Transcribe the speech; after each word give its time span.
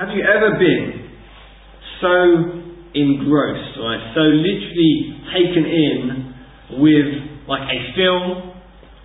Have 0.00 0.16
you 0.16 0.24
ever 0.24 0.56
been 0.56 1.12
so 2.00 2.16
engrossed, 2.96 3.76
right? 3.84 4.00
So 4.16 4.24
literally 4.32 4.96
taken 5.28 5.64
in 5.68 6.00
with 6.80 7.08
like 7.44 7.68
a 7.68 7.78
film 7.92 8.56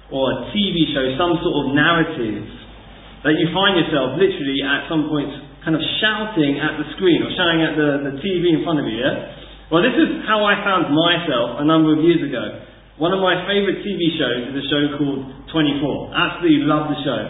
or 0.07 0.23
a 0.23 0.35
TV 0.55 0.87
show, 0.95 1.03
some 1.19 1.35
sort 1.43 1.55
of 1.67 1.75
narrative, 1.75 2.47
that 3.27 3.35
you 3.35 3.51
find 3.51 3.75
yourself 3.75 4.15
literally 4.15 4.63
at 4.63 4.87
some 4.87 5.11
point 5.11 5.35
kind 5.67 5.75
of 5.75 5.83
shouting 5.99 6.63
at 6.63 6.79
the 6.79 6.87
screen 6.95 7.27
or 7.27 7.29
shouting 7.35 7.59
at 7.59 7.75
the, 7.75 7.89
the 8.07 8.13
TV 8.23 8.55
in 8.55 8.63
front 8.63 8.79
of 8.79 8.87
you, 8.87 8.95
yeah? 8.95 9.35
Well, 9.67 9.83
this 9.83 9.99
is 9.99 10.23
how 10.23 10.47
I 10.47 10.63
found 10.63 10.95
myself 10.95 11.59
a 11.59 11.67
number 11.67 11.91
of 11.91 12.07
years 12.07 12.23
ago. 12.23 12.71
One 13.03 13.11
of 13.11 13.19
my 13.19 13.43
favourite 13.43 13.83
TV 13.83 14.15
shows 14.15 14.47
is 14.47 14.63
a 14.63 14.65
show 14.71 14.95
called 14.95 15.51
24. 15.51 16.15
Absolutely 16.15 16.63
love 16.63 16.87
the 16.87 16.99
show. 17.03 17.21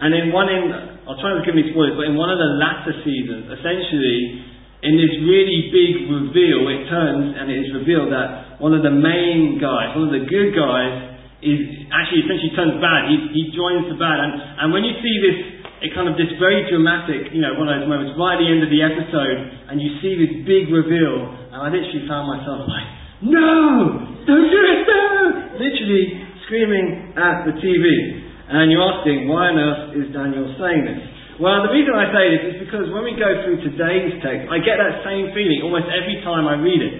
And 0.00 0.16
in 0.16 0.32
one 0.32 0.48
in, 0.48 0.99
I'll 1.10 1.18
try 1.18 1.34
to 1.34 1.42
give 1.42 1.58
any 1.58 1.74
spoilers, 1.74 1.98
but 1.98 2.06
in 2.06 2.14
one 2.14 2.30
of 2.30 2.38
the 2.38 2.54
latter 2.62 2.94
seasons, 3.02 3.50
essentially, 3.50 4.46
in 4.86 4.94
this 4.94 5.10
really 5.26 5.74
big 5.74 6.06
reveal, 6.06 6.70
it 6.70 6.86
turns 6.86 7.34
and 7.34 7.50
it 7.50 7.66
is 7.66 7.74
revealed 7.74 8.14
that 8.14 8.62
one 8.62 8.78
of 8.78 8.86
the 8.86 8.94
main 8.94 9.58
guys, 9.58 9.90
one 9.98 10.06
of 10.06 10.14
the 10.14 10.22
good 10.30 10.54
guys, 10.54 11.18
is 11.42 11.90
actually 11.90 12.30
essentially 12.30 12.54
turns 12.54 12.78
bad. 12.78 13.10
He, 13.10 13.16
he 13.34 13.42
joins 13.50 13.90
the 13.90 13.98
bad. 13.98 14.22
And, 14.22 14.32
and 14.62 14.66
when 14.70 14.86
you 14.86 14.94
see 15.02 15.16
this, 15.18 15.36
it 15.82 15.90
kind 15.98 16.06
of 16.06 16.14
this 16.14 16.30
very 16.38 16.70
dramatic, 16.70 17.34
you 17.34 17.42
know, 17.42 17.58
one 17.58 17.66
of 17.66 17.82
those 17.82 17.90
moments 17.90 18.14
right 18.14 18.38
at 18.38 18.46
the 18.46 18.46
end 18.46 18.62
of 18.62 18.70
the 18.70 18.78
episode, 18.78 19.38
and 19.66 19.82
you 19.82 19.98
see 19.98 20.14
this 20.14 20.46
big 20.46 20.70
reveal, 20.70 21.26
and 21.50 21.58
I 21.58 21.74
literally 21.74 22.06
found 22.06 22.30
myself 22.30 22.70
like, 22.70 22.88
no! 23.26 24.14
Don't 24.30 24.46
do 24.46 24.60
it! 24.62 24.78
No! 24.86 25.58
Literally 25.58 26.22
screaming 26.46 27.18
at 27.18 27.50
the 27.50 27.58
TV. 27.58 28.19
And 28.50 28.66
you're 28.66 28.82
asking, 28.82 29.30
why 29.30 29.54
on 29.54 29.56
earth 29.62 29.94
is 29.94 30.10
Daniel 30.10 30.50
saying 30.58 30.82
this? 30.82 31.02
Well, 31.38 31.62
the 31.62 31.70
reason 31.70 31.94
I 31.94 32.10
say 32.10 32.24
this 32.34 32.44
is 32.50 32.56
because 32.66 32.90
when 32.90 33.06
we 33.06 33.14
go 33.14 33.30
through 33.46 33.62
today's 33.62 34.18
text, 34.18 34.50
I 34.50 34.58
get 34.58 34.76
that 34.76 35.06
same 35.06 35.30
feeling 35.30 35.62
almost 35.62 35.86
every 35.86 36.18
time 36.26 36.50
I 36.50 36.58
read 36.58 36.82
it. 36.82 36.98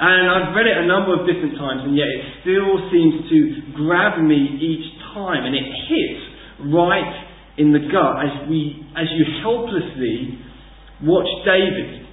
And 0.00 0.24
I've 0.32 0.56
read 0.56 0.66
it 0.66 0.80
a 0.80 0.88
number 0.88 1.12
of 1.12 1.28
different 1.28 1.60
times, 1.60 1.84
and 1.84 1.92
yet 1.92 2.08
it 2.08 2.24
still 2.40 2.88
seems 2.88 3.28
to 3.28 3.38
grab 3.76 4.18
me 4.24 4.34
each 4.58 4.86
time, 5.12 5.44
and 5.44 5.52
it 5.52 5.68
hits 5.92 6.22
right 6.72 7.12
in 7.60 7.76
the 7.76 7.84
gut 7.92 8.24
as 8.24 8.48
we, 8.48 8.80
as 8.96 9.06
you 9.12 9.28
helplessly 9.44 10.40
watch 11.04 11.28
David, 11.44 12.08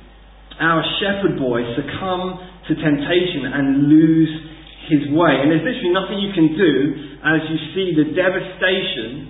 our 0.59 0.83
shepherd 0.99 1.39
boy, 1.39 1.63
succumb 1.79 2.44
to 2.67 2.75
temptation 2.75 3.47
and 3.55 3.88
lose 3.88 4.48
his 4.89 5.05
way. 5.13 5.33
And 5.39 5.53
there's 5.53 5.63
literally 5.63 5.93
nothing 5.93 6.17
you 6.19 6.33
can 6.33 6.49
do 6.57 6.73
as 7.21 7.39
you 7.47 7.57
see 7.77 7.87
the 7.93 8.11
devastation 8.17 9.29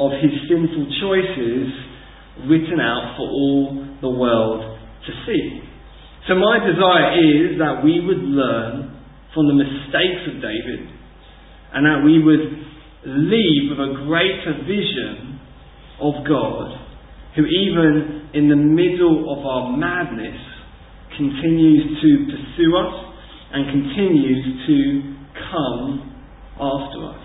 of 0.00 0.16
his 0.18 0.32
sinful 0.48 0.86
choices 0.98 1.68
written 2.48 2.80
out 2.80 3.14
for 3.20 3.28
all 3.28 3.84
the 4.00 4.10
world 4.10 4.62
to 5.06 5.12
see. 5.26 5.60
So, 6.26 6.34
my 6.36 6.60
desire 6.60 7.18
is 7.20 7.58
that 7.58 7.84
we 7.84 8.00
would 8.04 8.22
learn 8.22 8.96
from 9.34 9.48
the 9.48 9.56
mistakes 9.56 10.24
of 10.28 10.40
David 10.40 10.88
and 11.74 11.84
that 11.84 12.00
we 12.04 12.22
would 12.22 12.68
leave 13.04 13.70
with 13.70 13.80
a 13.80 13.92
greater 14.06 14.54
vision 14.64 15.40
of 16.00 16.14
God, 16.26 16.78
who, 17.34 17.44
even 17.44 18.28
in 18.34 18.48
the 18.48 18.56
middle 18.56 19.32
of 19.32 19.44
our 19.44 19.76
madness, 19.76 20.38
continues 21.16 22.00
to 22.02 22.08
pursue 22.30 22.76
us 22.76 23.07
and 23.52 23.60
continues 23.70 24.42
to 24.66 24.78
come 25.48 25.84
after 26.60 26.98
us. 27.08 27.22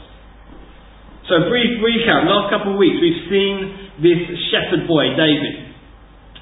So, 1.27 1.39
a 1.39 1.45
brief 1.47 1.79
recap. 1.79 2.27
Last 2.27 2.51
couple 2.51 2.75
of 2.75 2.79
weeks, 2.79 2.99
we've 2.99 3.27
seen 3.31 3.55
this 4.03 4.21
shepherd 4.51 4.87
boy, 4.87 5.15
David, 5.15 5.71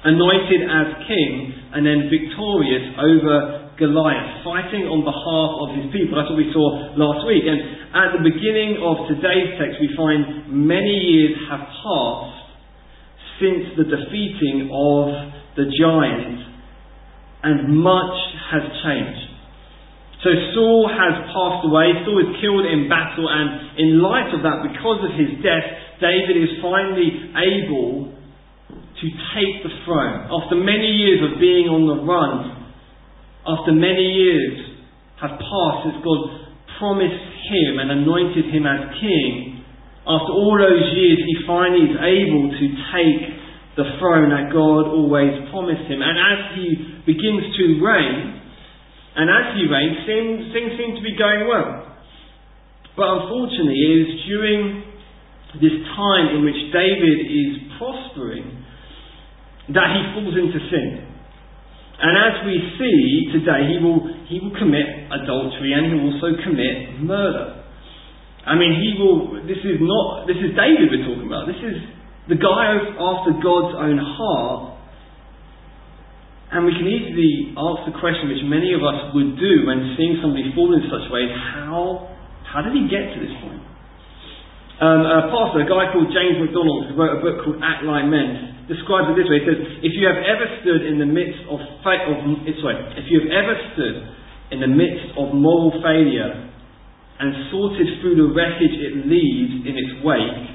anointed 0.04 0.62
as 0.66 0.86
king 1.06 1.54
and 1.72 1.86
then 1.86 2.10
victorious 2.10 2.94
over 2.98 3.62
Goliath, 3.78 4.44
fighting 4.44 4.84
on 4.86 5.06
behalf 5.06 5.50
of 5.64 5.68
his 5.78 5.86
people. 5.94 6.18
That's 6.18 6.28
what 6.28 6.38
we 6.38 6.50
saw 6.52 6.92
last 6.98 7.24
week. 7.24 7.46
And 7.46 7.58
at 7.94 8.14
the 8.14 8.22
beginning 8.22 8.78
of 8.82 9.08
today's 9.08 9.56
text, 9.56 9.80
we 9.80 9.90
find 9.96 10.50
many 10.50 10.92
years 10.92 11.34
have 11.48 11.62
passed 11.62 12.42
since 13.40 13.74
the 13.74 13.86
defeating 13.88 14.70
of 14.70 15.06
the 15.56 15.66
giant, 15.72 16.38
and 17.42 17.74
much 17.80 18.18
has 18.52 18.62
changed. 18.84 19.31
So 20.22 20.30
Saul 20.54 20.86
has 20.86 21.14
passed 21.34 21.66
away. 21.66 21.98
Saul 22.06 22.22
is 22.22 22.30
killed 22.38 22.62
in 22.62 22.86
battle, 22.86 23.26
and 23.26 23.74
in 23.74 23.98
light 23.98 24.30
of 24.30 24.46
that, 24.46 24.62
because 24.62 25.02
of 25.02 25.18
his 25.18 25.42
death, 25.42 25.66
David 25.98 26.38
is 26.38 26.62
finally 26.62 27.34
able 27.34 28.14
to 28.70 29.06
take 29.34 29.66
the 29.66 29.74
throne. 29.82 30.30
After 30.30 30.54
many 30.54 30.86
years 30.94 31.26
of 31.26 31.42
being 31.42 31.66
on 31.66 31.90
the 31.90 31.98
run, 32.06 32.54
after 33.42 33.74
many 33.74 34.06
years 34.14 34.78
have 35.18 35.34
passed 35.42 35.90
since 35.90 35.98
God 36.06 36.20
promised 36.78 37.26
him 37.50 37.82
and 37.82 37.90
anointed 37.90 38.46
him 38.46 38.62
as 38.62 38.94
king, 39.02 39.62
after 40.06 40.30
all 40.30 40.54
those 40.54 40.86
years 40.98 41.18
he 41.18 41.34
finally 41.46 41.90
is 41.90 41.98
able 41.98 42.46
to 42.50 42.66
take 42.94 43.22
the 43.74 43.86
throne 43.98 44.30
that 44.30 44.54
God 44.54 44.86
always 44.86 45.34
promised 45.50 45.86
him. 45.90 45.98
And 45.98 46.14
as 46.14 46.40
he 46.58 46.66
begins 47.06 47.54
to 47.58 47.64
reign, 47.82 48.41
and 49.16 49.28
as 49.28 49.56
he 49.56 49.68
reigns, 49.68 49.98
things, 50.08 50.52
things 50.56 50.70
seem 50.80 50.96
to 50.96 51.04
be 51.04 51.12
going 51.18 51.44
well. 51.44 51.84
But 52.96 53.08
unfortunately, 53.08 53.76
it 53.76 53.92
is 54.04 54.10
during 54.24 54.60
this 55.60 55.76
time 55.96 56.36
in 56.36 56.44
which 56.44 56.56
David 56.72 57.18
is 57.28 57.50
prospering 57.76 58.64
that 59.72 59.88
he 59.92 60.00
falls 60.16 60.32
into 60.32 60.60
sin. 60.72 61.12
And 62.02 62.12
as 62.18 62.34
we 62.48 62.56
see 62.80 63.30
today, 63.36 63.68
he 63.68 63.76
will, 63.78 64.00
he 64.26 64.40
will 64.40 64.56
commit 64.58 65.12
adultery 65.12 65.76
and 65.76 65.86
he 65.86 65.92
will 65.92 66.16
also 66.16 66.34
commit 66.42 66.98
murder. 66.98 67.62
I 68.42 68.58
mean, 68.58 68.74
he 68.74 68.98
will, 68.98 69.38
this 69.46 69.60
is 69.62 69.78
not, 69.78 70.26
this 70.26 70.40
is 70.40 70.50
David 70.56 70.90
we're 70.90 71.06
talking 71.06 71.28
about. 71.28 71.46
This 71.46 71.62
is 71.62 71.78
the 72.26 72.40
guy 72.40 72.74
after 72.96 73.38
God's 73.38 73.76
own 73.78 74.00
heart. 74.02 74.71
And 76.52 76.68
we 76.68 76.76
can 76.76 76.84
easily 76.84 77.56
ask 77.56 77.88
the 77.88 77.96
question 77.96 78.28
which 78.28 78.44
many 78.44 78.76
of 78.76 78.84
us 78.84 79.16
would 79.16 79.40
do 79.40 79.52
when 79.64 79.96
seeing 79.96 80.20
somebody 80.20 80.52
fall 80.52 80.68
in 80.76 80.84
such 80.84 81.08
ways, 81.08 81.32
how, 81.32 82.12
how 82.44 82.60
did 82.60 82.76
he 82.76 82.84
get 82.92 83.08
to 83.16 83.18
this 83.24 83.32
point? 83.40 83.64
Um, 84.84 85.00
a 85.00 85.32
pastor, 85.32 85.64
a 85.64 85.68
guy 85.68 85.88
called 85.96 86.12
James 86.12 86.44
MacDonald, 86.44 86.92
who 86.92 86.92
wrote 86.92 87.16
a 87.16 87.22
book 87.24 87.40
called 87.40 87.56
Act 87.64 87.88
Like 87.88 88.04
Men, 88.04 88.68
describes 88.68 89.08
it 89.08 89.16
this 89.16 89.32
way. 89.32 89.40
He 89.40 89.46
says, 89.48 89.60
if 89.80 89.96
you 89.96 90.04
have 90.04 90.20
ever 90.20 90.44
stood 90.60 90.84
in 90.84 91.00
the 91.00 91.08
midst 91.08 91.40
of, 91.48 91.56
fa- 91.80 92.04
of 92.04 92.20
sorry, 92.60 92.76
if 93.00 93.08
you 93.08 93.24
have 93.24 93.32
ever 93.32 93.54
stood 93.72 93.96
in 94.52 94.60
the 94.60 94.68
midst 94.68 95.16
of 95.16 95.32
moral 95.32 95.72
failure 95.80 96.52
and 97.16 97.48
sorted 97.48 97.88
through 98.04 98.20
the 98.20 98.28
wreckage 98.28 98.76
it 98.76 99.08
leaves 99.08 99.64
in 99.64 99.72
its 99.80 100.04
wake, 100.04 100.52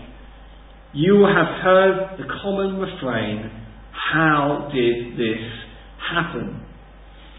you 0.94 1.18
will 1.18 1.34
have 1.34 1.58
heard 1.66 2.22
the 2.22 2.28
common 2.46 2.78
refrain, 2.78 3.50
how 3.98 4.70
did 4.70 5.18
this 5.18 5.67
happen? 6.00 6.64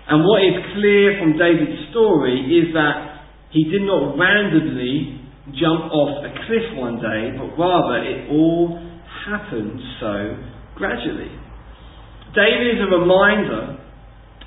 And 0.08 0.24
what 0.24 0.40
is 0.40 0.56
clear 0.72 1.20
from 1.20 1.36
David's 1.36 1.90
story 1.92 2.40
is 2.48 2.72
that 2.72 3.28
he 3.50 3.64
did 3.68 3.82
not 3.84 4.16
randomly 4.16 5.20
jump 5.52 5.92
off 5.92 6.24
a 6.24 6.32
cliff 6.48 6.76
one 6.76 6.96
day, 6.96 7.32
but 7.36 7.56
rather 7.56 8.04
it 8.04 8.28
all 8.32 8.80
happened 9.28 9.80
so 10.00 10.36
gradually. 10.76 11.32
David 12.32 12.76
is 12.76 12.80
a 12.84 12.90
reminder 12.92 13.80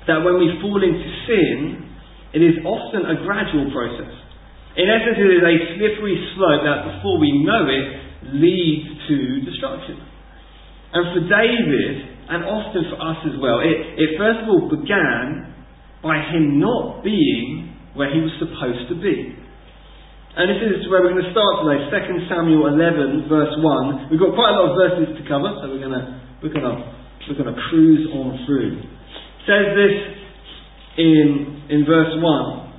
that 0.06 0.18
when 0.22 0.38
we 0.38 0.58
fall 0.62 0.82
into 0.82 1.08
sin, 1.26 1.90
it 2.34 2.42
is 2.42 2.58
often 2.64 3.06
a 3.06 3.22
gradual 3.22 3.70
process. 3.70 4.14
In 4.74 4.88
essence, 4.88 5.18
it 5.20 5.30
is 5.30 5.44
a 5.44 5.56
slippery 5.76 6.16
slope 6.34 6.64
that 6.64 6.96
before 6.96 7.18
we 7.18 7.44
know 7.44 7.68
it 7.68 8.34
leads 8.34 8.88
to 9.06 9.16
destruction. 9.46 10.00
And 10.94 11.02
for 11.12 11.22
David, 11.28 12.11
and 12.32 12.48
often 12.48 12.88
for 12.88 12.96
us 12.96 13.20
as 13.28 13.36
well, 13.36 13.60
it, 13.60 13.76
it 14.00 14.16
first 14.16 14.40
of 14.40 14.48
all 14.48 14.72
began 14.72 15.52
by 16.00 16.16
him 16.32 16.56
not 16.56 17.04
being 17.04 17.76
where 17.92 18.08
he 18.08 18.24
was 18.24 18.32
supposed 18.40 18.88
to 18.88 18.96
be. 18.96 19.36
And 20.32 20.48
this 20.48 20.64
is 20.64 20.88
where 20.88 21.04
we're 21.04 21.12
going 21.12 21.28
to 21.28 21.34
start 21.36 21.60
today, 21.60 21.92
2 21.92 22.32
Samuel 22.32 22.72
11, 22.72 23.28
verse 23.28 23.52
1. 23.52 24.08
We've 24.08 24.16
got 24.16 24.32
quite 24.32 24.48
a 24.48 24.56
lot 24.56 24.72
of 24.72 24.80
verses 24.80 25.12
to 25.20 25.22
cover, 25.28 25.60
so 25.60 25.68
we're 25.68 25.84
going 25.84 25.92
to 25.92 26.04
we're 26.40 26.56
going 26.56 26.64
to 26.64 26.76
we're 27.28 27.36
going 27.36 27.52
to 27.52 27.60
cruise 27.68 28.08
on 28.16 28.40
through. 28.48 28.80
It 28.80 29.44
says 29.44 29.66
this 29.76 29.96
in 30.96 31.68
in 31.68 31.84
verse 31.84 32.16
one. 32.16 32.72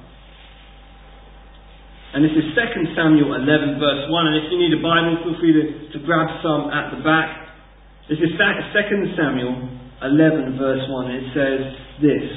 And 2.13 2.21
this 2.25 2.33
is 2.33 2.53
2 2.53 2.93
Samuel 2.93 3.33
11, 3.41 3.81
verse 3.81 4.05
1. 4.05 4.27
And 4.29 4.35
if 4.37 4.45
you 4.53 4.61
need 4.61 4.69
a 4.77 4.81
Bible, 4.85 5.17
feel 5.25 5.33
free 5.41 5.49
to, 5.49 5.97
to 5.97 6.05
grab 6.05 6.29
some 6.45 6.69
at 6.69 6.93
the 6.93 7.01
back. 7.01 7.42
This 8.09 8.19
is 8.19 8.35
2 8.35 9.15
Samuel 9.15 9.63
11, 10.03 10.59
verse 10.59 10.83
1. 10.91 11.07
It 11.07 11.23
says 11.31 11.61
this 12.03 12.27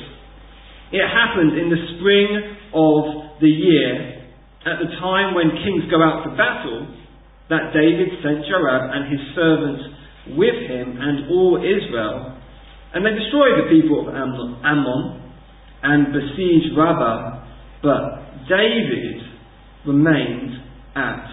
It 0.94 1.02
happened 1.02 1.58
in 1.58 1.66
the 1.74 1.82
spring 1.98 2.54
of 2.70 3.42
the 3.42 3.50
year, 3.50 4.30
at 4.62 4.78
the 4.78 4.94
time 5.02 5.34
when 5.34 5.50
kings 5.66 5.90
go 5.90 5.98
out 5.98 6.22
to 6.22 6.30
battle, 6.38 6.86
that 7.50 7.74
David 7.74 8.14
sent 8.22 8.46
Joab 8.46 8.94
and 8.94 9.10
his 9.10 9.18
servants 9.34 9.82
with 10.38 10.54
him 10.70 11.02
and 11.02 11.34
all 11.34 11.58
Israel, 11.58 12.38
and 12.94 13.02
they 13.02 13.18
destroyed 13.18 13.58
the 13.58 13.66
people 13.66 14.06
of 14.06 14.14
Ammon 14.14 15.18
and 15.82 16.14
besieged 16.14 16.78
Rabbah, 16.78 17.42
but 17.82 18.46
David 18.46 19.18
remained 19.82 20.62
at 20.94 21.26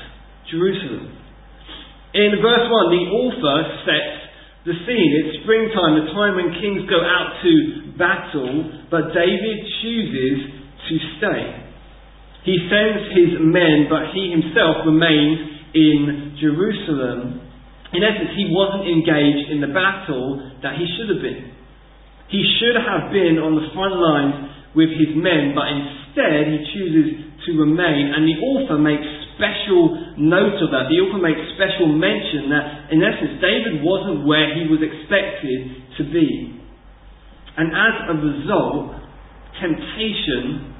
Jerusalem. 0.50 1.22
In 2.14 2.42
verse 2.42 2.66
1, 2.66 2.94
the 2.94 3.06
author 3.14 3.58
sets 3.86 4.23
the 4.63 4.75
scene. 4.88 5.12
It's 5.19 5.44
springtime, 5.44 6.07
the 6.07 6.07
time 6.15 6.39
when 6.39 6.56
kings 6.60 6.88
go 6.88 7.00
out 7.04 7.44
to 7.44 7.51
battle, 8.00 8.88
but 8.88 9.12
David 9.12 9.57
chooses 9.83 10.38
to 10.88 10.95
stay. 11.19 11.44
He 12.48 12.56
sends 12.68 13.12
his 13.15 13.31
men, 13.39 13.88
but 13.88 14.12
he 14.15 14.31
himself 14.31 14.83
remains 14.88 15.39
in 15.75 16.36
Jerusalem. 16.39 17.39
In 17.94 18.01
essence, 18.04 18.36
he 18.36 18.51
wasn't 18.51 18.88
engaged 18.88 19.51
in 19.51 19.60
the 19.62 19.71
battle 19.71 20.42
that 20.63 20.75
he 20.75 20.88
should 20.95 21.12
have 21.12 21.24
been. 21.24 21.56
He 22.31 22.42
should 22.60 22.75
have 22.75 23.12
been 23.12 23.38
on 23.39 23.56
the 23.56 23.68
front 23.71 23.95
lines 23.95 24.36
with 24.75 24.89
his 24.95 25.13
men, 25.13 25.54
but 25.54 25.69
instead 25.69 26.50
he 26.50 26.60
chooses 26.74 27.07
to 27.45 27.50
remain, 27.60 28.15
and 28.15 28.25
the 28.25 28.39
author 28.42 28.80
makes 28.80 29.23
special 29.36 30.16
note 30.18 30.58
of 30.62 30.70
that. 30.72 30.90
The 30.90 31.00
author 31.04 31.22
makes 31.22 31.42
special 31.58 31.90
mention 31.90 32.50
that, 32.54 32.94
in 32.94 33.00
essence, 33.02 33.42
David 33.42 33.82
wasn't 33.82 34.26
where 34.26 34.54
he 34.54 34.70
was 34.70 34.82
expected 34.82 35.94
to 35.98 36.04
be. 36.10 36.60
And 37.58 37.70
as 37.70 37.96
a 38.10 38.16
result, 38.18 38.98
temptation 39.62 40.74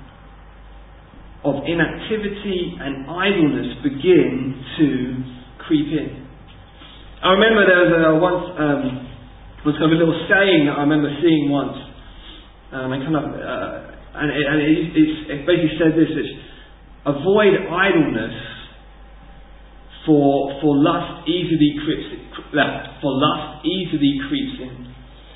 of 1.44 1.68
inactivity 1.68 2.80
and 2.80 3.06
idleness 3.06 3.70
begin 3.84 4.64
to 4.80 4.88
creep 5.68 5.92
in. 5.92 6.24
I 7.24 7.36
remember 7.36 7.68
there 7.68 7.84
was 7.88 7.94
a, 7.94 8.12
once 8.20 8.44
um, 8.60 8.82
was 9.64 9.76
kind 9.80 9.92
of 9.92 9.96
a 9.96 10.00
little 10.00 10.20
saying 10.28 10.68
that 10.68 10.76
I 10.76 10.84
remember 10.84 11.08
seeing 11.24 11.48
once. 11.48 11.78
Um, 12.74 12.92
and 12.92 13.00
kind 13.06 13.16
of, 13.16 13.26
uh, 13.32 14.18
and, 14.18 14.28
it, 14.34 14.44
and 14.44 14.58
it, 14.60 14.78
it, 15.30 15.40
basically 15.46 15.78
said 15.78 15.94
this: 15.94 16.10
it's, 16.10 16.34
avoid 17.06 17.54
idleness, 17.70 18.54
for 20.06 20.60
for 20.60 20.76
lust 20.76 21.28
easily 21.28 21.80
creeps 21.84 22.12
for 23.00 23.12
lust 23.16 23.66
easily 23.66 24.20
creeps 24.28 24.56
in. 24.60 24.94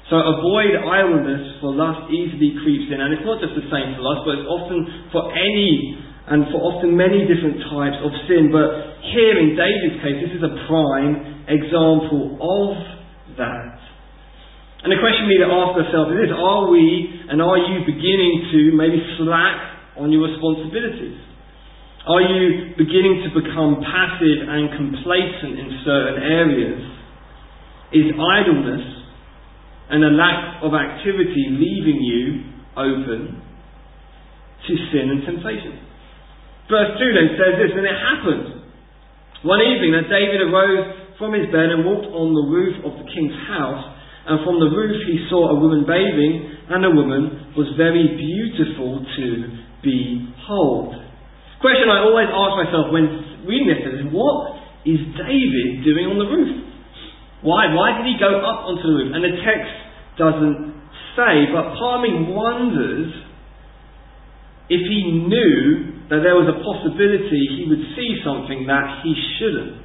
So 0.07 0.15
avoid 0.15 0.71
idleness, 0.75 1.59
for 1.59 1.75
lust 1.75 2.07
easily 2.11 2.55
creeps 2.63 2.87
in, 2.91 2.99
and 2.99 3.11
it's 3.11 3.27
not 3.27 3.43
just 3.43 3.55
the 3.59 3.67
same 3.67 3.95
for 3.95 4.03
lust, 4.03 4.23
but 4.23 4.39
it's 4.39 4.47
often 4.47 4.79
for 5.11 5.27
any 5.35 5.99
and 6.27 6.47
for 6.51 6.59
often 6.63 6.95
many 6.95 7.27
different 7.27 7.59
types 7.71 7.99
of 8.03 8.11
sin. 8.27 8.51
But 8.51 9.03
here 9.11 9.35
in 9.39 9.55
David's 9.55 9.99
case, 10.03 10.17
this 10.23 10.33
is 10.35 10.43
a 10.43 10.53
prime 10.67 11.43
example 11.47 12.39
of 12.39 12.71
that. 13.35 13.75
And 14.83 14.91
the 14.95 14.99
question 15.03 15.27
we 15.27 15.35
need 15.35 15.43
to 15.43 15.51
ask 15.51 15.75
ourselves 15.75 16.15
is 16.15 16.27
this 16.27 16.35
Are 16.35 16.71
we 16.71 16.83
and 17.27 17.43
are 17.43 17.59
you 17.59 17.83
beginning 17.83 18.47
to 18.55 18.59
maybe 18.79 18.99
slack 19.19 19.99
on 19.99 20.11
your 20.11 20.23
responsibilities? 20.23 21.26
Are 22.07 22.23
you 22.23 22.71
beginning 22.79 23.27
to 23.27 23.35
become 23.35 23.83
passive 23.83 24.39
and 24.47 24.71
complacent 24.79 25.59
in 25.59 25.67
certain 25.83 26.23
areas? 26.23 26.79
Is 27.91 28.07
idleness 28.15 28.85
and 29.91 30.03
a 30.07 30.13
lack 30.15 30.63
of 30.63 30.71
activity 30.71 31.51
leaving 31.51 31.99
you 31.99 32.23
open 32.79 33.43
to 34.63 34.73
sin 34.95 35.19
and 35.19 35.19
temptation? 35.27 35.83
Verse 36.71 36.95
2 36.95 37.11
then 37.11 37.29
says 37.35 37.53
this, 37.59 37.71
and 37.75 37.83
it 37.83 37.99
happened 37.99 38.47
one 39.43 39.59
evening 39.59 39.91
that 39.99 40.07
David 40.07 40.47
arose 40.47 41.11
from 41.19 41.35
his 41.35 41.51
bed 41.51 41.75
and 41.75 41.83
walked 41.83 42.07
on 42.07 42.31
the 42.31 42.45
roof 42.47 42.87
of 42.87 43.03
the 43.03 43.07
king's 43.11 43.35
house 43.51 43.83
and 44.27 44.43
from 44.43 44.59
the 44.59 44.71
roof 44.71 44.95
he 45.07 45.27
saw 45.29 45.55
a 45.55 45.59
woman 45.59 45.83
bathing, 45.87 46.55
and 46.67 46.83
the 46.83 46.91
woman 46.91 47.51
was 47.55 47.67
very 47.79 48.15
beautiful 48.15 48.99
to 48.99 49.25
behold. 49.83 51.06
Question 51.57 51.89
I 51.89 52.05
always 52.05 52.29
ask 52.29 52.53
myself 52.61 52.93
when 52.93 53.05
reading 53.49 53.69
this 53.73 53.81
is 53.81 54.13
what 54.13 54.61
is 54.85 55.01
David 55.17 55.81
doing 55.81 56.05
on 56.05 56.17
the 56.21 56.29
roof? 56.29 56.53
Why? 57.41 57.73
Why 57.73 57.97
did 57.97 58.05
he 58.05 58.15
go 58.21 58.29
up 58.45 58.69
onto 58.69 58.85
the 58.85 58.95
roof? 59.01 59.09
And 59.17 59.25
the 59.25 59.35
text 59.41 59.73
doesn't 60.21 60.57
say, 61.17 61.49
but 61.49 61.73
part 61.81 62.01
of 62.01 62.01
me 62.05 62.13
wonders 62.29 63.09
if 64.69 64.83
he 64.85 65.25
knew 65.25 65.97
that 66.13 66.21
there 66.21 66.37
was 66.37 66.47
a 66.47 66.61
possibility 66.61 67.41
he 67.57 67.65
would 67.67 67.83
see 67.97 68.21
something 68.21 68.69
that 68.69 69.01
he 69.03 69.11
shouldn't. 69.39 69.81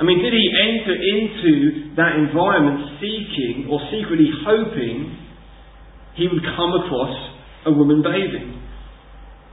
I 0.00 0.02
mean, 0.02 0.18
did 0.18 0.34
he 0.34 0.46
enter 0.50 0.94
into 0.96 1.94
that 1.94 2.18
environment 2.18 2.98
seeking 2.98 3.70
or 3.70 3.78
secretly 3.92 4.26
hoping 4.42 5.14
he 6.16 6.26
would 6.26 6.42
come 6.56 6.72
across 6.82 7.14
a 7.66 7.70
woman 7.70 8.02
bathing? 8.02 8.63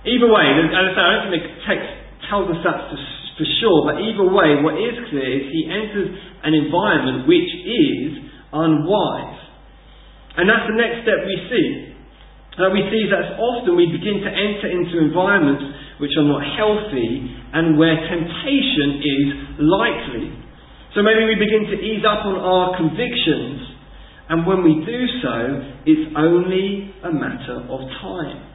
Either 0.02 0.30
way, 0.34 0.46
as 0.50 0.74
I 0.74 0.92
say, 0.98 1.04
I 1.06 1.12
don't 1.22 1.30
think 1.30 1.46
the 1.46 1.62
text 1.70 1.90
tells 2.26 2.50
us 2.50 2.62
that 2.66 2.90
for, 2.90 3.46
sure, 3.62 3.86
but 3.86 3.98
either 4.02 4.26
way, 4.26 4.62
what 4.62 4.78
is 4.78 4.98
clear 5.10 5.26
is 5.26 5.50
he 5.50 5.66
enters 5.66 6.14
an 6.46 6.54
environment 6.54 7.26
which 7.26 7.50
is 7.66 8.22
unwise. 8.54 9.42
And 10.38 10.46
that's 10.46 10.66
the 10.70 10.78
next 10.78 11.06
step 11.06 11.26
we 11.26 11.38
see. 11.50 11.68
That 12.58 12.70
we 12.70 12.86
see 12.90 13.10
that 13.10 13.42
often 13.42 13.74
we 13.78 13.90
begin 13.90 14.22
to 14.22 14.30
enter 14.30 14.70
into 14.70 15.02
environments 15.02 15.64
which 15.98 16.12
are 16.18 16.28
not 16.28 16.46
healthy 16.58 17.30
and 17.54 17.78
where 17.78 17.96
temptation 17.98 18.90
is 19.02 19.28
likely. 19.62 20.28
So 20.94 21.02
maybe 21.02 21.24
we 21.26 21.40
begin 21.40 21.72
to 21.72 21.78
ease 21.80 22.04
up 22.04 22.26
on 22.28 22.36
our 22.36 22.76
convictions, 22.76 23.64
and 24.28 24.46
when 24.46 24.62
we 24.62 24.84
do 24.84 25.00
so, 25.24 25.36
it's 25.88 26.12
only 26.18 26.94
a 27.06 27.12
matter 27.14 27.64
of 27.70 27.80
time. 28.02 28.51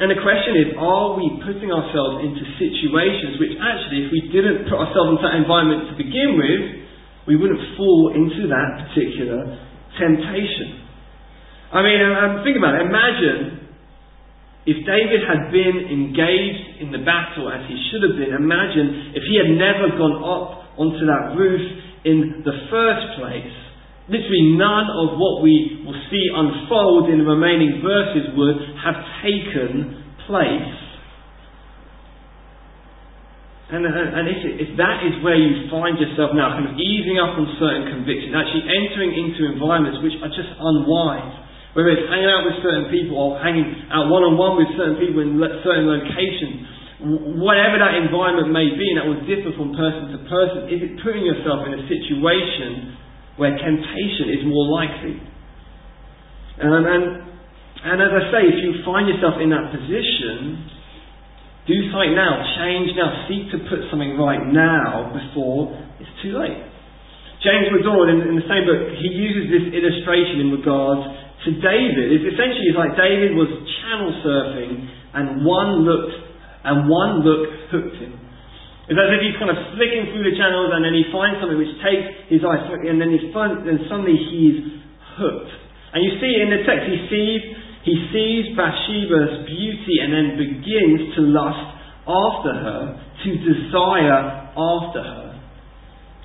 And 0.00 0.08
the 0.08 0.20
question 0.24 0.56
is, 0.56 0.68
are 0.80 1.20
we 1.20 1.28
putting 1.44 1.68
ourselves 1.68 2.24
into 2.24 2.40
situations 2.56 3.36
which 3.36 3.54
actually, 3.60 4.08
if 4.08 4.10
we 4.10 4.32
didn't 4.32 4.64
put 4.64 4.80
ourselves 4.80 5.20
into 5.20 5.24
that 5.28 5.36
environment 5.36 5.92
to 5.92 5.94
begin 6.00 6.40
with, 6.40 6.62
we 7.28 7.36
wouldn't 7.36 7.60
fall 7.76 8.12
into 8.16 8.48
that 8.48 8.88
particular 8.88 9.52
temptation? 10.00 10.82
I 11.72 11.80
mean, 11.84 12.00
um, 12.00 12.44
think 12.44 12.56
about 12.56 12.80
it. 12.80 12.88
Imagine 12.88 13.62
if 14.64 14.80
David 14.86 15.26
had 15.28 15.52
been 15.52 15.90
engaged 15.90 16.80
in 16.80 16.94
the 16.94 17.04
battle 17.04 17.52
as 17.52 17.68
he 17.68 17.76
should 17.90 18.02
have 18.06 18.16
been, 18.16 18.32
imagine 18.32 19.12
if 19.12 19.22
he 19.28 19.36
had 19.36 19.50
never 19.60 19.92
gone 19.98 20.22
up 20.24 20.78
onto 20.78 21.04
that 21.04 21.36
roof 21.36 21.60
in 22.04 22.42
the 22.44 22.56
first 22.70 23.20
place. 23.20 23.61
Literally, 24.12 24.60
none 24.60 24.92
of 24.92 25.16
what 25.16 25.40
we 25.40 25.80
will 25.88 25.96
see 26.12 26.28
unfold 26.28 27.08
in 27.08 27.24
the 27.24 27.24
remaining 27.24 27.80
verses 27.80 28.28
would 28.36 28.60
have 28.84 29.00
taken 29.24 30.04
place. 30.28 30.76
And, 33.72 33.88
and 33.88 34.28
if, 34.28 34.68
if 34.68 34.70
that 34.76 35.00
is 35.08 35.16
where 35.24 35.40
you 35.40 35.64
find 35.72 35.96
yourself 35.96 36.36
now, 36.36 36.52
kind 36.60 36.68
of 36.68 36.76
easing 36.76 37.16
up 37.16 37.40
on 37.40 37.56
certain 37.56 37.88
convictions, 37.88 38.36
actually 38.36 38.68
entering 38.68 39.16
into 39.16 39.48
environments 39.48 40.04
which 40.04 40.12
are 40.20 40.28
just 40.28 40.52
unwise, 40.60 41.32
whether 41.72 41.88
it's 41.88 42.04
hanging 42.12 42.28
out 42.28 42.44
with 42.44 42.60
certain 42.60 42.92
people 42.92 43.16
or 43.16 43.40
hanging 43.40 43.64
out 43.88 44.12
one 44.12 44.28
on 44.28 44.36
one 44.36 44.60
with 44.60 44.68
certain 44.76 45.00
people 45.00 45.24
in 45.24 45.40
certain 45.64 45.88
locations, 45.88 47.40
whatever 47.40 47.80
that 47.80 47.96
environment 47.96 48.52
may 48.52 48.76
be, 48.76 48.92
and 48.92 49.00
that 49.00 49.08
will 49.08 49.24
differ 49.24 49.56
from 49.56 49.72
person 49.72 50.12
to 50.12 50.20
person, 50.28 50.68
is 50.68 50.84
it 50.84 51.00
putting 51.00 51.24
yourself 51.24 51.64
in 51.64 51.72
a 51.72 51.82
situation 51.88 53.00
where 53.36 53.52
temptation 53.56 54.26
is 54.32 54.42
more 54.44 54.66
likely? 54.68 55.16
Um, 56.60 56.84
and, 56.84 57.02
and 57.82 57.96
as 57.98 58.12
I 58.12 58.22
say, 58.30 58.42
if 58.48 58.58
you 58.60 58.84
find 58.84 59.08
yourself 59.08 59.40
in 59.40 59.48
that 59.50 59.72
position, 59.72 60.68
do 61.66 61.78
something 61.94 62.14
now, 62.14 62.42
change 62.58 62.90
now, 62.98 63.26
seek 63.30 63.50
to 63.54 63.58
put 63.70 63.86
something 63.88 64.18
right 64.18 64.42
now 64.50 65.14
before 65.14 65.72
it's 66.02 66.14
too 66.22 66.36
late. 66.38 66.58
James 67.42 67.74
MacDonald, 67.74 68.06
in, 68.10 68.18
in 68.30 68.36
the 68.38 68.46
same 68.46 68.66
book, 68.66 68.94
he 69.02 69.10
uses 69.10 69.50
this 69.50 69.66
illustration 69.74 70.46
in 70.46 70.54
regards 70.54 71.02
to 71.42 71.50
David 71.58 72.14
is 72.14 72.22
essentially 72.22 72.70
it's 72.70 72.78
like 72.78 72.94
David 72.94 73.34
was 73.34 73.50
channel 73.82 74.14
surfing 74.22 74.86
and 75.14 75.42
one 75.42 75.82
looked 75.82 76.14
and 76.62 76.86
one 76.86 77.26
look 77.26 77.42
hooked 77.74 77.98
him. 77.98 78.14
It's 78.90 78.98
as 78.98 79.10
if 79.14 79.20
he's 79.22 79.38
kind 79.38 79.50
of 79.50 79.58
flicking 79.78 80.10
through 80.10 80.26
the 80.26 80.34
channels 80.34 80.74
and 80.74 80.82
then 80.82 80.90
he 80.90 81.06
finds 81.14 81.38
something 81.38 81.54
which 81.54 81.70
takes 81.86 82.26
his 82.26 82.42
eye 82.42 82.66
and 82.82 82.98
then 82.98 83.14
he's 83.14 83.30
and 83.30 83.78
suddenly 83.86 84.18
he's 84.18 84.58
hooked. 85.14 85.54
And 85.94 86.02
you 86.02 86.18
see 86.18 86.32
in 86.42 86.50
the 86.50 86.66
text 86.66 86.90
he 86.90 86.98
sees 87.06 87.40
he 87.82 87.94
sees 88.14 88.54
Bathsheba's 88.54 89.42
beauty 89.46 89.96
and 90.02 90.14
then 90.14 90.26
begins 90.38 91.14
to 91.18 91.20
lust 91.30 91.66
after 92.06 92.54
her, 92.54 92.80
to 92.94 93.28
desire 93.42 94.50
after 94.54 95.02
her. 95.02 95.28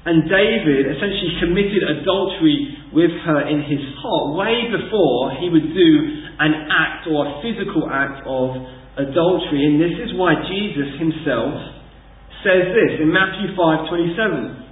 And 0.05 0.23
David 0.29 0.87
essentially 0.87 1.33
committed 1.41 1.83
adultery 1.99 2.77
with 2.93 3.11
her 3.25 3.41
in 3.49 3.59
his 3.65 3.83
heart 4.01 4.37
way 4.37 4.69
before 4.69 5.35
he 5.41 5.49
would 5.49 5.73
do 5.73 5.91
an 6.39 6.53
act 6.71 7.09
or 7.09 7.25
a 7.25 7.33
physical 7.41 7.89
act 7.91 8.21
of 8.25 8.55
adultery. 8.97 9.65
And 9.65 9.81
this 9.81 9.97
is 9.97 10.15
why 10.15 10.37
Jesus 10.47 10.95
himself 10.97 11.76
says 12.43 12.73
this 12.73 13.01
in 13.01 13.09
Matthew 13.11 13.55
5:27. 13.55 14.65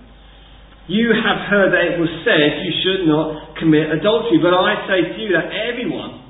You 0.88 1.10
have 1.18 1.50
heard 1.50 1.74
that 1.74 1.98
it 1.98 1.98
was 1.98 2.10
said 2.22 2.62
you 2.62 2.74
should 2.86 3.10
not 3.10 3.58
commit 3.58 3.90
adultery. 3.90 4.38
But 4.38 4.54
I 4.54 4.86
say 4.86 5.00
to 5.14 5.18
you 5.18 5.34
that 5.34 5.50
everyone 5.50 6.22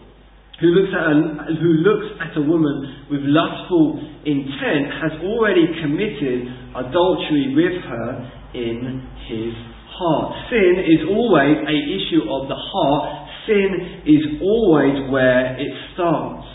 who 0.63 0.68
looks 0.72 0.96
at 0.96 1.04
a, 1.12 1.15
who 1.60 1.72
looks 1.84 2.08
at 2.24 2.32
a 2.39 2.44
woman 2.44 3.08
with 3.12 3.20
lustful 3.27 4.00
intent 4.24 4.88
has 5.04 5.12
already 5.27 5.68
committed 5.84 6.48
adultery 6.72 7.51
with 7.51 7.75
her 7.84 8.10
in 8.56 9.04
his 9.27 9.51
heart. 9.92 10.32
Sin 10.48 10.88
is 10.88 11.04
always 11.12 11.60
a 11.60 11.77
issue 11.92 12.24
of 12.24 12.48
the 12.48 12.56
heart. 12.56 13.27
Sin 13.48 14.08
is 14.08 14.39
always 14.39 15.12
where 15.12 15.60
it 15.60 15.72
starts. 15.94 16.48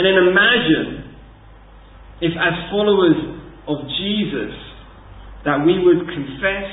And 0.00 0.08
then 0.08 0.16
imagine 0.32 1.12
if 2.24 2.32
as 2.32 2.54
followers 2.72 3.37
of 3.68 3.84
Jesus 4.00 4.56
that 5.44 5.62
we 5.64 5.78
would 5.78 6.08
confess 6.08 6.68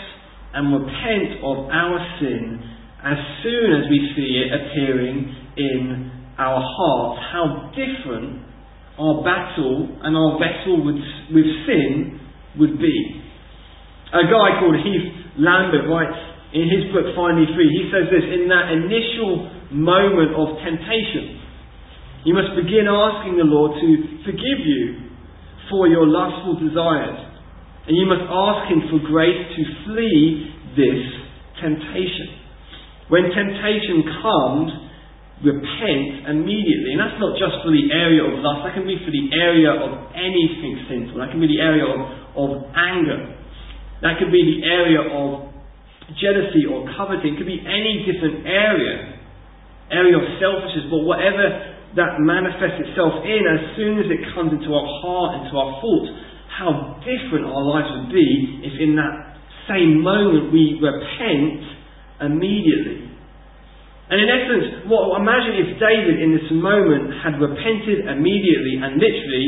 and 0.56 0.72
repent 0.72 1.44
of 1.44 1.68
our 1.68 2.00
sin 2.20 2.64
as 3.04 3.20
soon 3.44 3.68
as 3.76 3.84
we 3.92 4.00
see 4.16 4.32
it 4.42 4.50
appearing 4.56 5.30
in 5.58 6.12
our 6.40 6.58
hearts, 6.58 7.22
how 7.32 7.46
different 7.76 8.42
our 8.98 9.22
battle 9.22 9.92
and 10.02 10.16
our 10.16 10.40
vessel 10.40 10.80
with, 10.82 11.00
with 11.36 11.48
sin 11.68 12.20
would 12.58 12.80
be. 12.80 13.22
A 14.16 14.24
guy 14.32 14.58
called 14.64 14.80
Heath 14.80 15.36
Lambert 15.38 15.86
writes 15.92 16.18
in 16.56 16.72
his 16.72 16.88
book 16.96 17.12
Finally 17.14 17.52
Free, 17.52 17.68
he 17.68 17.92
says 17.92 18.08
this 18.08 18.24
in 18.24 18.48
that 18.48 18.72
initial 18.72 19.52
moment 19.76 20.32
of 20.34 20.56
temptation, 20.64 21.44
you 22.24 22.34
must 22.34 22.56
begin 22.56 22.88
asking 22.88 23.38
the 23.38 23.46
Lord 23.46 23.76
to 23.76 23.90
forgive 24.24 24.64
you 24.64 25.05
for 25.70 25.88
your 25.88 26.06
lustful 26.06 26.60
desires. 26.60 27.20
And 27.88 27.94
you 27.94 28.06
must 28.10 28.26
ask 28.26 28.72
Him 28.72 28.82
for 28.90 29.00
grace 29.06 29.46
to 29.56 29.62
flee 29.86 30.50
this 30.74 31.02
temptation. 31.62 32.42
When 33.08 33.30
temptation 33.30 34.02
comes, 34.26 34.86
repent 35.46 36.26
immediately. 36.32 36.98
And 36.98 37.00
that's 37.00 37.20
not 37.22 37.38
just 37.38 37.62
for 37.62 37.70
the 37.70 37.94
area 37.94 38.26
of 38.26 38.42
lust, 38.42 38.66
that 38.66 38.74
can 38.74 38.88
be 38.90 38.98
for 39.04 39.14
the 39.14 39.26
area 39.38 39.70
of 39.70 40.10
anything 40.18 40.82
sinful. 40.90 41.22
That 41.22 41.30
can 41.30 41.44
be 41.44 41.52
the 41.52 41.62
area 41.62 41.86
of, 41.86 42.00
of 42.34 42.50
anger. 42.74 43.36
That 44.02 44.18
could 44.18 44.34
be 44.34 44.42
the 44.42 44.60
area 44.66 45.02
of 45.06 45.54
jealousy 46.18 46.66
or 46.66 46.90
coveting. 46.98 47.36
It 47.36 47.38
could 47.38 47.50
be 47.50 47.62
any 47.62 48.06
different 48.08 48.48
area. 48.48 49.22
Area 49.94 50.18
of 50.18 50.26
selfishness, 50.42 50.90
but 50.90 51.06
whatever 51.06 51.75
that 51.96 52.20
manifests 52.20 52.80
itself 52.84 53.24
in, 53.24 53.42
as 53.48 53.62
soon 53.80 54.00
as 54.04 54.08
it 54.12 54.22
comes 54.36 54.52
into 54.52 54.72
our 54.72 54.90
heart, 55.02 55.44
into 55.44 55.56
our 55.56 55.80
thoughts, 55.80 56.10
how 56.52 57.00
different 57.04 57.48
our 57.48 57.64
lives 57.64 57.90
would 58.00 58.12
be 58.12 58.64
if 58.64 58.76
in 58.80 58.96
that 58.96 59.36
same 59.68 60.00
moment 60.04 60.52
we 60.52 60.80
repent 60.80 61.64
immediately. 62.22 63.12
And 64.06 64.18
in 64.22 64.30
essence, 64.30 64.86
what 64.86 65.18
imagine 65.18 65.66
if 65.66 65.82
David 65.82 66.22
in 66.22 66.30
this 66.38 66.48
moment 66.54 67.10
had 67.26 67.42
repented 67.42 68.06
immediately 68.06 68.78
and 68.78 69.02
literally 69.02 69.48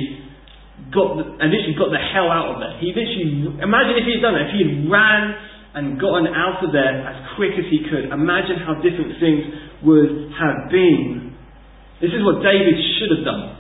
got 0.90 1.10
the, 1.14 1.24
and 1.38 1.48
literally 1.54 1.78
got 1.78 1.94
the 1.94 2.02
hell 2.02 2.34
out 2.34 2.56
of 2.56 2.58
there. 2.58 2.74
He 2.82 2.90
literally 2.90 3.54
imagine 3.62 3.94
if 4.02 4.06
he 4.10 4.18
had 4.18 4.24
done 4.26 4.34
it, 4.34 4.50
if 4.50 4.52
he 4.58 4.62
had 4.66 4.74
ran 4.90 5.24
and 5.78 6.02
gotten 6.02 6.26
out 6.34 6.66
of 6.66 6.74
there 6.74 7.06
as 7.06 7.38
quick 7.38 7.54
as 7.54 7.70
he 7.70 7.86
could. 7.86 8.10
Imagine 8.10 8.58
how 8.66 8.82
different 8.82 9.14
things 9.22 9.46
would 9.86 10.34
have 10.34 10.74
been. 10.74 11.37
This 11.98 12.14
is 12.14 12.22
what 12.22 12.46
David 12.46 12.78
should 12.98 13.12
have 13.18 13.26
done. 13.26 13.58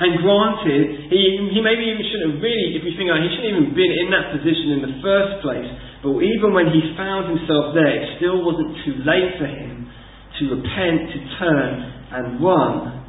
And 0.00 0.16
granted, 0.24 1.12
he, 1.12 1.52
he 1.52 1.60
maybe 1.60 1.84
even 1.84 2.00
shouldn't 2.08 2.32
have 2.32 2.40
really, 2.40 2.72
if 2.72 2.88
you 2.88 2.96
think 2.96 3.12
about 3.12 3.20
it, 3.20 3.28
he 3.28 3.36
shouldn't 3.36 3.52
even 3.52 3.68
been 3.76 3.92
in 4.00 4.08
that 4.16 4.32
position 4.32 4.80
in 4.80 4.80
the 4.80 4.96
first 5.04 5.44
place. 5.44 5.68
But 6.00 6.24
even 6.24 6.56
when 6.56 6.72
he 6.72 6.96
found 6.96 7.28
himself 7.28 7.76
there, 7.76 8.00
it 8.00 8.16
still 8.16 8.40
wasn't 8.40 8.80
too 8.80 9.04
late 9.04 9.36
for 9.36 9.44
him 9.44 9.92
to 10.40 10.42
repent, 10.56 11.12
to 11.12 11.18
turn 11.36 11.72
and 12.16 12.40
run. 12.40 13.04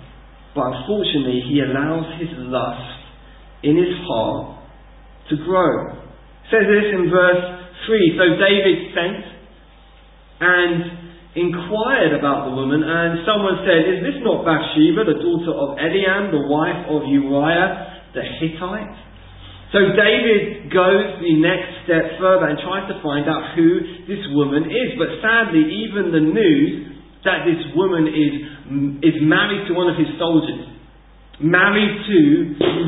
But 0.52 0.84
unfortunately, 0.84 1.48
he 1.48 1.64
allows 1.64 2.12
his 2.20 2.36
lust 2.52 2.92
in 3.64 3.80
his 3.80 3.96
heart 4.04 4.60
to 5.32 5.40
grow. 5.48 5.96
It 5.96 6.52
says 6.52 6.68
this 6.68 6.92
in 6.92 7.08
verse 7.08 7.44
3. 7.88 8.20
So 8.20 8.26
David 8.36 8.78
sent 8.92 9.32
and 10.44 11.01
inquired 11.36 12.12
about 12.12 12.52
the 12.52 12.54
woman, 12.56 12.84
and 12.84 13.24
someone 13.24 13.64
said, 13.64 13.88
Is 13.88 14.00
this 14.04 14.18
not 14.20 14.44
Bathsheba, 14.44 15.08
the 15.08 15.20
daughter 15.24 15.54
of 15.56 15.80
Eliam, 15.80 16.32
the 16.32 16.44
wife 16.52 16.92
of 16.92 17.08
Uriah 17.08 18.12
the 18.12 18.24
Hittite? 18.24 18.98
So 19.72 19.80
David 19.96 20.68
goes 20.68 21.24
the 21.24 21.36
next 21.40 21.88
step 21.88 22.20
further 22.20 22.52
and 22.52 22.60
tries 22.60 22.92
to 22.92 23.00
find 23.00 23.24
out 23.32 23.56
who 23.56 24.04
this 24.04 24.20
woman 24.36 24.68
is. 24.68 25.00
But 25.00 25.24
sadly, 25.24 25.64
even 25.88 26.12
the 26.12 26.20
news 26.20 26.92
that 27.24 27.48
this 27.48 27.64
woman 27.80 28.12
is, 28.12 28.34
is 29.00 29.16
married 29.24 29.72
to 29.72 29.74
one 29.74 29.88
of 29.88 29.96
his 29.96 30.12
soldiers, 30.20 30.68
married 31.40 32.04
to 32.04 32.20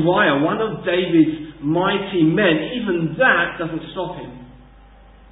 Uriah, 0.04 0.44
one 0.44 0.60
of 0.60 0.84
David's 0.84 1.56
mighty 1.64 2.20
men, 2.28 2.76
even 2.76 3.16
that 3.16 3.56
doesn't 3.56 3.80
stop 3.96 4.20
him. 4.20 4.43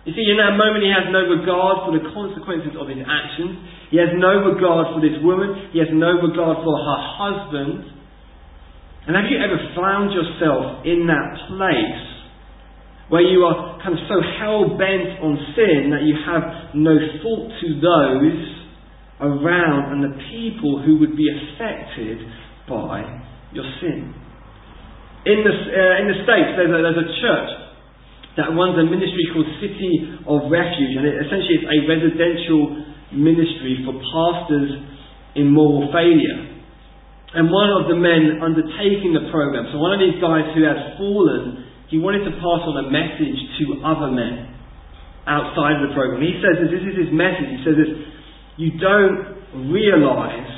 You 0.02 0.10
see, 0.18 0.26
in 0.26 0.38
that 0.42 0.58
moment, 0.58 0.82
he 0.82 0.90
has 0.90 1.06
no 1.14 1.30
regard 1.30 1.86
for 1.86 1.94
the 1.94 2.02
consequences 2.10 2.74
of 2.74 2.90
his 2.90 2.98
actions. 3.06 3.54
He 3.94 4.02
has 4.02 4.10
no 4.18 4.50
regard 4.50 4.90
for 4.90 4.98
this 4.98 5.14
woman. 5.22 5.70
He 5.70 5.78
has 5.78 5.94
no 5.94 6.18
regard 6.18 6.58
for 6.66 6.74
her 6.74 7.00
husband. 7.22 7.86
And 9.06 9.14
have 9.14 9.30
you 9.30 9.38
ever 9.38 9.58
found 9.78 10.10
yourself 10.10 10.82
in 10.82 11.06
that 11.06 11.30
place 11.54 12.02
where 13.14 13.22
you 13.22 13.46
are 13.46 13.78
kind 13.78 13.94
of 13.94 14.02
so 14.10 14.18
hell 14.42 14.74
bent 14.74 15.22
on 15.22 15.38
sin 15.54 15.94
that 15.94 16.02
you 16.02 16.18
have 16.26 16.74
no 16.74 16.98
thought 17.22 17.46
to 17.62 17.68
those 17.78 18.42
around 19.22 19.94
and 19.94 20.00
the 20.02 20.14
people 20.34 20.82
who 20.82 20.98
would 20.98 21.14
be 21.14 21.30
affected 21.30 22.26
by 22.66 23.06
your 23.54 23.66
sin? 23.78 24.10
In 25.30 25.46
the, 25.46 25.54
uh, 25.54 26.02
in 26.02 26.10
the 26.10 26.18
States, 26.26 26.58
there's 26.58 26.74
a, 26.74 26.78
there's 26.82 27.06
a 27.06 27.10
church 27.22 27.61
that 28.36 28.48
runs 28.56 28.80
a 28.80 28.86
ministry 28.88 29.28
called 29.32 29.48
City 29.60 30.08
of 30.24 30.48
Refuge, 30.48 30.94
and 30.96 31.04
it, 31.04 31.20
essentially 31.20 31.60
it's 31.60 31.68
a 31.68 31.78
residential 31.84 32.62
ministry 33.12 33.84
for 33.84 33.92
pastors 33.92 34.72
in 35.36 35.52
moral 35.52 35.92
failure. 35.92 36.52
And 37.32 37.48
one 37.48 37.72
of 37.72 37.88
the 37.88 37.96
men 37.96 38.40
undertaking 38.44 39.16
the 39.16 39.28
program, 39.32 39.68
so 39.72 39.80
one 39.80 39.96
of 39.96 40.00
these 40.00 40.20
guys 40.20 40.52
who 40.52 40.64
had 40.64 40.96
fallen, 41.00 41.64
he 41.88 41.96
wanted 42.00 42.24
to 42.28 42.32
pass 42.40 42.62
on 42.64 42.76
a 42.84 42.86
message 42.88 43.40
to 43.60 43.84
other 43.84 44.12
men 44.12 44.52
outside 45.28 45.80
of 45.80 45.88
the 45.88 45.92
program. 45.96 46.20
He 46.20 46.40
says 46.40 46.60
this, 46.60 46.72
this 46.72 46.84
is 46.92 47.08
his 47.08 47.10
message. 47.12 47.48
He 47.52 47.60
says 47.64 47.76
this, 47.76 47.92
you 48.60 48.76
don't 48.76 49.72
realize 49.72 50.48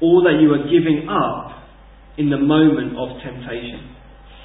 all 0.00 0.24
that 0.24 0.40
you 0.40 0.52
are 0.56 0.64
giving 0.68 1.08
up 1.08 1.68
in 2.16 2.28
the 2.28 2.40
moment 2.40 2.96
of 2.96 3.16
temptation. 3.20 3.92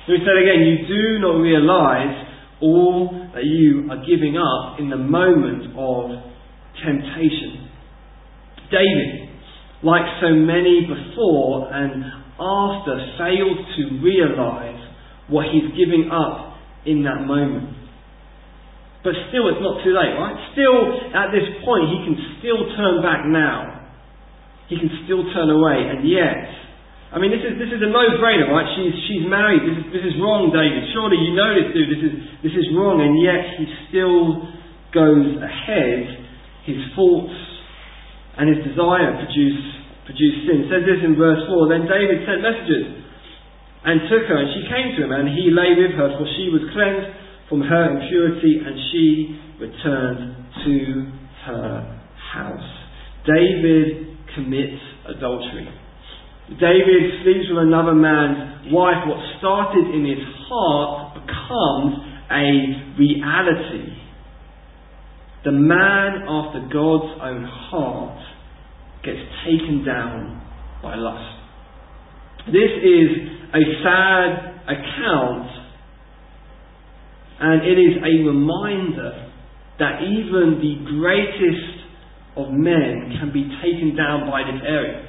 So 0.07 0.15
he 0.15 0.23
said 0.23 0.35
again, 0.39 0.63
you 0.63 0.87
do 0.87 1.03
not 1.19 1.39
realize 1.39 2.26
all 2.61 3.29
that 3.33 3.45
you 3.45 3.87
are 3.91 4.01
giving 4.05 4.37
up 4.37 4.79
in 4.79 4.89
the 4.89 4.97
moment 4.97 5.73
of 5.77 6.11
temptation. 6.83 7.69
David, 8.71 9.29
like 9.83 10.05
so 10.21 10.33
many 10.33 10.85
before 10.85 11.69
and 11.71 12.03
after, 12.39 12.93
failed 13.17 13.59
to 13.77 13.81
realize 14.01 14.81
what 15.29 15.45
he's 15.53 15.69
giving 15.77 16.09
up 16.11 16.57
in 16.85 17.03
that 17.03 17.25
moment. 17.25 17.75
But 19.03 19.13
still, 19.29 19.47
it's 19.47 19.61
not 19.61 19.83
too 19.85 19.93
late, 19.93 20.13
right? 20.17 20.35
Still, 20.51 21.13
at 21.13 21.31
this 21.31 21.47
point, 21.63 21.85
he 21.93 21.99
can 22.03 22.17
still 22.39 22.59
turn 22.75 23.01
back 23.01 23.23
now. 23.27 23.87
He 24.67 24.75
can 24.75 24.89
still 25.05 25.23
turn 25.31 25.47
away, 25.47 25.87
and 25.87 26.03
yet, 26.03 26.66
I 27.07 27.23
mean, 27.23 27.31
this 27.31 27.39
is, 27.39 27.55
this 27.55 27.71
is 27.71 27.79
a 27.79 27.87
no-brainer, 27.87 28.51
right? 28.51 28.67
She's, 28.75 28.95
she's 29.07 29.23
married. 29.23 29.63
This 29.63 29.77
is, 29.79 29.85
this 29.95 30.05
is 30.11 30.15
wrong, 30.19 30.51
David. 30.51 30.91
Surely 30.91 31.15
you 31.23 31.31
know 31.39 31.55
this, 31.55 31.71
dude. 31.71 31.87
This 31.87 32.03
is, 32.03 32.13
this 32.43 32.55
is 32.59 32.67
wrong. 32.75 32.99
And 32.99 33.15
yet 33.15 33.41
he 33.55 33.65
still 33.87 34.43
goes 34.91 35.39
ahead. 35.39 36.03
His 36.67 36.83
thoughts 36.99 37.31
and 38.35 38.51
his 38.51 38.59
desire 38.59 39.23
produce, 39.23 39.61
produce 40.03 40.35
sin. 40.51 40.67
It 40.67 40.69
says 40.69 40.83
this 40.83 40.99
in 40.99 41.15
verse 41.15 41.47
4. 41.47 41.71
Then 41.71 41.87
David 41.87 42.27
sent 42.27 42.43
messengers 42.43 43.07
and 43.87 44.03
took 44.11 44.27
her, 44.27 44.35
and 44.35 44.51
she 44.51 44.67
came 44.67 44.99
to 44.99 45.07
him, 45.07 45.15
and 45.15 45.31
he 45.31 45.47
lay 45.47 45.79
with 45.79 45.95
her, 45.95 46.11
for 46.19 46.27
she 46.35 46.51
was 46.51 46.59
cleansed 46.75 47.07
from 47.47 47.63
her 47.63 47.83
impurity, 47.95 48.59
and 48.67 48.75
she 48.91 49.07
returned 49.63 50.43
to 50.67 50.75
her 51.47 52.03
house. 52.35 52.69
David 53.23 54.11
commits 54.35 54.83
adultery. 55.07 55.71
David 56.49 57.23
sleeps 57.23 57.47
with 57.49 57.63
another 57.67 57.93
man's 57.93 58.71
wife. 58.71 59.03
What 59.07 59.19
started 59.39 59.93
in 59.93 60.05
his 60.05 60.23
heart 60.47 61.15
becomes 61.15 62.07
a 62.31 62.47
reality. 62.97 63.93
The 65.43 65.51
man 65.51 66.23
after 66.27 66.59
God's 66.71 67.19
own 67.21 67.43
heart 67.43 68.19
gets 69.03 69.19
taken 69.45 69.83
down 69.85 70.41
by 70.81 70.95
lust. 70.95 71.37
This 72.47 72.71
is 72.83 73.09
a 73.53 73.63
sad 73.83 74.57
account 74.67 75.57
And 77.39 77.61
it 77.61 77.77
is 77.77 77.97
a 78.01 78.25
reminder 78.25 79.29
that 79.77 80.01
even 80.01 80.57
the 80.57 80.89
greatest 80.89 81.85
of 82.35 82.49
men 82.49 83.13
can 83.19 83.31
be 83.31 83.45
taken 83.61 83.95
down 83.95 84.29
by 84.29 84.41
this 84.41 84.61
area. 84.65 85.06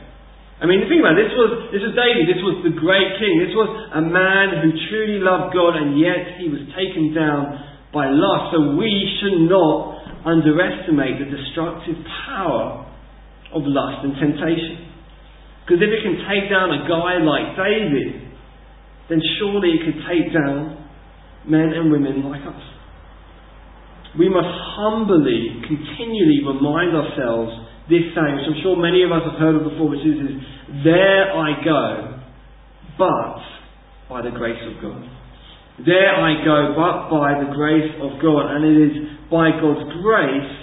I 0.59 0.67
mean, 0.67 0.83
think 0.91 0.99
about 0.99 1.15
it. 1.15 1.31
This 1.31 1.39
was, 1.39 1.71
this 1.71 1.83
was 1.87 1.95
David. 1.95 2.27
This 2.27 2.43
was 2.43 2.67
the 2.67 2.75
great 2.75 3.15
king. 3.23 3.39
This 3.39 3.55
was 3.55 3.71
a 3.95 4.03
man 4.03 4.59
who 4.59 4.75
truly 4.91 5.23
loved 5.23 5.55
God 5.55 5.79
and 5.79 5.95
yet 5.95 6.35
he 6.43 6.51
was 6.51 6.59
taken 6.75 7.15
down 7.15 7.63
by 7.95 8.11
lust. 8.11 8.59
So 8.59 8.75
we 8.75 8.91
should 9.23 9.47
not 9.47 10.27
underestimate 10.27 11.23
the 11.23 11.31
destructive 11.31 11.95
power 12.27 12.91
of 13.55 13.63
lust 13.71 14.03
and 14.03 14.19
temptation. 14.19 14.91
Because 15.63 15.79
if 15.79 15.91
it 15.95 16.03
can 16.03 16.27
take 16.27 16.51
down 16.51 16.75
a 16.75 16.83
guy 16.91 17.23
like 17.23 17.55
David, 17.55 18.29
then 19.07 19.23
surely 19.39 19.79
it 19.79 19.87
could 19.87 20.03
take 20.11 20.35
down 20.35 20.75
men 21.47 21.71
and 21.71 21.87
women 21.87 22.27
like 22.27 22.43
us. 22.43 22.63
We 24.19 24.27
must 24.27 24.51
humbly, 24.75 25.63
continually 25.71 26.43
remind 26.43 26.99
ourselves 26.99 27.68
this 27.89 28.05
saying, 28.13 28.35
which 28.37 28.49
I'm 28.53 28.61
sure 28.63 28.77
many 28.77 29.03
of 29.03 29.11
us 29.13 29.25
have 29.25 29.41
heard 29.41 29.57
of 29.57 29.65
before, 29.65 29.89
which 29.89 30.05
is, 30.05 30.17
is 30.21 30.37
There 30.85 31.33
I 31.33 31.57
go, 31.65 32.21
but 33.01 33.41
by 34.13 34.21
the 34.23 34.31
grace 34.31 34.61
of 34.69 34.81
God. 34.81 35.03
There 35.85 36.15
I 36.17 36.45
go, 36.45 36.77
but 36.77 37.09
by 37.09 37.41
the 37.41 37.49
grace 37.55 37.93
of 38.01 38.21
God. 38.21 38.53
And 38.53 38.65
it 38.65 38.77
is 38.77 38.95
by 39.31 39.57
God's 39.57 39.89
grace, 40.05 40.55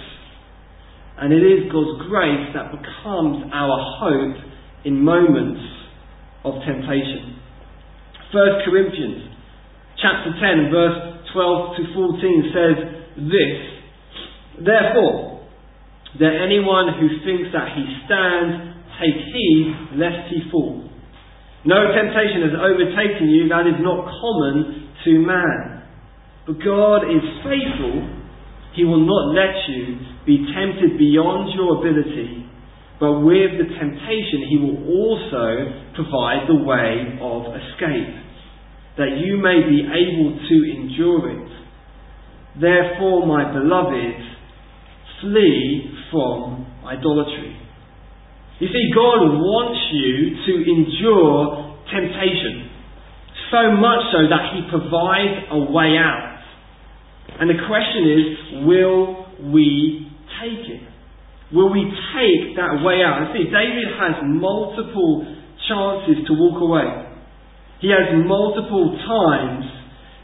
and 1.18 1.32
it 1.32 1.42
is 1.42 1.72
God's 1.72 2.06
grace 2.06 2.46
that 2.54 2.70
becomes 2.70 3.50
our 3.50 3.78
hope 3.98 4.36
in 4.84 5.02
moments 5.02 5.60
of 6.44 6.54
temptation. 6.62 7.42
1 8.30 8.70
Corinthians 8.70 9.34
chapter 9.98 10.30
10, 10.30 10.70
verse 10.70 10.98
12 11.32 11.76
to 11.76 11.82
14 11.94 12.52
says 12.54 12.76
this 13.16 14.64
Therefore, 14.64 15.35
that 16.18 16.32
anyone 16.32 16.96
who 16.96 17.08
thinks 17.24 17.52
that 17.52 17.76
he 17.76 17.84
stands, 18.08 18.76
take 18.96 19.18
heed 19.32 20.00
lest 20.00 20.32
he 20.32 20.48
fall. 20.50 20.88
No 21.66 21.82
temptation 21.92 22.46
has 22.46 22.54
overtaken 22.54 23.28
you 23.28 23.48
that 23.50 23.66
is 23.66 23.76
not 23.82 24.06
common 24.06 24.86
to 25.04 25.12
man. 25.18 25.82
But 26.46 26.62
God 26.62 27.10
is 27.10 27.24
faithful. 27.42 28.06
He 28.78 28.84
will 28.84 29.02
not 29.02 29.34
let 29.34 29.56
you 29.66 29.98
be 30.24 30.46
tempted 30.54 30.98
beyond 30.98 31.54
your 31.54 31.82
ability, 31.82 32.46
but 33.00 33.20
with 33.20 33.58
the 33.58 33.68
temptation, 33.78 34.46
He 34.48 34.58
will 34.58 34.78
also 34.84 35.46
provide 35.94 36.46
the 36.46 36.60
way 36.62 37.18
of 37.20 37.50
escape, 37.50 38.14
that 38.98 39.18
you 39.22 39.38
may 39.38 39.64
be 39.68 39.86
able 39.86 40.38
to 40.38 40.56
endure 40.76 41.30
it. 41.34 41.50
Therefore, 42.60 43.26
my 43.26 43.52
beloved, 43.52 44.18
flee 45.20 45.95
from 46.10 46.66
idolatry. 46.84 47.56
You 48.58 48.68
see, 48.68 48.84
God 48.94 49.36
wants 49.36 49.80
you 49.92 50.32
to 50.48 50.52
endure 50.64 51.76
temptation, 51.92 52.72
so 53.52 53.76
much 53.76 54.00
so 54.10 54.24
that 54.32 54.56
He 54.56 54.64
provides 54.72 55.52
a 55.52 55.60
way 55.70 56.00
out. 56.00 56.40
And 57.38 57.50
the 57.50 57.60
question 57.68 58.02
is, 58.16 58.26
will 58.64 59.52
we 59.52 60.08
take 60.40 60.64
it? 60.72 60.82
Will 61.52 61.70
we 61.70 61.84
take 62.16 62.56
that 62.56 62.80
way 62.82 63.04
out? 63.04 63.22
And 63.22 63.36
see, 63.36 63.44
David 63.44 63.92
has 64.00 64.24
multiple 64.24 65.28
chances 65.68 66.24
to 66.26 66.32
walk 66.32 66.58
away. 66.58 67.06
He 67.84 67.92
has 67.92 68.08
multiple 68.24 68.96
times 69.04 69.68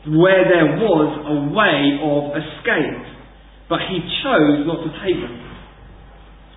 where 0.09 0.49
there 0.49 0.81
was 0.81 1.09
a 1.31 1.37
way 1.53 2.01
of 2.01 2.33
escape, 2.33 3.05
but 3.69 3.79
he 3.93 4.01
chose 4.25 4.65
not 4.67 4.83
to 4.83 4.91
take 5.05 5.21
them. 5.21 5.52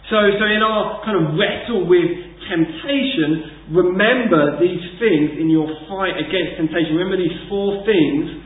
So, 0.09 0.17
so 0.37 0.45
in 0.45 0.61
our 0.61 1.01
kind 1.01 1.17
of 1.17 1.33
wrestle 1.33 1.89
with 1.89 2.09
temptation, 2.45 3.73
remember 3.73 4.61
these 4.61 4.83
things 5.01 5.41
in 5.41 5.49
your 5.49 5.65
fight 5.89 6.13
against 6.13 6.61
temptation. 6.61 6.93
Remember 6.93 7.17
these 7.17 7.33
four 7.49 7.81
things 7.89 8.45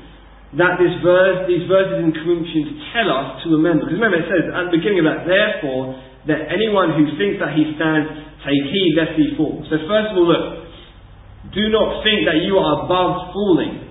that 0.55 0.79
this 0.79 0.95
verse, 1.03 1.45
these 1.45 1.67
verses 1.67 1.99
in 1.99 2.15
Corinthians 2.15 2.79
tell 2.95 3.11
us 3.11 3.43
to 3.43 3.53
remember. 3.59 3.85
Because 3.85 3.99
remember, 3.99 4.17
it 4.23 4.31
says 4.31 4.47
at 4.49 4.71
the 4.71 4.73
beginning 4.73 5.03
of 5.03 5.07
that, 5.11 5.27
therefore, 5.27 5.99
that 6.31 6.47
anyone 6.47 6.95
who 6.95 7.11
thinks 7.19 7.37
that 7.43 7.53
he 7.53 7.75
stands, 7.75 8.07
take 8.41 8.63
heed 8.71 8.91
lest 8.95 9.13
he 9.19 9.35
fall. 9.35 9.59
So 9.67 9.77
first 9.83 10.15
of 10.15 10.17
all, 10.17 10.31
look, 10.31 10.45
do 11.51 11.67
not 11.69 12.01
think 12.07 12.23
that 12.23 12.39
you 12.47 12.55
are 12.55 12.87
above 12.87 13.35
falling, 13.35 13.83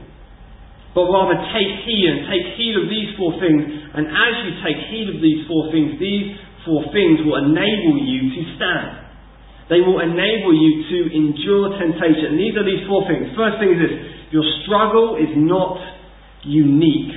but 0.96 1.04
rather 1.04 1.36
take 1.52 1.84
heed 1.84 2.04
and 2.10 2.26
take 2.32 2.56
heed 2.56 2.74
of 2.80 2.88
these 2.88 3.12
four 3.20 3.36
things. 3.38 3.60
And 3.92 4.08
as 4.08 4.32
you 4.48 4.50
take 4.64 4.78
heed 4.88 5.06
of 5.12 5.20
these 5.20 5.44
four 5.46 5.68
things, 5.70 6.00
these 6.00 6.47
four 6.68 6.84
things 6.92 7.24
will 7.24 7.40
enable 7.40 7.96
you 8.04 8.28
to 8.36 8.40
stand. 8.60 9.08
They 9.72 9.80
will 9.80 10.04
enable 10.04 10.52
you 10.52 10.84
to 10.84 10.98
endure 11.12 11.80
temptation. 11.80 12.36
And 12.36 12.40
these 12.40 12.56
are 12.56 12.64
these 12.64 12.84
four 12.84 13.08
things. 13.08 13.32
First 13.32 13.56
thing 13.60 13.72
is 13.72 13.80
this 13.80 13.94
your 14.28 14.44
struggle 14.64 15.16
is 15.16 15.32
not 15.40 15.80
unique. 16.44 17.16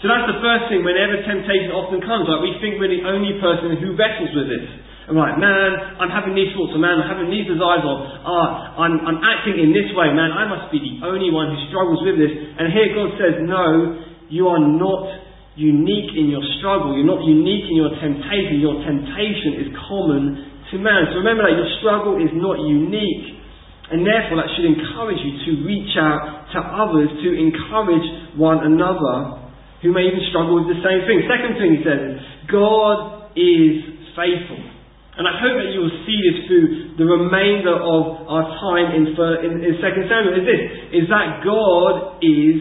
So 0.00 0.08
that's 0.08 0.28
the 0.28 0.40
first 0.40 0.68
thing 0.72 0.84
whenever 0.84 1.20
temptation 1.24 1.72
often 1.72 2.00
comes. 2.04 2.28
Like 2.28 2.44
we 2.44 2.56
think 2.60 2.80
we're 2.80 2.92
the 2.92 3.04
only 3.08 3.36
person 3.40 3.76
who 3.80 3.96
wrestles 3.96 4.32
with 4.32 4.48
this. 4.48 4.66
I'm 5.04 5.20
like, 5.20 5.36
man, 5.36 6.00
I'm 6.00 6.08
having 6.08 6.32
these 6.32 6.48
thoughts, 6.56 6.72
or 6.72 6.80
man, 6.80 6.96
I'm 6.96 7.04
having 7.04 7.28
these 7.28 7.44
desires, 7.44 7.84
or 7.84 8.08
ah, 8.24 8.80
I'm, 8.80 9.04
I'm 9.04 9.20
acting 9.20 9.60
in 9.60 9.68
this 9.68 9.92
way, 9.92 10.08
man, 10.16 10.32
I 10.32 10.48
must 10.48 10.72
be 10.72 10.80
the 10.80 11.04
only 11.04 11.28
one 11.28 11.52
who 11.52 11.60
struggles 11.68 12.00
with 12.08 12.16
this. 12.16 12.32
And 12.32 12.72
here 12.72 12.88
God 12.96 13.12
says, 13.20 13.36
no, 13.44 14.00
you 14.32 14.48
are 14.48 14.64
not 14.64 15.23
unique 15.54 16.14
in 16.18 16.30
your 16.30 16.42
struggle. 16.58 16.94
You're 16.98 17.06
not 17.06 17.22
unique 17.22 17.66
in 17.70 17.76
your 17.78 17.94
temptation. 18.02 18.58
Your 18.58 18.78
temptation 18.82 19.62
is 19.62 19.68
common 19.86 20.22
to 20.70 20.74
man. 20.82 21.14
So 21.14 21.22
remember 21.22 21.46
that 21.46 21.54
your 21.54 21.70
struggle 21.78 22.18
is 22.18 22.30
not 22.34 22.58
unique. 22.58 23.38
And 23.84 24.02
therefore, 24.02 24.40
that 24.40 24.48
should 24.56 24.66
encourage 24.66 25.20
you 25.20 25.32
to 25.46 25.50
reach 25.68 25.92
out 26.00 26.50
to 26.56 26.58
others, 26.58 27.12
to 27.20 27.28
encourage 27.36 28.06
one 28.34 28.64
another 28.64 29.44
who 29.84 29.92
may 29.92 30.08
even 30.08 30.24
struggle 30.32 30.64
with 30.64 30.72
the 30.72 30.80
same 30.80 31.04
thing. 31.04 31.20
Second 31.28 31.60
thing 31.60 31.70
he 31.76 31.80
says 31.84 32.00
is, 32.00 32.16
God 32.48 33.28
is 33.36 33.94
faithful. 34.16 34.56
And 35.14 35.28
I 35.28 35.36
hope 35.38 35.54
that 35.62 35.70
you 35.70 35.84
will 35.84 35.98
see 36.08 36.18
this 36.26 36.38
through 36.48 36.98
the 36.98 37.06
remainder 37.06 37.76
of 37.76 38.26
our 38.26 38.50
time 38.58 38.98
in, 38.98 39.14
in 39.14 39.78
2 39.78 40.10
Samuel, 40.10 40.42
is 40.42 40.46
this, 40.48 40.62
is 40.90 41.06
that 41.12 41.44
God 41.46 42.18
is 42.18 42.58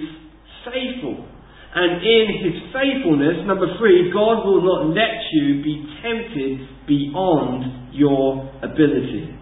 faithful. 0.67 1.32
And 1.73 2.05
in 2.05 2.25
his 2.37 2.55
faithfulness, 2.69 3.49
number 3.49 3.65
three, 3.81 4.13
God 4.13 4.45
will 4.45 4.61
not 4.61 4.93
let 4.93 5.17
you 5.33 5.65
be 5.65 5.81
tempted 6.05 6.85
beyond 6.85 7.93
your 7.97 8.45
ability. 8.61 9.33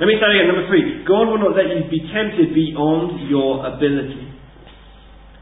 Let 0.00 0.08
me 0.08 0.16
say 0.16 0.26
again, 0.32 0.48
number 0.48 0.66
three, 0.66 1.04
God 1.04 1.28
will 1.28 1.44
not 1.44 1.52
let 1.52 1.68
you 1.68 1.84
be 1.92 2.02
tempted 2.08 2.56
beyond 2.56 3.28
your 3.28 3.68
ability. 3.68 4.32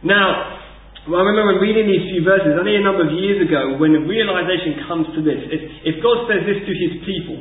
Now, 0.02 0.58
well, 1.06 1.22
I 1.22 1.30
remember 1.30 1.62
reading 1.62 1.86
these 1.86 2.10
few 2.10 2.26
verses 2.26 2.58
only 2.58 2.74
a 2.74 2.82
number 2.82 3.06
of 3.06 3.14
years 3.14 3.38
ago 3.42 3.78
when 3.78 3.94
the 3.94 4.02
realization 4.02 4.82
comes 4.86 5.06
to 5.14 5.22
this. 5.22 5.46
If, 5.46 5.62
if 5.82 5.96
God 6.02 6.26
says 6.26 6.42
this 6.42 6.58
to 6.62 6.72
his 6.74 7.06
people, 7.06 7.38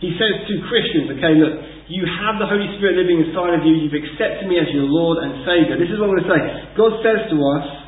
he 0.00 0.16
says 0.16 0.48
to 0.48 0.54
Christians, 0.64 1.12
okay, 1.16 1.36
look, 1.36 1.60
you 1.92 2.08
have 2.08 2.40
the 2.40 2.48
Holy 2.48 2.72
Spirit 2.80 2.96
living 2.96 3.20
inside 3.20 3.56
of 3.56 3.68
you, 3.68 3.84
you've 3.84 3.96
accepted 3.96 4.48
me 4.48 4.56
as 4.56 4.68
your 4.72 4.88
Lord 4.88 5.20
and 5.20 5.44
Saviour. 5.44 5.76
This 5.76 5.92
is 5.92 6.00
what 6.00 6.08
I'm 6.08 6.16
going 6.16 6.24
to 6.24 6.32
say. 6.32 6.42
God 6.76 6.92
says 7.04 7.20
to 7.32 7.36
us, 7.36 7.79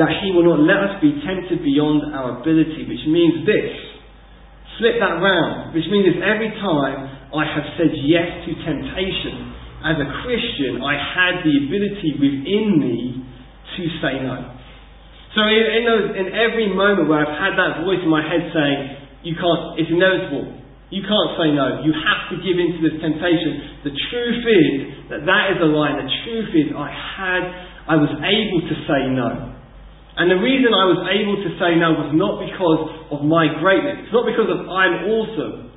that 0.00 0.08
He 0.24 0.32
will 0.32 0.48
not 0.48 0.64
let 0.64 0.80
us 0.80 0.94
be 1.04 1.12
tempted 1.20 1.60
beyond 1.60 2.16
our 2.16 2.40
ability, 2.40 2.88
which 2.88 3.04
means 3.04 3.44
this. 3.44 3.68
Flip 4.80 4.96
that 4.96 5.20
round, 5.20 5.76
which 5.76 5.84
means 5.92 6.08
every 6.24 6.48
time 6.56 7.04
I 7.36 7.44
have 7.44 7.68
said 7.76 7.92
yes 8.08 8.48
to 8.48 8.50
temptation, 8.64 9.52
as 9.84 10.00
a 10.00 10.08
Christian, 10.24 10.80
I 10.80 10.96
had 10.96 11.44
the 11.44 11.52
ability 11.68 12.16
within 12.16 12.80
me 12.80 13.28
to 13.76 13.82
say 14.00 14.24
no. 14.24 14.56
So 15.36 15.44
in, 15.44 15.64
in, 15.68 15.82
those, 15.84 16.06
in 16.16 16.26
every 16.32 16.72
moment 16.72 17.12
where 17.12 17.20
I've 17.20 17.36
had 17.36 17.54
that 17.60 17.84
voice 17.84 18.00
in 18.00 18.08
my 18.08 18.24
head 18.24 18.40
saying, 18.56 18.80
you 19.20 19.36
can't, 19.36 19.76
it's 19.76 19.92
inevitable, 19.92 20.64
you 20.88 21.04
can't 21.04 21.30
say 21.36 21.52
no. 21.52 21.84
You 21.84 21.92
have 21.92 22.32
to 22.32 22.40
give 22.40 22.56
in 22.56 22.72
to 22.72 22.80
this 22.88 22.96
temptation. 23.04 23.84
The 23.84 23.94
truth 24.08 24.42
is 24.48 24.72
that 25.12 25.28
that 25.28 25.44
is 25.54 25.58
a 25.60 25.68
lie. 25.68 25.92
The 25.92 26.08
truth 26.24 26.50
is 26.56 26.66
I 26.72 26.88
had, 26.88 27.42
I 27.84 27.94
was 28.00 28.10
able 28.16 28.64
to 28.64 28.74
say 28.88 29.12
no. 29.12 29.59
And 30.20 30.28
the 30.28 30.36
reason 30.36 30.68
I 30.76 30.84
was 30.84 31.00
able 31.16 31.40
to 31.40 31.50
say 31.56 31.80
no 31.80 31.96
was 31.96 32.12
not 32.12 32.44
because 32.44 33.08
of 33.08 33.24
my 33.24 33.48
greatness. 33.56 34.04
It's 34.04 34.12
not 34.12 34.28
because 34.28 34.52
of 34.52 34.68
I'm 34.68 35.08
awesome. 35.08 35.72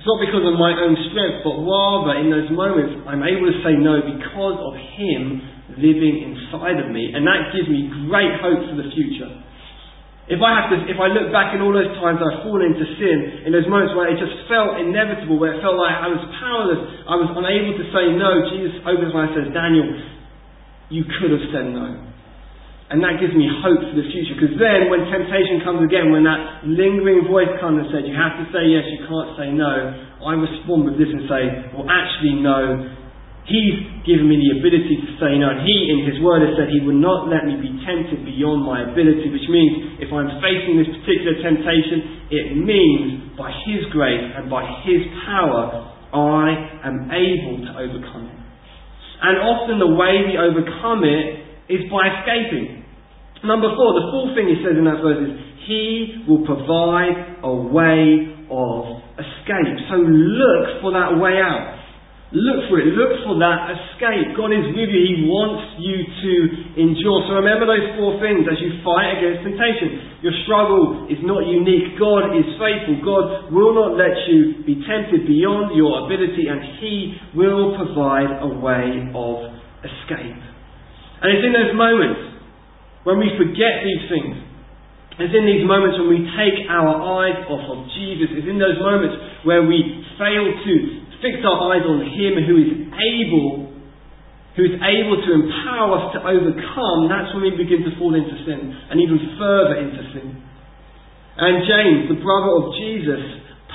It's 0.00 0.08
not 0.08 0.24
because 0.24 0.40
of 0.48 0.56
my 0.56 0.72
own 0.72 0.96
strength, 1.12 1.44
but 1.44 1.60
rather 1.60 2.16
in 2.16 2.32
those 2.32 2.48
moments 2.48 3.04
I'm 3.04 3.20
able 3.20 3.52
to 3.52 3.60
say 3.60 3.76
no 3.76 4.00
because 4.08 4.56
of 4.56 4.72
Him 4.96 5.44
living 5.76 6.32
inside 6.32 6.80
of 6.80 6.96
me. 6.96 7.12
And 7.12 7.28
that 7.28 7.52
gives 7.52 7.68
me 7.68 7.92
great 8.08 8.40
hope 8.40 8.72
for 8.72 8.76
the 8.80 8.88
future. 8.88 9.28
If 10.32 10.40
I 10.40 10.50
have 10.56 10.72
to, 10.72 10.88
if 10.88 10.96
I 10.96 11.12
look 11.12 11.28
back 11.28 11.52
in 11.52 11.60
all 11.60 11.76
those 11.76 11.92
times 12.00 12.24
I've 12.24 12.40
fallen 12.48 12.72
into 12.72 12.88
sin, 12.96 13.44
in 13.44 13.52
those 13.52 13.68
moments 13.68 13.92
where 13.92 14.08
it 14.08 14.16
just 14.16 14.48
felt 14.48 14.80
inevitable, 14.80 15.36
where 15.36 15.52
it 15.52 15.60
felt 15.60 15.76
like 15.76 15.92
I 15.92 16.08
was 16.08 16.24
powerless, 16.40 17.04
I 17.04 17.20
was 17.20 17.28
unable 17.36 17.76
to 17.76 17.84
say 17.92 18.16
no, 18.16 18.48
Jesus 18.48 18.80
opens 18.88 19.12
my 19.12 19.28
eyes 19.28 19.36
and 19.36 19.44
says, 19.44 19.48
Daniel, 19.52 19.92
you 20.88 21.04
could 21.20 21.36
have 21.36 21.44
said 21.52 21.68
no. 21.68 22.12
And 22.92 23.00
that 23.00 23.16
gives 23.16 23.32
me 23.32 23.48
hope 23.48 23.80
for 23.88 23.96
the 23.96 24.04
future. 24.12 24.36
Because 24.36 24.52
then, 24.60 24.92
when 24.92 25.08
temptation 25.08 25.64
comes 25.64 25.80
again, 25.80 26.12
when 26.12 26.28
that 26.28 26.68
lingering 26.68 27.24
voice 27.24 27.48
comes 27.56 27.80
and 27.80 27.88
says, 27.88 28.04
you 28.04 28.12
have 28.12 28.36
to 28.36 28.44
say 28.52 28.68
yes, 28.68 28.84
you 28.92 29.08
can't 29.08 29.32
say 29.40 29.48
no, 29.48 29.72
I 30.20 30.36
respond 30.36 30.92
with 30.92 31.00
this 31.00 31.08
and 31.08 31.24
say, 31.24 31.72
well, 31.72 31.88
actually, 31.88 32.44
no. 32.44 32.92
He's 33.48 33.80
given 34.04 34.28
me 34.28 34.36
the 34.38 34.60
ability 34.60 35.08
to 35.08 35.08
say 35.16 35.40
no. 35.40 35.56
And 35.56 35.64
He, 35.64 35.76
in 35.88 36.04
His 36.04 36.20
Word, 36.20 36.44
has 36.44 36.52
said 36.52 36.68
He 36.68 36.84
will 36.84 37.00
not 37.00 37.32
let 37.32 37.48
me 37.48 37.56
be 37.64 37.72
tempted 37.80 38.28
beyond 38.28 38.60
my 38.60 38.84
ability, 38.84 39.32
which 39.32 39.48
means 39.48 39.96
if 39.96 40.12
I'm 40.12 40.28
facing 40.44 40.76
this 40.76 40.92
particular 41.00 41.40
temptation, 41.40 42.28
it 42.28 42.60
means 42.60 43.40
by 43.40 43.48
His 43.72 43.88
grace 43.88 44.36
and 44.36 44.52
by 44.52 44.68
His 44.84 45.00
power, 45.24 45.96
I 46.12 46.84
am 46.84 47.08
able 47.08 47.56
to 47.66 47.70
overcome 47.88 48.28
it. 48.28 48.40
And 49.24 49.40
often 49.40 49.80
the 49.80 49.96
way 49.96 50.28
we 50.28 50.36
overcome 50.36 51.08
it 51.08 51.72
is 51.72 51.88
by 51.88 52.04
escaping. 52.20 52.81
Number 53.42 53.74
four, 53.74 53.90
the 53.98 54.06
fourth 54.14 54.38
thing 54.38 54.46
he 54.46 54.62
says 54.62 54.78
in 54.78 54.86
that 54.86 55.02
verse 55.02 55.18
is, 55.18 55.34
He 55.66 56.22
will 56.30 56.46
provide 56.46 57.42
a 57.42 57.50
way 57.50 58.30
of 58.46 59.02
escape. 59.18 59.76
So 59.90 59.98
look 59.98 60.78
for 60.78 60.94
that 60.94 61.18
way 61.18 61.42
out. 61.42 61.82
Look 62.32 62.64
for 62.72 62.80
it. 62.80 62.96
Look 62.96 63.28
for 63.28 63.36
that 63.44 63.76
escape. 63.76 64.32
God 64.40 64.56
is 64.56 64.64
with 64.72 64.88
you. 64.88 65.02
He 65.04 65.28
wants 65.28 65.76
you 65.76 66.00
to 66.00 66.32
endure. 66.80 67.28
So 67.28 67.36
remember 67.36 67.68
those 67.68 67.92
four 68.00 68.16
things 68.24 68.48
as 68.48 68.56
you 68.56 68.80
fight 68.80 69.20
against 69.20 69.44
temptation. 69.44 70.24
Your 70.24 70.32
struggle 70.48 71.12
is 71.12 71.20
not 71.28 71.44
unique. 71.44 71.92
God 72.00 72.32
is 72.32 72.48
faithful. 72.56 73.04
God 73.04 73.52
will 73.52 73.76
not 73.76 74.00
let 74.00 74.16
you 74.32 74.64
be 74.64 74.80
tempted 74.80 75.28
beyond 75.28 75.76
your 75.76 76.08
ability 76.08 76.48
and 76.48 76.80
He 76.80 77.20
will 77.36 77.76
provide 77.76 78.32
a 78.40 78.48
way 78.48 79.12
of 79.12 79.36
escape. 79.84 80.40
And 81.20 81.28
it's 81.36 81.44
in 81.44 81.52
those 81.52 81.76
moments 81.76 82.31
when 83.02 83.18
we 83.18 83.34
forget 83.34 83.82
these 83.82 84.04
things, 84.06 84.34
it's 85.18 85.34
in 85.34 85.44
these 85.44 85.66
moments 85.68 86.00
when 86.00 86.08
we 86.08 86.22
take 86.34 86.66
our 86.72 86.96
eyes 87.20 87.44
off 87.50 87.64
of 87.68 87.78
Jesus. 87.92 88.32
It's 88.32 88.48
in 88.48 88.56
those 88.56 88.80
moments 88.80 89.44
where 89.44 89.60
we 89.60 90.02
fail 90.16 90.44
to 90.48 90.74
fix 91.20 91.38
our 91.44 91.70
eyes 91.70 91.84
on 91.84 92.00
Him 92.10 92.32
who 92.42 92.56
is 92.58 92.72
able, 92.90 93.76
who 94.56 94.62
is 94.66 94.76
able 94.80 95.16
to 95.20 95.30
empower 95.36 95.90
us 96.00 96.06
to 96.16 96.20
overcome. 96.24 97.12
That's 97.12 97.28
when 97.36 97.44
we 97.44 97.52
begin 97.54 97.84
to 97.84 97.92
fall 98.00 98.16
into 98.16 98.34
sin 98.48 98.72
and 98.88 98.96
even 98.98 99.36
further 99.36 99.76
into 99.78 100.02
sin. 100.16 100.28
And 101.38 101.64
James, 101.64 102.00
the 102.12 102.20
brother 102.20 102.50
of 102.58 102.72
Jesus, 102.80 103.22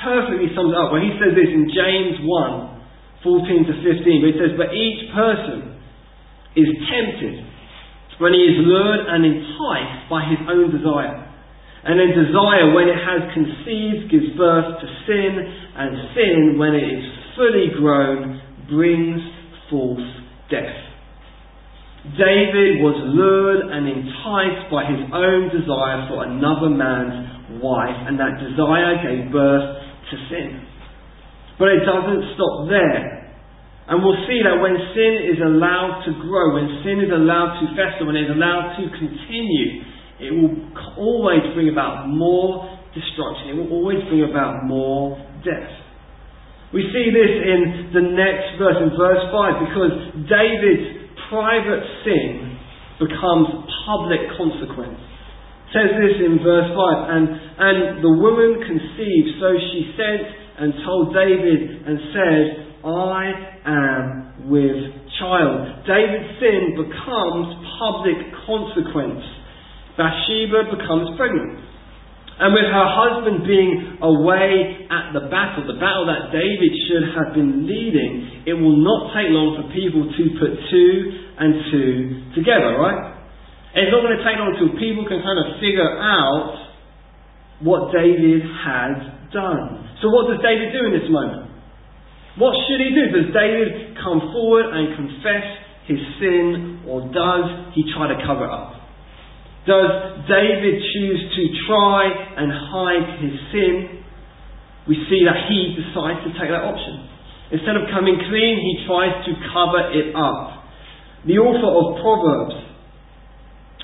perfectly 0.03 0.51
sums 0.53 0.73
it 0.73 0.77
up 0.77 0.93
when 0.93 1.05
he 1.05 1.15
says 1.17 1.33
this 1.33 1.49
in 1.49 1.69
James 1.69 2.21
1 2.21 2.77
14 3.23 3.65
to 3.65 3.73
15. 3.81 4.21
But 4.21 4.29
he 4.29 4.37
says, 4.37 4.51
But 4.57 4.69
each 4.73 5.01
person 5.13 5.79
is 6.53 6.69
tempted 6.85 7.46
when 8.17 8.33
he 8.33 8.43
is 8.49 8.57
lured 8.65 9.05
and 9.07 9.25
enticed 9.25 10.09
by 10.09 10.25
his 10.25 10.41
own 10.49 10.73
desire. 10.73 11.27
And 11.87 11.95
then 11.95 12.11
desire, 12.11 12.73
when 12.73 12.89
it 12.89 12.99
has 12.99 13.31
conceived, 13.31 14.11
gives 14.11 14.35
birth 14.35 14.81
to 14.81 14.87
sin, 15.07 15.31
and 15.77 15.91
sin, 16.17 16.57
when 16.57 16.73
it 16.73 16.83
is 16.83 17.05
fully 17.37 17.69
grown, 17.77 18.41
brings 18.67 19.21
forth 19.69 20.03
death. 20.49 20.87
David 22.15 22.79
was 22.79 22.95
lured 23.13 23.71
and 23.71 23.83
enticed 23.87 24.71
by 24.71 24.87
his 24.87 25.01
own 25.11 25.51
desire 25.51 26.07
for 26.07 26.23
another 26.23 26.71
man's 26.71 27.61
wife, 27.61 27.99
and 28.07 28.19
that 28.19 28.39
desire 28.39 28.95
gave 29.03 29.31
birth 29.31 29.83
to 30.11 30.15
sin. 30.31 30.63
But 31.59 31.69
it 31.69 31.83
doesn't 31.83 32.35
stop 32.35 32.69
there. 32.69 33.16
And 33.87 34.03
we'll 34.03 34.19
see 34.27 34.43
that 34.43 34.59
when 34.59 34.75
sin 34.91 35.31
is 35.31 35.39
allowed 35.39 36.03
to 36.03 36.11
grow, 36.19 36.59
when 36.59 36.83
sin 36.83 36.99
is 36.99 37.11
allowed 37.11 37.63
to 37.63 37.71
fester, 37.71 38.03
when 38.03 38.19
it 38.19 38.27
is 38.27 38.35
allowed 38.35 38.75
to 38.75 38.83
continue, 38.91 39.87
it 40.19 40.31
will 40.35 40.59
always 40.99 41.39
bring 41.55 41.71
about 41.71 42.11
more 42.11 42.67
destruction. 42.91 43.53
It 43.53 43.55
will 43.55 43.71
always 43.71 44.03
bring 44.11 44.27
about 44.27 44.67
more 44.67 45.15
death. 45.47 45.71
We 46.75 46.83
see 46.91 47.15
this 47.15 47.31
in 47.31 47.95
the 47.95 48.03
next 48.11 48.59
verse, 48.59 48.75
in 48.75 48.91
verse 48.91 49.23
5, 49.31 49.71
because 49.71 49.95
David's 50.27 51.07
private 51.31 51.83
sin 52.03 52.59
becomes 52.99 53.47
public 53.87 54.19
consequence. 54.35 54.99
It 54.99 55.71
says 55.71 55.91
this 55.95 56.15
in 56.27 56.43
verse 56.43 56.67
5 56.75 57.07
and, 57.07 57.25
and 57.31 57.77
the 58.03 58.13
woman 58.19 58.59
conceived, 58.67 59.39
so 59.39 59.55
she 59.71 59.95
sent 59.95 60.27
and 60.59 60.75
told 60.83 61.15
David 61.15 61.87
and 61.87 61.95
said, 62.11 62.66
I 62.87 63.27
am 63.67 64.47
with 64.47 64.79
child. 65.19 65.83
David's 65.83 66.39
sin 66.39 66.79
becomes 66.79 67.47
public 67.75 68.15
consequence. 68.47 69.23
Bathsheba 69.99 70.71
becomes 70.71 71.19
pregnant. 71.19 71.67
And 72.37 72.53
with 72.53 72.69
her 72.69 72.87
husband 72.87 73.49
being 73.49 73.97
away 73.99 74.85
at 74.87 75.09
the 75.11 75.25
battle, 75.27 75.65
the 75.65 75.81
battle 75.81 76.05
that 76.05 76.29
David 76.29 76.71
should 76.85 77.05
have 77.17 77.33
been 77.33 77.65
leading, 77.65 78.45
it 78.45 78.53
will 78.53 78.77
not 78.77 79.11
take 79.17 79.33
long 79.33 79.57
for 79.57 79.65
people 79.73 80.05
to 80.05 80.23
put 80.37 80.51
two 80.69 80.93
and 81.41 81.49
two 81.73 81.91
together, 82.37 82.77
right? 82.77 83.17
It's 83.73 83.89
not 83.89 84.05
going 84.05 84.15
to 84.15 84.23
take 84.23 84.37
long 84.37 84.53
until 84.53 84.69
people 84.77 85.03
can 85.09 85.25
kind 85.25 85.39
of 85.41 85.57
figure 85.57 85.91
out 85.97 86.77
what 87.65 87.89
David 87.89 88.45
has 88.45 88.95
done. 89.33 89.97
So 90.05 90.13
what 90.13 90.29
does 90.29 90.37
David 90.45 90.71
do 90.77 90.87
in 90.87 90.93
this 90.93 91.09
moment? 91.09 91.46
What 92.37 92.53
should 92.69 92.81
he 92.81 92.93
do? 92.93 93.05
Does 93.09 93.33
David 93.33 93.97
come 93.97 94.21
forward 94.29 94.69
and 94.69 94.93
confess 94.93 95.45
his 95.89 95.97
sin, 96.21 96.85
or 96.85 97.01
does 97.09 97.73
he 97.73 97.81
try 97.97 98.13
to 98.13 98.17
cover 98.25 98.45
up? 98.45 98.77
Does 99.65 100.23
David 100.29 100.79
choose 100.79 101.21
to 101.33 101.43
try 101.65 102.07
and 102.37 102.47
hide 102.53 103.25
his 103.25 103.35
sin? 103.51 104.05
We 104.87 104.95
see 105.09 105.25
that 105.25 105.49
he 105.49 105.75
decides 105.75 106.23
to 106.23 106.31
take 106.39 106.53
that 106.53 106.63
option. 106.63 107.09
Instead 107.51 107.75
of 107.75 107.89
coming 107.91 108.15
clean, 108.15 108.55
he 108.59 108.85
tries 108.85 109.17
to 109.25 109.31
cover 109.51 109.91
it 109.91 110.13
up. 110.15 110.63
The 111.25 111.41
author 111.41 111.71
of 111.73 111.99
Proverbs 111.99 112.55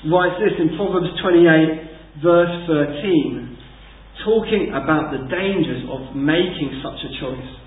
writes 0.08 0.38
this 0.40 0.56
in 0.60 0.76
Proverbs 0.76 1.10
28, 1.20 2.22
verse 2.22 2.54
13, 2.70 3.58
talking 4.24 4.72
about 4.72 5.12
the 5.12 5.26
dangers 5.28 5.84
of 5.90 6.14
making 6.16 6.80
such 6.80 7.00
a 7.02 7.10
choice. 7.20 7.63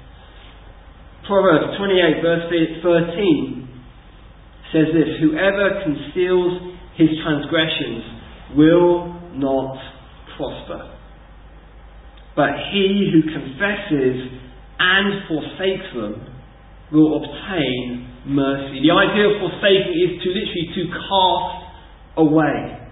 Proverbs 1.27 1.75
28, 1.75 2.23
verse 2.23 2.47
13 2.81 3.67
says 4.71 4.87
this 4.95 5.19
Whoever 5.19 5.83
conceals 5.83 6.79
his 6.95 7.09
transgressions 7.19 8.55
will 8.55 9.11
not 9.35 9.75
prosper. 10.39 10.97
But 12.35 12.71
he 12.71 13.11
who 13.11 13.27
confesses 13.27 14.39
and 14.79 15.27
forsakes 15.27 15.89
them 15.93 16.15
will 16.95 17.19
obtain 17.19 18.07
mercy. 18.25 18.79
The 18.87 18.93
idea 18.95 19.27
of 19.27 19.35
forsaking 19.43 19.99
is 19.99 20.23
to 20.23 20.27
literally 20.31 20.67
to 20.79 20.83
cast 20.95 21.55
away. 22.23 22.87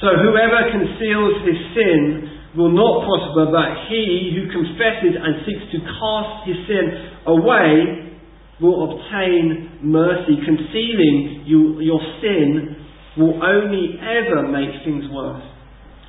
So 0.00 0.08
whoever 0.16 0.74
conceals 0.74 1.44
his 1.46 1.60
sin 1.76 2.39
will 2.56 2.74
not 2.74 3.06
prosper, 3.06 3.50
but 3.50 3.86
he 3.86 4.34
who 4.34 4.50
confesses 4.50 5.14
and 5.14 5.46
seeks 5.46 5.64
to 5.70 5.78
cast 5.86 6.50
his 6.50 6.58
sin 6.66 6.84
away 7.26 8.10
will 8.58 8.90
obtain 8.90 9.80
mercy. 9.82 10.36
Concealing 10.42 11.46
you, 11.46 11.80
your 11.80 12.02
sin 12.20 12.76
will 13.16 13.38
only 13.42 13.98
ever 14.02 14.46
make 14.50 14.82
things 14.82 15.06
worse. 15.10 15.42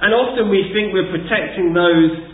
And 0.01 0.13
often 0.13 0.49
we 0.49 0.65
think 0.73 0.93
we're 0.93 1.13
protecting 1.13 1.73
those 1.77 2.31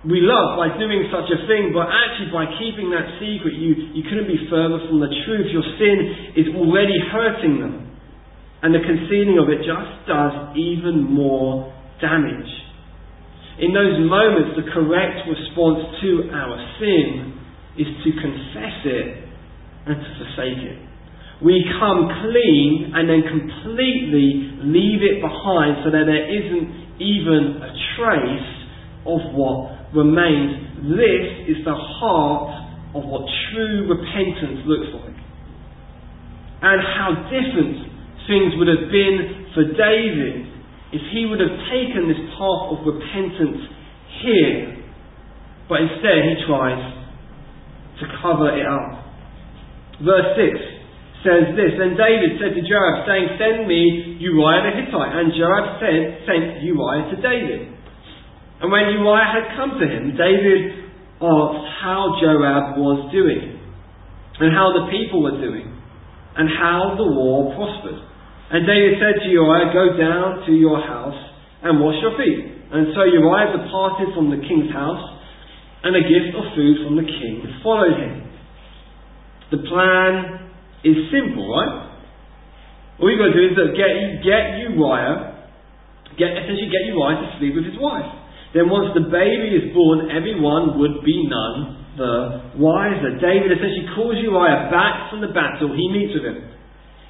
we 0.00 0.24
love 0.24 0.56
by 0.56 0.72
doing 0.80 1.12
such 1.12 1.28
a 1.28 1.44
thing, 1.44 1.76
but 1.76 1.84
actually 1.84 2.32
by 2.32 2.48
keeping 2.56 2.88
that 2.88 3.20
secret, 3.20 3.52
you, 3.52 3.92
you 3.92 4.00
couldn't 4.08 4.32
be 4.32 4.48
further 4.48 4.80
from 4.88 4.96
the 4.96 5.12
truth. 5.28 5.52
Your 5.52 5.66
sin 5.76 6.40
is 6.40 6.48
already 6.56 6.96
hurting 7.12 7.60
them. 7.60 8.00
And 8.64 8.72
the 8.72 8.80
concealing 8.80 9.36
of 9.36 9.52
it 9.52 9.60
just 9.60 10.08
does 10.08 10.56
even 10.56 11.04
more 11.04 11.68
damage. 12.00 12.48
In 13.60 13.76
those 13.76 14.00
moments, 14.08 14.56
the 14.56 14.64
correct 14.72 15.28
response 15.28 15.84
to 16.00 16.10
our 16.32 16.56
sin 16.80 17.36
is 17.76 17.88
to 18.04 18.10
confess 18.16 18.76
it 18.88 19.08
and 19.84 19.96
to 20.00 20.08
forsake 20.16 20.64
it. 20.64 20.80
We 21.44 21.60
come 21.76 22.08
clean 22.24 22.92
and 22.96 23.04
then 23.04 23.20
completely 23.24 24.60
leave 24.64 25.00
it 25.04 25.20
behind 25.20 25.84
so 25.84 25.92
that 25.92 26.04
there 26.08 26.24
isn't 26.28 27.00
even 27.00 27.60
a 27.60 27.70
trace 27.96 28.52
of 29.04 29.20
what 29.36 29.92
remains. 29.92 30.84
This 30.96 31.56
is 31.56 31.64
the 31.64 31.76
heart 31.76 32.92
of 32.96 33.04
what 33.04 33.28
true 33.52 33.88
repentance 33.88 34.64
looks 34.64 34.88
like. 35.04 35.20
And 36.60 36.80
how 36.96 37.28
different 37.28 37.76
things 38.28 38.56
would 38.56 38.68
have 38.68 38.88
been 38.92 39.52
for 39.52 39.64
David 39.64 40.49
if 40.92 41.02
he 41.14 41.26
would 41.26 41.38
have 41.38 41.56
taken 41.70 42.10
this 42.10 42.18
path 42.34 42.62
of 42.74 42.82
repentance 42.82 43.62
here, 44.22 44.80
but 45.70 45.82
instead 45.86 46.18
he 46.26 46.34
tries 46.50 46.82
to 48.02 48.04
cover 48.18 48.50
it 48.50 48.66
up. 48.66 49.06
Verse 50.02 50.34
6 50.34 50.80
says 51.22 51.52
this 51.54 51.76
Then 51.76 51.94
David 51.94 52.40
said 52.40 52.56
to 52.56 52.62
Joab, 52.64 53.06
saying, 53.06 53.36
Send 53.36 53.68
me 53.68 54.16
Uriah 54.18 54.66
the 54.66 54.72
Hittite. 54.82 55.12
And 55.14 55.30
Joab 55.36 55.78
said, 55.78 56.26
sent 56.26 56.64
Uriah 56.64 57.12
to 57.12 57.16
David. 57.20 57.70
And 58.60 58.68
when 58.72 58.90
Uriah 58.98 59.30
had 59.30 59.46
come 59.56 59.78
to 59.78 59.86
him, 59.86 60.16
David 60.16 60.90
asked 61.20 61.64
how 61.84 62.16
Joab 62.20 62.80
was 62.80 63.12
doing, 63.12 63.60
and 64.40 64.52
how 64.56 64.72
the 64.72 64.88
people 64.88 65.22
were 65.22 65.36
doing, 65.40 65.68
and 66.36 66.48
how 66.48 66.96
the 66.96 67.04
war 67.04 67.52
prospered. 67.56 68.09
And 68.50 68.66
David 68.66 68.98
said 68.98 69.22
to 69.22 69.28
Uriah, 69.30 69.70
Go 69.70 69.94
down 69.94 70.46
to 70.46 70.52
your 70.52 70.82
house 70.82 71.16
and 71.62 71.78
wash 71.78 71.98
your 72.02 72.18
feet. 72.18 72.50
And 72.70 72.90
so 72.94 73.06
Uriah 73.06 73.54
departed 73.54 74.14
from 74.14 74.30
the 74.30 74.42
king's 74.42 74.70
house, 74.74 75.02
and 75.82 75.94
a 75.96 76.04
gift 76.04 76.34
of 76.36 76.44
food 76.54 76.82
from 76.84 76.94
the 76.98 77.06
king 77.06 77.46
followed 77.62 77.96
him. 77.96 78.26
The 79.50 79.60
plan 79.66 80.14
is 80.84 80.98
simple, 81.10 81.46
right? 81.50 81.90
All 83.00 83.08
you've 83.08 83.18
got 83.18 83.32
to 83.32 83.38
do 83.38 83.46
is 83.48 83.56
get, 83.74 84.22
get 84.22 84.44
Uriah, 84.70 85.48
get, 86.20 86.36
essentially 86.36 86.68
get 86.68 86.84
Uriah 86.92 87.16
to 87.22 87.28
sleep 87.40 87.54
with 87.56 87.64
his 87.64 87.78
wife. 87.80 88.06
Then 88.52 88.68
once 88.68 88.92
the 88.98 89.06
baby 89.08 89.56
is 89.56 89.72
born, 89.72 90.10
everyone 90.10 90.78
would 90.78 91.02
be 91.06 91.16
none 91.26 91.80
the 91.96 92.54
wiser. 92.56 93.18
David 93.18 93.50
essentially 93.50 93.88
calls 93.94 94.16
Uriah 94.22 94.70
back 94.70 95.10
from 95.10 95.20
the 95.20 95.32
battle. 95.34 95.74
He 95.74 95.86
meets 95.90 96.14
with 96.14 96.24
him. 96.24 96.59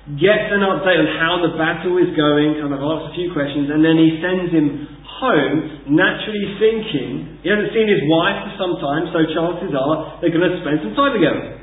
Gets 0.08 0.48
an 0.48 0.64
update 0.64 0.96
on 0.96 1.10
how 1.20 1.44
the 1.44 1.52
battle 1.60 1.94
is 2.00 2.10
going, 2.16 2.56
kind 2.56 2.72
of 2.72 2.80
asks 2.80 3.12
a 3.12 3.14
few 3.14 3.30
questions, 3.36 3.68
and 3.68 3.84
then 3.84 4.00
he 4.00 4.16
sends 4.18 4.48
him 4.48 4.88
home, 5.20 5.92
naturally 5.92 6.56
thinking, 6.56 7.38
he 7.44 7.52
hasn't 7.52 7.68
seen 7.76 7.84
his 7.84 8.00
wife 8.08 8.48
for 8.48 8.52
some 8.56 8.74
time, 8.80 9.12
so 9.12 9.20
chances 9.28 9.76
are 9.76 10.16
they're 10.24 10.32
going 10.32 10.48
to 10.48 10.56
spend 10.64 10.80
some 10.80 10.96
time 10.96 11.12
together. 11.12 11.60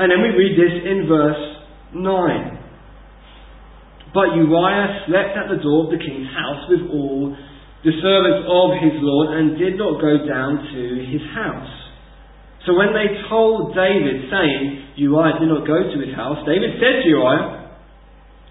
And 0.00 0.08
then 0.08 0.24
we 0.24 0.32
read 0.32 0.56
this 0.56 0.74
in 0.88 1.04
verse 1.04 1.44
9. 1.92 2.60
But 4.16 4.34
Uriah 4.34 5.04
slept 5.06 5.36
at 5.36 5.46
the 5.52 5.60
door 5.60 5.86
of 5.86 5.90
the 5.92 6.00
king's 6.00 6.32
house 6.32 6.64
with 6.72 6.88
all 6.88 7.36
the 7.84 7.92
servants 8.00 8.42
of 8.48 8.68
his 8.80 8.96
lord 9.04 9.36
and 9.36 9.60
did 9.60 9.76
not 9.76 10.00
go 10.00 10.24
down 10.24 10.64
to 10.64 10.82
his 11.04 11.22
house. 11.36 11.79
So 12.66 12.76
when 12.76 12.92
they 12.92 13.08
told 13.28 13.72
David, 13.72 14.28
saying, 14.28 15.00
Uriah 15.00 15.40
did 15.40 15.48
not 15.48 15.64
go 15.64 15.80
to 15.80 15.96
his 15.96 16.12
house, 16.12 16.44
David 16.44 16.76
said 16.76 17.04
to 17.04 17.08
Uriah, 17.08 17.72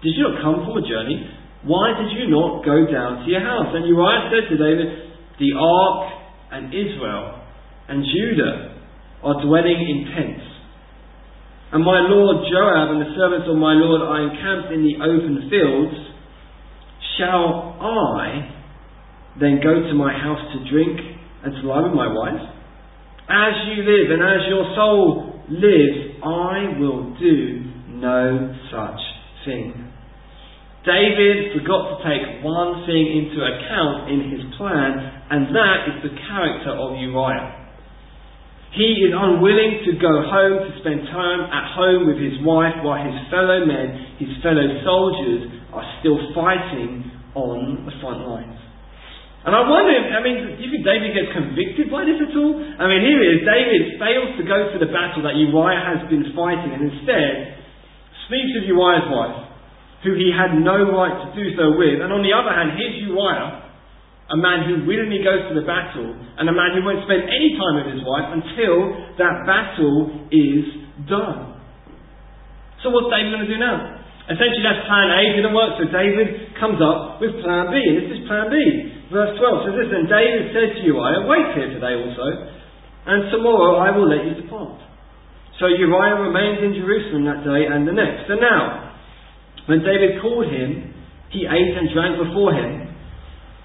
Did 0.02 0.18
you 0.18 0.26
not 0.26 0.42
come 0.42 0.66
from 0.66 0.82
a 0.82 0.84
journey? 0.86 1.30
Why 1.62 1.94
did 1.94 2.10
you 2.18 2.26
not 2.30 2.64
go 2.64 2.90
down 2.90 3.22
to 3.22 3.26
your 3.30 3.44
house? 3.44 3.70
And 3.70 3.86
Uriah 3.86 4.30
said 4.34 4.44
to 4.50 4.56
David, 4.58 4.88
The 5.38 5.54
ark 5.54 6.00
and 6.50 6.74
Israel 6.74 7.38
and 7.86 8.02
Judah 8.02 8.82
are 9.22 9.36
dwelling 9.44 9.78
in 9.78 10.10
tents 10.16 10.50
and 11.72 11.84
my 11.84 12.02
lord 12.02 12.50
Joab 12.50 12.90
and 12.90 13.00
the 13.00 13.14
servants 13.14 13.46
of 13.46 13.54
my 13.54 13.74
lord 13.78 14.02
are 14.02 14.26
encamped 14.26 14.74
in 14.74 14.82
the 14.82 14.98
open 14.98 15.46
fields, 15.46 15.94
shall 17.14 17.78
I 17.78 18.50
then 19.38 19.62
go 19.62 19.78
to 19.78 19.94
my 19.94 20.10
house 20.10 20.42
to 20.50 20.58
drink 20.66 20.98
and 21.44 21.54
to 21.54 21.62
lie 21.62 21.86
with 21.86 21.94
my 21.94 22.10
wife? 22.10 22.42
As 23.30 23.54
you 23.70 23.86
live 23.86 24.10
and 24.10 24.22
as 24.26 24.42
your 24.50 24.66
soul 24.74 25.38
lives, 25.48 26.18
I 26.18 26.74
will 26.82 27.14
do 27.14 27.62
no 28.02 28.50
such 28.74 29.00
thing. 29.46 29.70
David 30.82 31.54
forgot 31.54 31.94
to 31.94 31.96
take 32.02 32.42
one 32.42 32.82
thing 32.90 33.06
into 33.06 33.38
account 33.38 34.10
in 34.10 34.34
his 34.34 34.42
plan, 34.58 34.98
and 35.30 35.54
that 35.54 35.78
is 35.94 36.10
the 36.10 36.14
character 36.26 36.74
of 36.74 36.98
Uriah. 36.98 37.60
He 38.74 39.06
is 39.06 39.14
unwilling 39.14 39.82
to 39.86 39.92
go 39.98 40.14
home 40.30 40.66
to 40.66 40.70
spend 40.80 41.06
time 41.10 41.42
at 41.50 41.74
home 41.74 42.06
with 42.06 42.18
his 42.18 42.38
wife 42.42 42.82
while 42.82 42.98
his 42.98 43.18
fellow 43.30 43.66
men, 43.66 44.18
his 44.18 44.30
fellow 44.42 44.66
soldiers, 44.82 45.50
are 45.74 45.86
still 46.00 46.18
fighting 46.34 47.10
on 47.34 47.86
the 47.86 47.92
front 48.00 48.26
lines. 48.26 48.59
And 49.40 49.56
I 49.56 49.64
wonder, 49.64 49.88
if, 49.96 50.12
I 50.12 50.20
mean, 50.20 50.36
do 50.52 50.60
you 50.60 50.68
think 50.68 50.84
David 50.84 51.16
gets 51.16 51.32
convicted 51.32 51.88
by 51.88 52.04
this 52.04 52.20
at 52.20 52.36
all? 52.36 52.60
I 52.60 52.84
mean, 52.84 53.00
here 53.00 53.20
is 53.24 53.40
David 53.40 53.96
fails 53.96 54.36
to 54.36 54.44
go 54.44 54.68
to 54.68 54.76
the 54.76 54.92
battle 54.92 55.24
that 55.24 55.32
Uriah 55.32 55.80
has 55.80 56.04
been 56.12 56.28
fighting 56.36 56.76
and 56.76 56.92
instead 56.92 57.56
sleeps 58.28 58.52
with 58.60 58.68
Uriah's 58.68 59.08
wife, 59.08 59.48
who 60.04 60.12
he 60.12 60.28
had 60.28 60.60
no 60.60 60.92
right 60.92 61.24
to 61.24 61.28
do 61.32 61.56
so 61.56 61.72
with. 61.72 62.04
And 62.04 62.12
on 62.12 62.20
the 62.20 62.36
other 62.36 62.52
hand, 62.52 62.76
here's 62.76 63.00
Uriah, 63.08 63.64
a 64.28 64.36
man 64.36 64.68
who 64.68 64.84
willingly 64.84 65.24
goes 65.24 65.48
to 65.48 65.56
the 65.56 65.64
battle, 65.64 66.12
and 66.36 66.44
a 66.44 66.52
man 66.52 66.76
who 66.76 66.84
won't 66.84 67.00
spend 67.08 67.24
any 67.24 67.56
time 67.56 67.80
with 67.80 67.96
his 67.96 68.04
wife 68.04 68.28
until 68.36 68.92
that 69.16 69.48
battle 69.48 70.28
is 70.28 70.68
done. 71.08 71.56
So 72.84 72.92
what's 72.92 73.08
David 73.08 73.32
going 73.32 73.48
to 73.48 73.50
do 73.50 73.56
now? 73.56 74.04
Essentially, 74.28 74.62
that's 74.62 74.84
plan 74.84 75.08
A 75.10 75.22
didn't 75.32 75.56
work, 75.56 75.80
so 75.80 75.88
David 75.88 76.54
comes 76.60 76.76
up 76.78 77.24
with 77.24 77.40
plan 77.40 77.72
B, 77.72 77.80
and 77.80 77.96
this 78.04 78.20
is 78.20 78.28
plan 78.28 78.52
B. 78.52 78.99
Verse 79.10 79.34
12 79.42 79.66
says 79.66 79.74
this, 79.74 79.90
And 79.90 80.06
David 80.06 80.54
said 80.54 80.70
to 80.78 80.80
Uriah, 80.86 81.26
Wait 81.26 81.46
here 81.58 81.70
today 81.74 81.98
also, 81.98 82.26
and 83.10 83.26
tomorrow 83.34 83.82
I 83.82 83.90
will 83.90 84.06
let 84.06 84.22
you 84.22 84.38
depart. 84.38 84.78
So 85.58 85.66
Uriah 85.66 86.22
remained 86.22 86.62
in 86.62 86.78
Jerusalem 86.78 87.26
that 87.26 87.42
day 87.42 87.66
and 87.66 87.84
the 87.84 87.92
next. 87.92 88.30
And 88.30 88.38
now, 88.38 88.94
when 89.66 89.82
David 89.82 90.22
called 90.22 90.46
him, 90.46 90.94
he 91.34 91.42
ate 91.42 91.74
and 91.74 91.90
drank 91.90 92.22
before 92.22 92.54
him, 92.54 92.86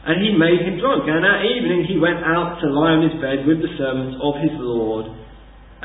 and 0.05 0.17
he 0.17 0.33
made 0.33 0.65
him 0.65 0.81
drunk. 0.81 1.05
And 1.05 1.21
that 1.21 1.45
evening 1.45 1.85
he 1.85 2.01
went 2.01 2.25
out 2.25 2.57
to 2.61 2.65
lie 2.73 2.97
on 2.97 3.05
his 3.05 3.17
bed 3.21 3.45
with 3.45 3.61
the 3.61 3.69
servants 3.77 4.17
of 4.17 4.41
his 4.41 4.53
Lord, 4.57 5.13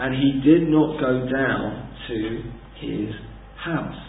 and 0.00 0.16
he 0.16 0.40
did 0.40 0.72
not 0.72 0.96
go 0.96 1.28
down 1.28 1.84
to 2.08 2.16
his 2.80 3.12
house. 3.60 4.00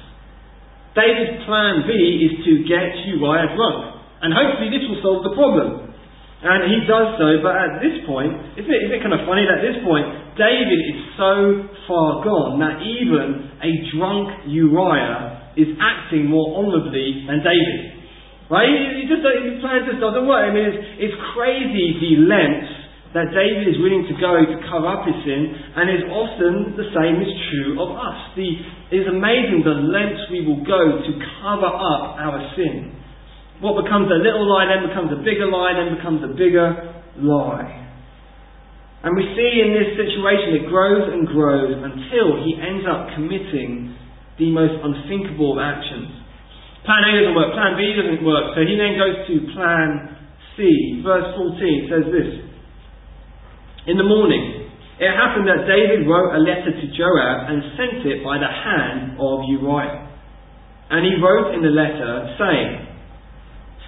David's 0.96 1.44
plan 1.44 1.84
B 1.88 1.92
is 2.24 2.40
to 2.48 2.54
get 2.68 3.04
Uriah 3.08 3.52
drunk, 3.56 3.90
and 4.22 4.30
hopefully 4.34 4.70
this 4.70 4.86
will 4.86 5.02
solve 5.02 5.22
the 5.26 5.34
problem. 5.34 5.92
And 6.42 6.66
he 6.66 6.90
does 6.90 7.22
so, 7.22 7.38
but 7.46 7.54
at 7.54 7.78
this 7.86 8.02
point, 8.10 8.34
isn't 8.58 8.66
it, 8.66 8.82
isn't 8.90 8.98
it 8.98 9.02
kind 9.06 9.14
of 9.14 9.30
funny 9.30 9.46
that 9.46 9.62
at 9.62 9.66
this 9.66 9.78
point, 9.86 10.10
David 10.34 10.80
is 10.90 10.98
so 11.14 11.70
far 11.86 12.26
gone 12.26 12.58
that 12.58 12.82
even 12.82 13.46
a 13.62 13.72
drunk 13.94 14.50
Uriah 14.50 15.54
is 15.54 15.70
acting 15.78 16.26
more 16.26 16.58
honourably 16.58 17.30
than 17.30 17.46
David. 17.46 18.02
Right? 18.50 18.74
He 18.98 19.06
just, 19.06 19.22
his 19.22 19.62
plan 19.62 19.86
just 19.86 20.02
doesn't 20.02 20.26
work. 20.26 20.42
I 20.42 20.50
mean, 20.50 20.66
it's, 20.66 21.14
it's 21.14 21.18
crazy 21.38 22.02
the 22.02 22.26
lengths 22.26 22.74
that 23.14 23.30
David 23.38 23.68
is 23.68 23.78
willing 23.78 24.08
to 24.08 24.16
go 24.18 24.40
to 24.42 24.56
cover 24.66 24.88
up 24.88 25.06
his 25.06 25.16
sin, 25.28 25.52
and 25.52 25.94
is 25.94 26.04
often 26.10 26.74
the 26.74 26.88
same 26.90 27.22
is 27.22 27.32
true 27.54 27.78
of 27.78 27.94
us. 27.94 28.18
The, 28.34 28.50
it 28.96 29.04
is 29.04 29.08
amazing 29.08 29.62
the 29.62 29.78
lengths 29.78 30.26
we 30.32 30.42
will 30.48 30.64
go 30.64 31.06
to 31.06 31.12
cover 31.44 31.70
up 31.70 32.18
our 32.18 32.40
sin. 32.58 33.01
What 33.62 33.78
becomes 33.86 34.10
a 34.10 34.17
little 34.17 34.50
lie 34.50 34.65
then 34.65 34.89
becomes 34.89 35.13
a 35.13 35.21
bigger 35.21 35.45
lie, 35.45 35.78
then 35.78 35.93
becomes 35.93 36.26
a 36.26 36.34
bigger 36.34 36.97
lie. 37.21 37.82
And 39.06 39.17
we 39.17 39.26
see 39.38 39.52
in 39.62 39.74
this 39.74 39.97
situation 39.97 40.62
it 40.62 40.65
grows 40.69 41.10
and 41.10 41.30
grows 41.30 41.78
until 41.78 42.41
he 42.41 42.58
ends 42.58 42.86
up 42.89 43.13
committing 43.13 43.97
the 44.38 44.50
most 44.50 44.78
unthinkable 44.82 45.58
of 45.58 45.60
actions. 45.62 46.10
Plan 46.86 47.06
A 47.06 47.13
doesn't 47.21 47.38
work, 47.38 47.54
plan 47.54 47.78
B 47.78 47.82
doesn't 47.93 48.26
work, 48.26 48.58
so 48.58 48.65
he 48.65 48.74
then 48.78 48.97
goes 48.97 49.26
to 49.30 49.34
plan 49.54 50.17
C. 50.58 51.02
Verse 51.06 51.30
14 51.38 51.89
says 51.89 52.06
this 52.10 52.30
In 53.86 54.02
the 54.02 54.06
morning, 54.06 54.69
it 55.02 55.10
happened 55.13 55.50
that 55.50 55.69
David 55.69 56.10
wrote 56.10 56.34
a 56.34 56.41
letter 56.41 56.74
to 56.74 56.86
Joab 56.93 57.38
and 57.50 57.78
sent 57.78 58.06
it 58.06 58.26
by 58.26 58.38
the 58.38 58.50
hand 58.50 59.17
of 59.21 59.45
Uriah. 59.50 60.10
And 60.93 61.02
he 61.06 61.17
wrote 61.21 61.58
in 61.58 61.62
the 61.65 61.74
letter, 61.74 62.38
saying, 62.38 62.90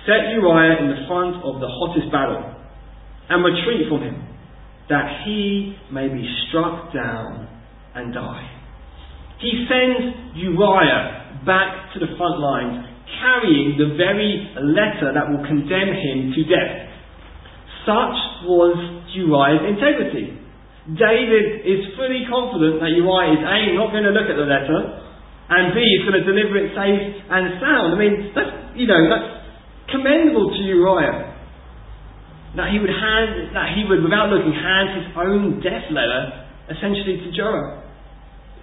Set 0.06 0.36
Uriah 0.36 0.84
in 0.84 0.90
the 0.92 1.08
front 1.08 1.40
of 1.44 1.64
the 1.64 1.68
hottest 1.68 2.12
battle, 2.12 2.44
and 3.30 3.40
retreat 3.40 3.88
from 3.88 4.04
him, 4.04 4.20
that 4.90 5.24
he 5.24 5.76
may 5.92 6.12
be 6.12 6.28
struck 6.48 6.94
down 6.94 7.48
and 7.96 8.14
die. 8.14 8.50
He 9.40 9.68
sends 9.68 10.36
Uriah 10.36 11.40
back 11.46 11.94
to 11.96 12.00
the 12.00 12.16
front 12.20 12.40
lines, 12.40 12.84
carrying 13.20 13.80
the 13.80 13.96
very 13.96 14.52
letter 14.60 15.16
that 15.16 15.32
will 15.32 15.44
condemn 15.48 15.92
him 15.96 16.36
to 16.36 16.42
death. 16.52 16.76
Such 17.88 18.48
was 18.48 18.76
Uriah's 19.16 19.64
integrity. 19.72 20.40
David 20.84 21.64
is 21.64 21.96
fully 21.96 22.28
confident 22.28 22.84
that 22.84 22.92
Uriah 22.92 23.40
is 23.40 23.44
A, 23.44 23.60
not 23.80 23.96
going 23.96 24.04
to 24.04 24.12
look 24.12 24.28
at 24.28 24.36
the 24.36 24.48
letter, 24.48 25.00
and 25.48 25.76
B, 25.76 25.80
is 25.80 26.04
going 26.08 26.20
to 26.20 26.26
deliver 26.28 26.60
it 26.60 26.76
safe 26.76 27.24
and 27.28 27.60
sound. 27.60 27.96
I 27.96 27.98
mean, 28.00 28.32
that's, 28.36 28.52
you 28.76 28.88
know, 28.88 29.00
that's 29.12 29.43
commendable 29.90 30.52
to 30.52 30.62
Uriah. 30.64 31.32
That 32.56 32.70
he 32.70 32.78
would 32.78 32.94
hand, 32.94 33.50
that 33.58 33.74
he 33.74 33.82
would, 33.90 34.06
without 34.06 34.30
looking, 34.30 34.54
hand 34.54 34.94
his 35.02 35.10
own 35.18 35.58
death 35.66 35.90
letter 35.90 36.46
essentially 36.70 37.18
to 37.26 37.30
Joab. 37.34 37.82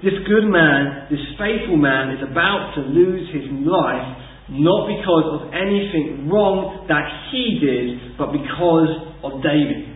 This 0.01 0.17
good 0.25 0.47
man, 0.47 1.11
this 1.11 1.21
faithful 1.37 1.77
man, 1.77 2.17
is 2.17 2.23
about 2.25 2.73
to 2.79 2.81
lose 2.81 3.29
his 3.35 3.45
life 3.67 4.17
not 4.51 4.91
because 4.91 5.27
of 5.39 5.41
anything 5.55 6.27
wrong 6.27 6.87
that 6.89 7.07
he 7.31 7.63
did, 7.63 8.19
but 8.19 8.33
because 8.35 8.91
of 9.23 9.43
David. 9.43 9.95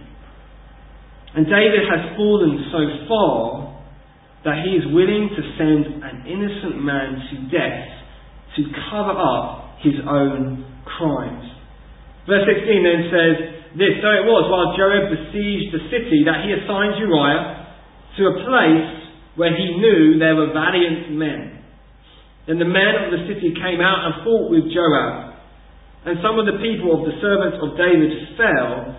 And 1.34 1.46
David 1.46 1.82
has 1.90 2.14
fallen 2.14 2.62
so 2.70 2.82
far 3.10 3.74
that 4.44 4.62
he 4.62 4.78
is 4.78 4.86
willing 4.94 5.30
to 5.34 5.42
send 5.58 6.04
an 6.04 6.28
innocent 6.30 6.78
man 6.84 7.18
to 7.32 7.34
death 7.50 7.88
to 8.54 8.62
cover 8.92 9.18
up 9.18 9.82
his 9.82 9.98
own 10.06 10.62
crimes. 10.84 11.44
Verse 12.24 12.44
16 12.48 12.64
then 12.80 13.00
says 13.12 13.36
this 13.76 14.00
So 14.00 14.08
it 14.08 14.24
was 14.24 14.48
while 14.48 14.72
Joab 14.78 15.12
besieged 15.12 15.74
the 15.74 15.82
city 15.90 16.24
that 16.24 16.46
he 16.46 16.54
assigned 16.54 16.96
Uriah 17.02 17.74
to 18.16 18.22
a 18.30 18.34
place 18.46 18.90
where 19.34 19.52
he 19.52 19.76
knew 19.76 20.16
there 20.18 20.38
were 20.38 20.54
valiant 20.54 21.12
men. 21.12 21.60
Then 22.46 22.62
the 22.62 22.68
men 22.68 22.94
of 23.02 23.10
the 23.10 23.26
city 23.26 23.52
came 23.56 23.82
out 23.82 24.06
and 24.06 24.12
fought 24.22 24.48
with 24.50 24.70
Joab. 24.70 25.34
And 26.06 26.20
some 26.22 26.38
of 26.38 26.46
the 26.46 26.60
people 26.60 26.92
of 26.94 27.08
the 27.08 27.16
servants 27.18 27.58
of 27.64 27.76
David 27.80 28.12
fell, 28.36 28.94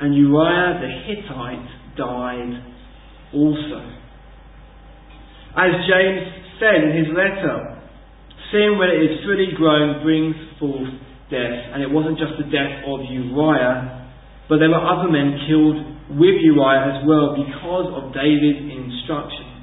and 0.00 0.16
Uriah 0.16 0.80
the 0.80 0.90
Hittite 1.04 1.68
died 1.96 2.52
also. 3.32 3.80
As 5.56 5.72
James 5.84 6.22
said 6.58 6.84
in 6.84 6.92
his 6.96 7.08
letter, 7.14 7.78
sin 8.50 8.78
when 8.78 8.88
it 8.88 9.00
is 9.04 9.24
fully 9.24 9.52
grown 9.56 10.02
brings 10.02 10.36
forth 10.58 11.07
death. 11.30 11.72
And 11.72 11.82
it 11.82 11.90
wasn't 11.90 12.18
just 12.18 12.36
the 12.36 12.48
death 12.48 12.84
of 12.84 13.04
Uriah, 13.08 14.08
but 14.48 14.58
there 14.58 14.68
were 14.72 14.80
other 14.80 15.12
men 15.12 15.36
killed 15.48 15.78
with 16.16 16.40
Uriah 16.40 16.96
as 16.96 16.98
well 17.04 17.36
because 17.36 17.88
of 17.92 18.12
David's 18.16 18.64
instructions. 18.64 19.60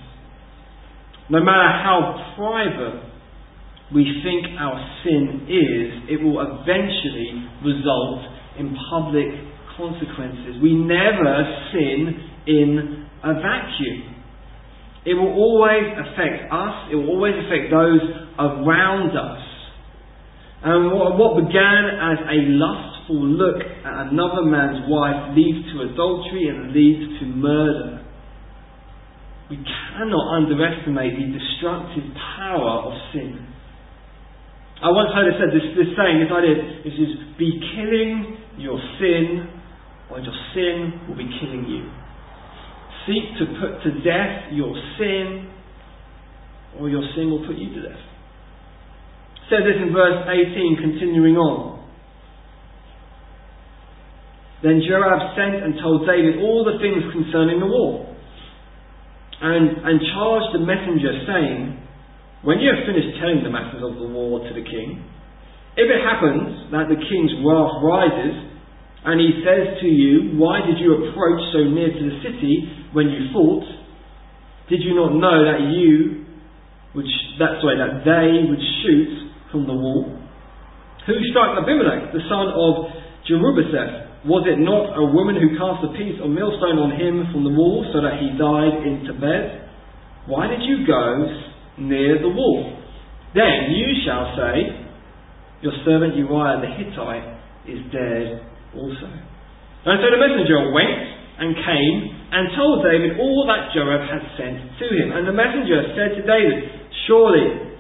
No 1.29 1.41
matter 1.41 1.69
how 1.81 2.33
private 2.37 3.01
we 3.93 4.05
think 4.21 4.45
our 4.61 4.77
sin 5.03 5.45
is, 5.49 6.09
it 6.09 6.21
will 6.21 6.37
eventually 6.37 7.49
result 7.65 8.21
in 8.57 8.77
public 8.89 9.29
consequences. 9.77 10.61
We 10.61 10.73
never 10.73 11.33
sin 11.73 12.13
in 12.47 13.05
a 13.23 13.33
vacuum. 13.33 14.15
It 15.05 15.13
will 15.13 15.33
always 15.33 15.85
affect 15.97 16.51
us, 16.51 16.89
it 16.91 16.95
will 16.95 17.09
always 17.09 17.33
affect 17.45 17.69
those 17.69 18.01
around 18.37 19.17
us. 19.17 19.54
And 20.63 20.91
what 20.91 21.35
began 21.35 21.83
as 21.99 22.19
a 22.25 22.39
lustful 22.55 23.21
look 23.21 23.61
at 23.61 24.07
another 24.09 24.43
man's 24.43 24.87
wife 24.89 25.35
leads 25.35 25.67
to 25.73 25.91
adultery 25.91 26.47
and 26.49 26.71
leads 26.71 27.19
to 27.19 27.25
murder. 27.25 28.05
We 29.49 29.57
cannot 29.57 30.41
underestimate 30.41 31.13
the 31.21 31.37
destructive 31.37 32.09
power 32.37 32.89
of 32.89 32.93
sin. 33.13 33.45
I 34.81 34.89
once 34.89 35.13
heard 35.13 35.27
it 35.29 35.37
said 35.37 35.53
this, 35.53 35.69
this 35.77 35.93
saying, 35.95 36.19
this 36.19 36.33
idea, 36.33 36.81
this 36.83 36.97
is 36.97 37.11
be 37.37 37.61
killing 37.77 38.37
your 38.57 38.79
sin, 38.99 39.47
or 40.09 40.19
your 40.19 40.33
sin 40.53 41.07
will 41.07 41.15
be 41.15 41.29
killing 41.39 41.65
you. 41.69 41.85
Seek 43.05 43.37
to 43.37 43.45
put 43.61 43.83
to 43.85 43.91
death 44.01 44.51
your 44.51 44.73
sin, 44.97 45.51
or 46.79 46.89
your 46.89 47.03
sin 47.15 47.29
will 47.29 47.45
put 47.45 47.55
you 47.55 47.69
to 47.69 47.87
death. 47.87 48.01
Said 49.49 49.61
this 49.61 49.77
in 49.77 49.93
verse 49.93 50.25
18, 50.25 50.77
continuing 50.81 51.37
on. 51.37 51.75
Then 54.65 54.81
Joab 54.81 55.37
sent 55.37 55.61
and 55.61 55.77
told 55.77 56.09
David 56.09 56.41
all 56.41 56.65
the 56.65 56.81
things 56.81 57.05
concerning 57.13 57.61
the 57.61 57.69
war, 57.69 58.09
and, 59.41 59.85
and 59.85 60.01
charged 60.17 60.57
the 60.57 60.63
messenger, 60.65 61.13
saying, 61.29 61.85
when 62.41 62.57
you 62.57 62.73
have 62.73 62.81
finished 62.89 63.21
telling 63.21 63.45
the 63.45 63.53
matters 63.53 63.81
of 63.85 64.01
the 64.01 64.09
war 64.09 64.41
to 64.41 64.51
the 64.53 64.65
king, 64.65 65.05
if 65.77 65.85
it 65.85 66.01
happens 66.01 66.71
that 66.71 66.89
the 66.89 66.97
king's 66.97 67.33
wrath 67.45 67.83
rises, 67.85 68.55
and 69.05 69.21
he 69.21 69.45
says 69.45 69.77
to 69.81 69.87
you, 69.89 70.37
Why 70.39 70.65
did 70.65 70.81
you 70.81 71.09
approach 71.09 71.41
so 71.53 71.61
near 71.69 71.93
to 71.93 72.03
the 72.09 72.17
city 72.25 72.65
when 72.93 73.13
you 73.13 73.29
fought? 73.29 73.65
Did 74.69 74.81
you 74.81 74.97
not 74.97 75.13
know 75.13 75.45
that 75.45 75.69
you 75.77 76.25
would 76.95 77.05
sh- 77.05 77.37
that 77.37 77.61
sorry, 77.61 77.77
that 77.77 78.01
they 78.01 78.49
would 78.49 78.63
shoot 78.81 79.24
from 79.55 79.63
the 79.63 79.77
wall? 79.79 80.11
Who 81.07 81.15
struck 81.31 81.55
Abimelech, 81.55 82.11
the 82.11 82.27
son 82.27 82.51
of 82.51 82.91
Jerubbaal? 83.23 84.27
Was 84.27 84.43
it 84.51 84.59
not 84.59 84.99
a 84.99 85.05
woman 85.07 85.39
who 85.39 85.55
cast 85.55 85.87
a 85.87 85.95
piece 85.95 86.19
of 86.19 86.27
millstone 86.27 86.75
on 86.75 86.99
him 86.99 87.31
from 87.31 87.47
the 87.47 87.53
wall 87.55 87.87
so 87.95 88.03
that 88.03 88.19
he 88.19 88.35
died 88.35 88.83
in 88.83 89.07
Tebez? 89.07 89.63
Why 90.27 90.51
did 90.51 90.65
you 90.65 90.83
go 90.83 91.45
near 91.77 92.19
the 92.21 92.31
wall. 92.31 92.71
Then 93.35 93.75
you 93.75 93.87
shall 94.07 94.31
say, 94.35 94.55
Your 95.61 95.75
servant 95.83 96.15
Uriah 96.15 96.63
the 96.63 96.71
Hittite 96.71 97.27
is 97.67 97.79
dead 97.91 98.39
also. 98.75 99.09
And 99.85 99.99
so 100.01 100.07
the 100.07 100.21
messenger 100.21 100.71
went 100.71 100.99
and 101.35 101.51
came 101.51 101.97
and 102.31 102.43
told 102.55 102.81
David 102.87 103.19
all 103.19 103.43
that 103.51 103.75
Joab 103.75 104.07
had 104.07 104.23
sent 104.39 104.57
to 104.79 104.87
him. 104.87 105.11
And 105.13 105.27
the 105.27 105.35
messenger 105.35 105.83
said 105.93 106.15
to 106.15 106.21
David, 106.23 106.87
Surely 107.05 107.74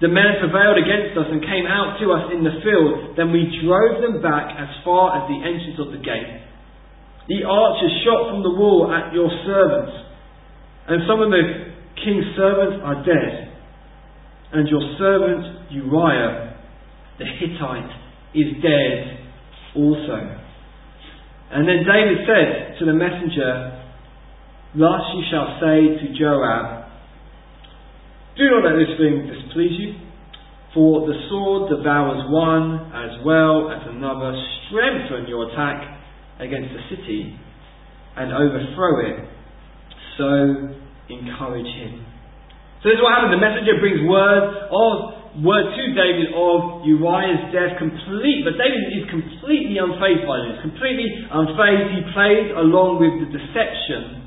the 0.00 0.06
men 0.06 0.38
prevailed 0.38 0.78
against 0.78 1.18
us 1.18 1.26
and 1.26 1.42
came 1.42 1.66
out 1.66 1.98
to 1.98 2.06
us 2.14 2.30
in 2.30 2.46
the 2.46 2.62
field. 2.62 3.18
Then 3.18 3.34
we 3.34 3.50
drove 3.66 3.98
them 3.98 4.22
back 4.22 4.54
as 4.54 4.70
far 4.86 5.18
as 5.18 5.26
the 5.26 5.42
entrance 5.42 5.78
of 5.82 5.90
the 5.90 5.98
gate. 5.98 6.46
The 7.26 7.42
archers 7.42 7.94
shot 8.06 8.30
from 8.30 8.46
the 8.46 8.54
wall 8.54 8.88
at 8.94 9.12
your 9.12 9.28
servants, 9.44 9.92
and 10.86 11.02
some 11.04 11.20
of 11.20 11.28
the 11.28 11.74
king's 11.98 12.30
servants 12.38 12.78
are 12.80 13.02
dead, 13.02 13.52
and 14.54 14.70
your 14.70 14.80
servant 14.96 15.70
Uriah 15.70 16.48
the 17.18 17.26
Hittite 17.26 17.90
is 18.34 18.62
dead 18.62 19.18
also. 19.74 20.38
And 21.50 21.66
then 21.66 21.82
David 21.82 22.22
said 22.22 22.78
to 22.78 22.84
the 22.86 22.94
messenger, 22.94 23.82
Thus 24.78 25.02
you 25.16 25.22
shall 25.30 25.58
say 25.58 25.98
to 25.98 26.14
Joab, 26.14 26.77
Do 28.38 28.46
not 28.54 28.70
let 28.70 28.78
this 28.78 28.94
thing 28.94 29.26
displease 29.26 29.74
you, 29.82 29.98
for 30.70 31.10
the 31.10 31.16
sword 31.26 31.74
devours 31.74 32.22
one 32.30 32.86
as 32.94 33.18
well 33.26 33.66
as 33.74 33.82
another. 33.90 34.30
Strengthen 34.70 35.26
your 35.26 35.50
attack 35.50 35.82
against 36.38 36.70
the 36.70 36.82
city 36.86 37.34
and 38.14 38.30
overthrow 38.30 39.02
it. 39.10 39.26
So 40.14 40.30
encourage 41.10 41.66
him. 41.66 42.06
So 42.82 42.94
this 42.94 42.98
is 42.98 43.02
what 43.02 43.10
happened. 43.18 43.34
The 43.34 43.42
messenger 43.42 43.74
brings 43.82 44.06
word 44.06 44.70
of 44.70 45.18
word 45.42 45.74
to 45.74 45.84
David 45.98 46.30
of 46.34 46.86
Uriah's 46.86 47.50
death 47.50 47.74
complete, 47.78 48.46
but 48.46 48.54
David 48.54 49.02
is 49.02 49.04
completely 49.10 49.82
unfazed 49.82 50.26
by 50.26 50.38
this. 50.46 50.62
Completely 50.62 51.06
unfazed. 51.26 51.90
He 51.90 52.02
plays 52.14 52.54
along 52.54 53.02
with 53.02 53.18
the 53.22 53.28
deception. 53.34 54.17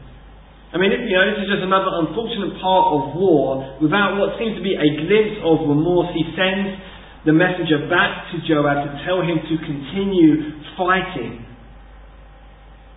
I 0.72 0.80
mean, 0.80 0.96
you 0.96 1.16
know, 1.20 1.28
this 1.36 1.44
is 1.44 1.52
just 1.52 1.68
another 1.68 1.92
unfortunate 2.00 2.56
part 2.64 2.96
of 2.96 3.20
war. 3.20 3.60
Without 3.84 4.16
what 4.16 4.40
seems 4.40 4.56
to 4.56 4.64
be 4.64 4.72
a 4.72 4.90
glimpse 5.04 5.44
of 5.44 5.68
remorse, 5.68 6.16
he 6.16 6.24
sends 6.32 6.80
the 7.28 7.36
messenger 7.36 7.92
back 7.92 8.32
to 8.32 8.40
Joab 8.48 8.88
to 8.88 8.92
tell 9.04 9.20
him 9.20 9.36
to 9.52 9.56
continue 9.68 10.64
fighting. 10.80 11.44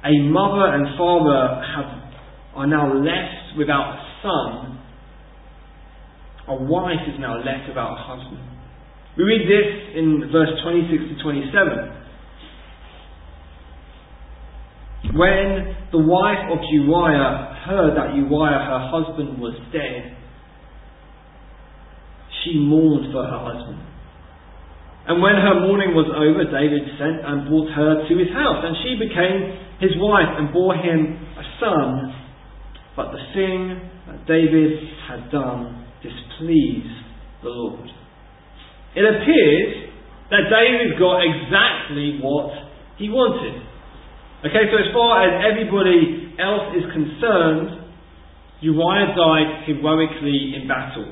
A 0.06 0.14
mother 0.30 0.70
and 0.70 0.94
father 0.94 1.66
have, 1.74 1.90
are 2.54 2.66
now 2.70 2.94
left 2.94 3.58
without 3.58 3.98
a 3.98 4.00
son, 4.22 4.78
a 6.46 6.54
wife 6.54 7.02
is 7.08 7.18
now 7.18 7.36
left 7.38 7.66
without 7.66 7.90
a 7.90 8.00
husband. 8.06 8.38
We 9.16 9.24
read 9.24 9.50
this 9.50 9.98
in 9.98 10.30
verse 10.30 10.50
26 10.62 11.16
to 11.16 11.22
27. 11.22 12.04
When 15.14 15.83
the 15.94 16.02
wife 16.02 16.50
of 16.50 16.58
Uriah 16.58 17.54
heard 17.62 17.94
that 17.94 18.18
Uriah, 18.18 18.60
her 18.66 18.82
husband, 18.90 19.38
was 19.38 19.54
dead, 19.70 20.18
she 22.42 22.58
mourned 22.58 23.14
for 23.14 23.22
her 23.22 23.38
husband. 23.38 23.78
And 25.06 25.22
when 25.22 25.38
her 25.38 25.62
mourning 25.62 25.94
was 25.94 26.10
over, 26.10 26.50
David 26.50 26.82
sent 26.98 27.22
and 27.22 27.46
brought 27.46 27.70
her 27.70 28.02
to 28.10 28.12
his 28.18 28.34
house, 28.34 28.66
and 28.66 28.74
she 28.82 28.98
became 28.98 29.54
his 29.78 29.94
wife 30.02 30.34
and 30.34 30.50
bore 30.50 30.74
him 30.74 31.14
a 31.38 31.44
son 31.62 32.24
but 32.96 33.10
the 33.10 33.22
thing 33.34 33.90
that 34.06 34.26
David 34.26 34.78
had 35.08 35.30
done 35.30 35.86
displeased 36.02 36.94
the 37.42 37.50
Lord. 37.50 37.88
It 38.94 39.02
appears 39.02 39.90
that 40.30 40.46
David 40.46 40.98
got 40.98 41.18
exactly 41.26 42.18
what 42.22 42.54
he 42.98 43.08
wanted. 43.10 43.63
Okay, 44.44 44.68
so 44.68 44.76
as 44.76 44.92
far 44.92 45.24
as 45.24 45.40
everybody 45.40 46.36
else 46.36 46.76
is 46.76 46.84
concerned, 46.92 47.80
Uriah 48.60 49.16
died 49.16 49.64
heroically 49.64 50.60
in 50.60 50.68
battle. 50.68 51.08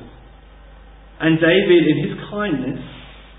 And 1.17 1.41
David, 1.41 1.83
in 1.89 1.97
his 2.13 2.15
kindness, 2.29 2.81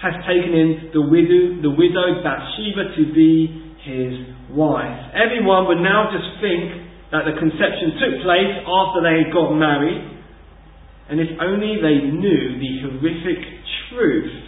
has 0.01 0.17
taken 0.25 0.49
in 0.49 0.89
the 0.97 1.03
widow, 1.05 1.61
the 1.61 1.69
widowed 1.77 2.25
Bathsheba 2.25 2.89
to 2.97 3.03
be 3.13 3.53
his 3.85 4.13
wife. 4.49 5.13
Everyone 5.13 5.69
would 5.69 5.85
now 5.85 6.09
just 6.09 6.41
think 6.41 6.89
that 7.13 7.29
the 7.29 7.37
conception 7.37 7.93
took 8.01 8.25
place 8.25 8.53
after 8.65 8.97
they 9.05 9.21
had 9.21 9.29
got 9.29 9.53
married, 9.53 10.09
and 11.13 11.21
if 11.21 11.37
only 11.37 11.77
they 11.77 12.09
knew 12.09 12.57
the 12.57 12.73
horrific 12.81 13.41
truth 13.93 14.41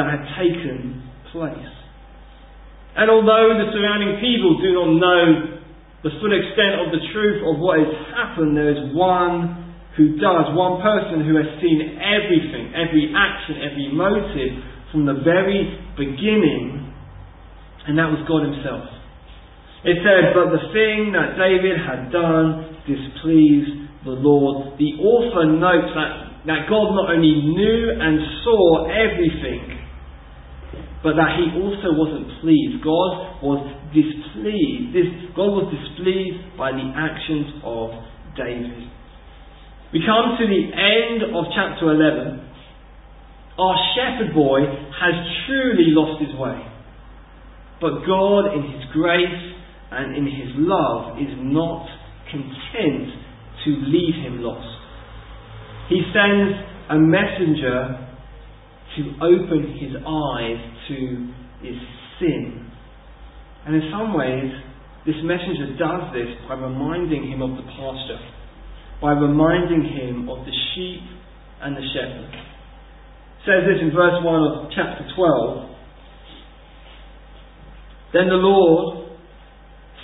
that 0.00 0.08
had 0.08 0.24
taken 0.40 1.04
place. 1.28 1.75
And 2.96 3.12
although 3.12 3.60
the 3.60 3.68
surrounding 3.76 4.16
people 4.24 4.56
do 4.56 4.70
not 4.72 4.90
know 4.96 5.24
the 6.00 6.12
full 6.16 6.32
extent 6.32 6.80
of 6.80 6.88
the 6.96 7.02
truth 7.12 7.44
of 7.44 7.60
what 7.60 7.76
has 7.76 7.92
happened, 8.16 8.56
there 8.56 8.72
is 8.72 8.94
one 8.96 9.76
who 10.00 10.16
does, 10.16 10.52
one 10.56 10.80
person 10.80 11.24
who 11.24 11.36
has 11.36 11.48
seen 11.60 12.00
everything, 12.00 12.72
every 12.72 13.12
action, 13.12 13.60
every 13.64 13.92
motive 13.92 14.52
from 14.92 15.04
the 15.04 15.20
very 15.24 15.76
beginning, 15.96 16.88
and 17.84 17.98
that 18.00 18.08
was 18.08 18.24
God 18.24 18.48
Himself. 18.48 18.88
It 19.84 20.00
said, 20.00 20.32
But 20.32 20.56
the 20.56 20.64
thing 20.72 21.12
that 21.12 21.36
David 21.36 21.76
had 21.76 22.08
done 22.08 22.80
displeased 22.88 23.86
the 24.08 24.16
Lord. 24.16 24.78
The 24.80 24.96
author 25.04 25.44
notes 25.52 25.92
that, 25.92 26.48
that 26.48 26.60
God 26.70 26.96
not 26.96 27.12
only 27.12 27.44
knew 27.44 27.82
and 27.92 28.14
saw 28.40 28.88
everything, 28.88 29.75
but 31.06 31.14
that 31.14 31.38
he 31.38 31.54
also 31.54 31.94
wasn't 31.94 32.26
pleased. 32.42 32.82
God 32.82 33.38
was 33.38 33.62
displeased. 33.94 34.90
This, 34.90 35.06
God 35.38 35.54
was 35.54 35.70
displeased 35.70 36.58
by 36.58 36.74
the 36.74 36.82
actions 36.82 37.62
of 37.62 37.94
David. 38.34 38.90
We 39.94 40.02
come 40.02 40.34
to 40.34 40.44
the 40.50 40.64
end 40.74 41.30
of 41.30 41.46
chapter 41.54 41.94
11. 41.94 42.42
Our 43.54 43.76
shepherd 43.94 44.34
boy 44.34 44.66
has 44.66 45.14
truly 45.46 45.94
lost 45.94 46.26
his 46.26 46.34
way. 46.34 46.58
But 47.78 48.02
God, 48.02 48.58
in 48.58 48.66
His 48.66 48.82
grace 48.90 49.46
and 49.94 50.16
in 50.16 50.26
His 50.26 50.58
love, 50.58 51.22
is 51.22 51.38
not 51.38 51.86
content 52.34 53.14
to 53.62 53.70
leave 53.70 54.26
him 54.26 54.42
lost. 54.42 54.74
He 55.88 56.02
sends 56.10 56.50
a 56.90 56.98
messenger 56.98 58.10
to 58.96 59.02
open 59.22 59.76
his 59.78 59.92
eyes 60.02 60.75
to 60.88 60.96
his 61.62 61.78
sin. 62.20 62.70
And 63.66 63.74
in 63.74 63.90
some 63.90 64.14
ways, 64.14 64.52
this 65.06 65.16
messenger 65.22 65.76
does 65.78 66.12
this 66.12 66.30
by 66.48 66.54
reminding 66.54 67.30
him 67.30 67.42
of 67.42 67.56
the 67.56 67.62
pasture 67.62 68.36
by 69.00 69.12
reminding 69.12 69.84
him 69.84 70.28
of 70.28 70.44
the 70.44 70.52
sheep 70.74 71.04
and 71.60 71.76
the 71.76 71.84
shepherd. 71.92 72.32
It 72.32 73.42
says 73.44 73.62
this 73.68 73.80
in 73.82 73.92
verse 73.92 74.24
1 74.24 74.24
of 74.24 74.70
chapter 74.74 75.04
12. 75.14 75.70
Then 78.12 78.28
the 78.28 78.40
Lord 78.40 79.12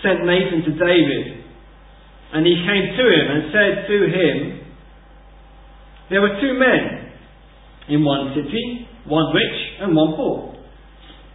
sent 0.02 0.26
Nathan 0.26 0.62
to 0.68 0.72
David, 0.76 1.44
and 2.34 2.46
he 2.46 2.54
came 2.54 2.86
to 2.96 3.04
him 3.08 3.26
and 3.32 3.42
said 3.48 3.72
to 3.88 3.96
him, 4.12 4.36
There 6.10 6.20
were 6.20 6.36
two 6.40 6.54
men 6.58 7.12
in 7.88 8.04
one 8.04 8.34
city, 8.36 8.86
one 9.06 9.34
rich 9.34 9.58
and 9.80 9.96
one 9.96 10.14
poor. 10.16 10.51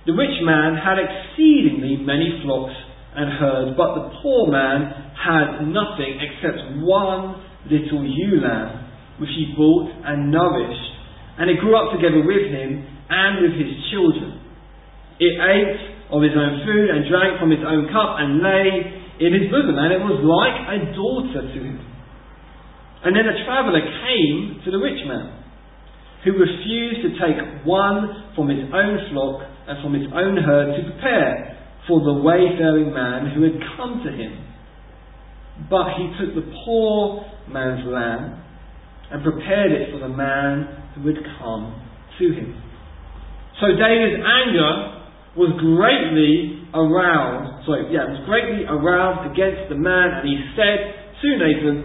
The 0.07 0.15
rich 0.15 0.39
man 0.39 0.79
had 0.79 0.95
exceedingly 1.03 1.99
many 1.99 2.39
flocks 2.39 2.71
and 3.11 3.27
herds, 3.27 3.75
but 3.75 3.91
the 3.99 4.05
poor 4.23 4.47
man 4.47 5.11
had 5.19 5.67
nothing 5.67 6.15
except 6.23 6.79
one 6.79 7.43
little 7.67 8.07
ewe 8.07 8.39
lamb, 8.39 8.87
which 9.19 9.35
he 9.35 9.51
bought 9.51 9.91
and 10.07 10.31
nourished, 10.31 10.87
and 11.43 11.51
it 11.51 11.59
grew 11.59 11.75
up 11.75 11.91
together 11.91 12.23
with 12.23 12.47
him 12.47 12.87
and 12.87 13.43
with 13.43 13.59
his 13.59 13.67
children. 13.91 14.39
It 15.19 15.35
ate 15.43 15.75
of 16.07 16.23
his 16.23 16.39
own 16.39 16.63
food 16.63 16.87
and 16.87 17.03
drank 17.11 17.35
from 17.43 17.51
his 17.51 17.67
own 17.67 17.91
cup 17.91 18.15
and 18.23 18.39
lay 18.39 18.63
in 19.27 19.35
his 19.35 19.51
bosom, 19.51 19.75
and 19.75 19.91
it 19.91 19.99
was 19.99 20.23
like 20.23 20.55
a 20.71 20.87
daughter 20.95 21.51
to 21.51 21.59
him. 21.59 21.83
And 23.03 23.11
then 23.11 23.27
a 23.27 23.43
traveller 23.43 23.83
came 23.83 24.63
to 24.63 24.71
the 24.71 24.79
rich 24.79 25.03
man, 25.03 25.35
who 26.23 26.31
refused 26.31 27.03
to 27.03 27.11
take 27.19 27.67
one 27.67 28.31
from 28.39 28.47
his 28.47 28.63
own 28.71 29.11
flock 29.11 29.56
and 29.67 29.83
from 29.83 29.93
his 29.93 30.07
own 30.15 30.39
herd 30.39 30.79
to 30.79 30.91
prepare 30.91 31.57
for 31.87 31.99
the 32.03 32.13
wayfaring 32.23 32.91
man 32.93 33.31
who 33.35 33.43
had 33.43 33.59
come 33.75 34.03
to 34.03 34.11
him. 34.11 34.43
But 35.69 35.95
he 35.99 36.07
took 36.19 36.35
the 36.35 36.47
poor 36.63 37.25
man's 37.49 37.83
lamb 37.87 38.43
and 39.11 39.23
prepared 39.23 39.71
it 39.71 39.91
for 39.91 39.99
the 39.99 40.11
man 40.11 40.91
who 40.95 41.07
had 41.07 41.19
come 41.39 41.75
to 42.19 42.25
him. 42.31 42.61
So 43.59 43.73
David's 43.73 44.21
anger 44.21 44.97
was 45.35 45.53
greatly 45.57 46.65
aroused, 46.73 47.65
sorry, 47.65 47.89
yeah, 47.93 48.09
was 48.09 48.21
greatly 48.25 48.65
aroused 48.67 49.31
against 49.31 49.69
the 49.69 49.77
man, 49.77 50.21
and 50.21 50.25
he 50.27 50.37
said 50.53 50.79
to 51.21 51.27
Nathan, 51.37 51.77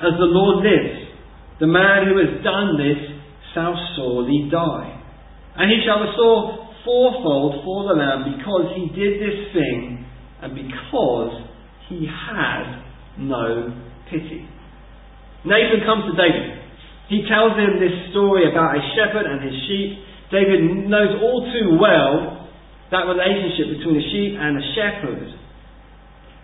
As 0.00 0.14
the 0.16 0.30
Lord 0.30 0.64
lives, 0.64 1.08
the 1.60 1.66
man 1.66 2.06
who 2.06 2.16
has 2.22 2.40
done 2.44 2.78
this 2.78 3.00
shall 3.52 3.74
surely 3.96 4.48
die. 4.52 4.94
And 5.58 5.66
he 5.68 5.82
shall 5.82 6.06
restore 6.06 6.67
fourfold 6.84 7.64
for 7.64 7.88
the 7.88 7.94
lamb 7.98 8.36
because 8.36 8.74
he 8.76 8.90
did 8.94 9.20
this 9.20 9.52
thing 9.52 10.04
and 10.42 10.54
because 10.54 11.32
he 11.88 12.06
had 12.06 12.84
no 13.18 13.74
pity. 14.10 14.46
Nathan 15.44 15.82
comes 15.86 16.04
to 16.10 16.14
David. 16.14 16.58
He 17.08 17.24
tells 17.24 17.56
him 17.56 17.80
this 17.80 18.12
story 18.12 18.44
about 18.50 18.76
a 18.76 18.82
shepherd 18.92 19.24
and 19.24 19.40
his 19.40 19.56
sheep. 19.64 19.90
David 20.28 20.88
knows 20.90 21.16
all 21.24 21.48
too 21.48 21.80
well 21.80 22.46
that 22.92 23.04
relationship 23.08 23.80
between 23.80 23.96
the 23.96 24.06
sheep 24.12 24.36
and 24.36 24.56
the 24.56 24.66
shepherd. 24.76 25.24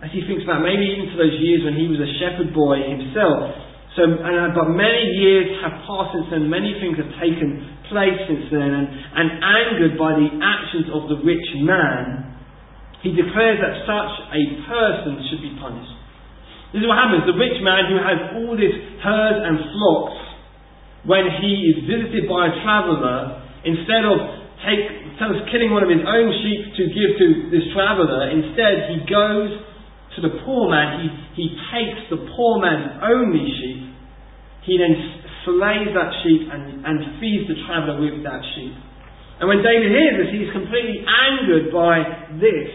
As 0.01 0.09
he 0.11 0.25
thinks 0.25 0.43
about 0.43 0.65
maybe 0.65 0.85
even 0.89 1.13
to 1.13 1.17
those 1.17 1.37
years 1.37 1.63
when 1.65 1.77
he 1.77 1.85
was 1.87 2.01
a 2.01 2.11
shepherd 2.17 2.53
boy 2.53 2.81
himself. 2.81 3.53
So, 3.95 4.03
and, 4.03 4.35
uh, 4.35 4.51
but 4.51 4.75
many 4.75 5.15
years 5.21 5.55
have 5.63 5.85
passed 5.87 6.17
since 6.17 6.27
then, 6.33 6.51
many 6.51 6.75
things 6.81 6.99
have 6.99 7.13
taken 7.21 7.74
place 7.89 8.17
since 8.27 8.49
then, 8.49 8.71
and, 8.71 8.87
and 8.89 9.27
angered 9.41 9.95
by 9.97 10.17
the 10.17 10.29
actions 10.41 10.87
of 10.93 11.09
the 11.09 11.19
rich 11.21 11.47
man, 11.61 12.35
he 13.05 13.13
declares 13.13 13.61
that 13.61 13.85
such 13.85 14.13
a 14.33 14.41
person 14.65 15.13
should 15.29 15.41
be 15.45 15.53
punished. 15.61 15.93
This 16.73 16.81
is 16.81 16.87
what 16.89 16.97
happens. 16.97 17.23
The 17.29 17.37
rich 17.37 17.61
man 17.61 17.87
who 17.87 17.97
has 18.01 18.19
all 18.41 18.53
this 18.57 18.75
herds 18.99 19.41
and 19.45 19.55
flocks, 19.71 20.19
when 21.05 21.29
he 21.39 21.69
is 21.69 21.85
visited 21.85 22.25
by 22.25 22.49
a 22.49 22.53
traveller, 22.65 23.45
instead 23.61 24.03
of 24.09 24.17
take, 24.65 24.89
killing 25.53 25.69
one 25.69 25.85
of 25.85 25.91
his 25.93 26.01
own 26.01 26.27
sheep 26.41 26.73
to 26.75 26.83
give 26.89 27.11
to 27.21 27.27
this 27.53 27.65
traveller, 27.71 28.33
instead 28.33 28.89
he 28.89 29.05
goes 29.05 29.53
to 30.17 30.19
the 30.25 30.41
poor 30.43 30.71
man, 30.71 31.05
he, 31.05 31.07
he 31.37 31.47
takes 31.69 32.09
the 32.09 32.19
poor 32.33 32.57
man's 32.57 32.97
only 33.03 33.45
sheep, 33.61 33.93
he 34.65 34.81
then 34.81 34.97
slays 35.45 35.93
that 35.93 36.11
sheep 36.25 36.49
and, 36.51 36.83
and 36.83 37.21
feeds 37.21 37.47
the 37.47 37.57
traveller 37.69 38.01
with 38.01 38.25
that 38.25 38.41
sheep. 38.57 38.73
And 39.39 39.49
when 39.49 39.61
David 39.61 39.91
hears 39.93 40.15
this, 40.25 40.31
he's 40.33 40.51
completely 40.51 41.05
angered 41.05 41.71
by 41.71 42.01
this. 42.41 42.71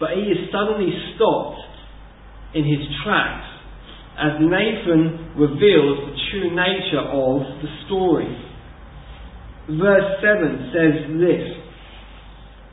But 0.00 0.18
he 0.18 0.32
is 0.32 0.50
suddenly 0.50 0.90
stopped 1.14 1.60
in 2.54 2.64
his 2.64 2.82
tracks 3.04 3.52
as 4.18 4.40
Nathan 4.40 5.34
reveals 5.36 5.98
the 6.06 6.16
true 6.30 6.50
nature 6.54 7.00
of 7.00 7.40
the 7.62 7.70
story. 7.86 8.28
Verse 9.68 10.20
7 10.20 10.70
says 10.74 10.94
this 11.18 11.46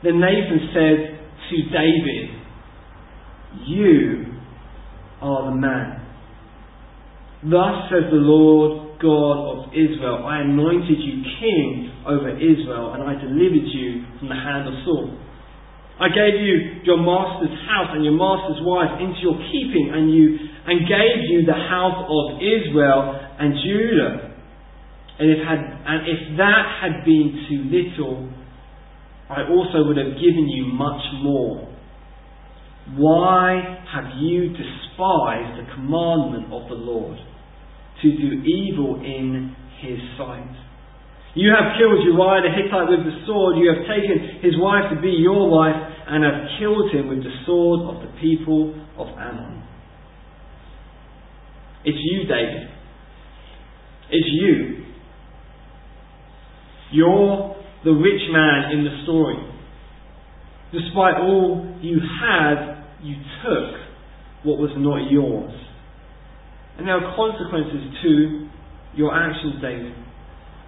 Then 0.02 0.20
Nathan 0.20 0.60
said 0.74 1.20
to 1.50 1.56
David, 1.70 2.30
You 3.66 4.26
are 5.22 5.50
the 5.50 5.56
man. 5.56 5.99
Thus 7.40 7.88
says 7.88 8.12
the 8.12 8.20
Lord 8.20 9.00
God 9.00 9.36
of 9.48 9.72
Israel 9.72 10.28
I 10.28 10.44
anointed 10.44 11.00
you 11.00 11.24
king 11.40 11.88
over 12.04 12.28
Israel, 12.36 12.92
and 12.92 13.00
I 13.00 13.16
delivered 13.16 13.64
you 13.64 14.04
from 14.20 14.28
the 14.28 14.36
hand 14.36 14.68
of 14.68 14.76
Saul. 14.84 15.16
I 16.00 16.12
gave 16.12 16.36
you 16.36 16.84
your 16.84 17.00
master's 17.00 17.56
house 17.64 17.96
and 17.96 18.04
your 18.04 18.12
master's 18.12 18.60
wife 18.60 19.00
into 19.00 19.24
your 19.24 19.40
keeping, 19.48 19.88
and 19.88 20.12
you 20.12 20.36
and 20.68 20.84
gave 20.84 21.16
you 21.32 21.48
the 21.48 21.56
house 21.56 22.04
of 22.04 22.44
Israel 22.44 23.16
and 23.40 23.56
Judah. 23.64 24.36
And 25.16 25.26
if, 25.32 25.40
had, 25.40 25.60
and 25.60 26.00
if 26.08 26.20
that 26.36 26.64
had 26.84 27.04
been 27.04 27.44
too 27.48 27.60
little, 27.72 28.28
I 29.28 29.48
also 29.48 29.88
would 29.88 29.96
have 29.96 30.12
given 30.20 30.44
you 30.48 30.72
much 30.76 31.04
more. 31.24 31.68
Why 32.96 33.80
have 33.92 34.20
you 34.20 34.48
despised 34.48 35.56
the 35.56 35.72
commandment 35.72 36.52
of 36.52 36.68
the 36.68 36.76
Lord 36.76 37.16
to 38.02 38.08
do 38.16 38.42
evil 38.42 38.96
in 39.04 39.54
his 39.80 39.98
sight? 40.16 40.56
You 41.34 41.54
have 41.54 41.78
killed 41.78 42.02
Uriah 42.02 42.42
the 42.42 42.50
Hittite 42.50 42.90
with 42.90 43.06
the 43.06 43.22
sword. 43.26 43.56
You 43.58 43.70
have 43.70 43.86
taken 43.86 44.42
his 44.42 44.58
wife 44.58 44.90
to 44.94 45.00
be 45.00 45.10
your 45.10 45.48
wife 45.48 45.78
and 46.08 46.24
have 46.24 46.58
killed 46.58 46.90
him 46.90 47.08
with 47.08 47.22
the 47.22 47.30
sword 47.46 47.94
of 47.94 48.02
the 48.02 48.10
people 48.20 48.74
of 48.98 49.06
Ammon. 49.16 49.62
It's 51.84 51.98
you, 51.98 52.26
David. 52.26 52.68
It's 54.10 54.28
you. 54.28 54.84
You're 56.92 57.56
the 57.84 57.92
rich 57.92 58.22
man 58.32 58.72
in 58.72 58.84
the 58.84 59.02
story. 59.04 59.38
Despite 60.72 61.14
all 61.22 61.78
you 61.80 62.00
had, 62.20 62.84
you 63.02 63.14
took 63.42 63.80
what 64.42 64.58
was 64.58 64.70
not 64.76 65.10
yours. 65.10 65.52
And 66.80 66.88
there 66.88 66.96
are 66.96 67.12
consequences 67.12 67.92
to 68.00 68.48
your 68.96 69.12
actions, 69.12 69.60
David. 69.60 69.92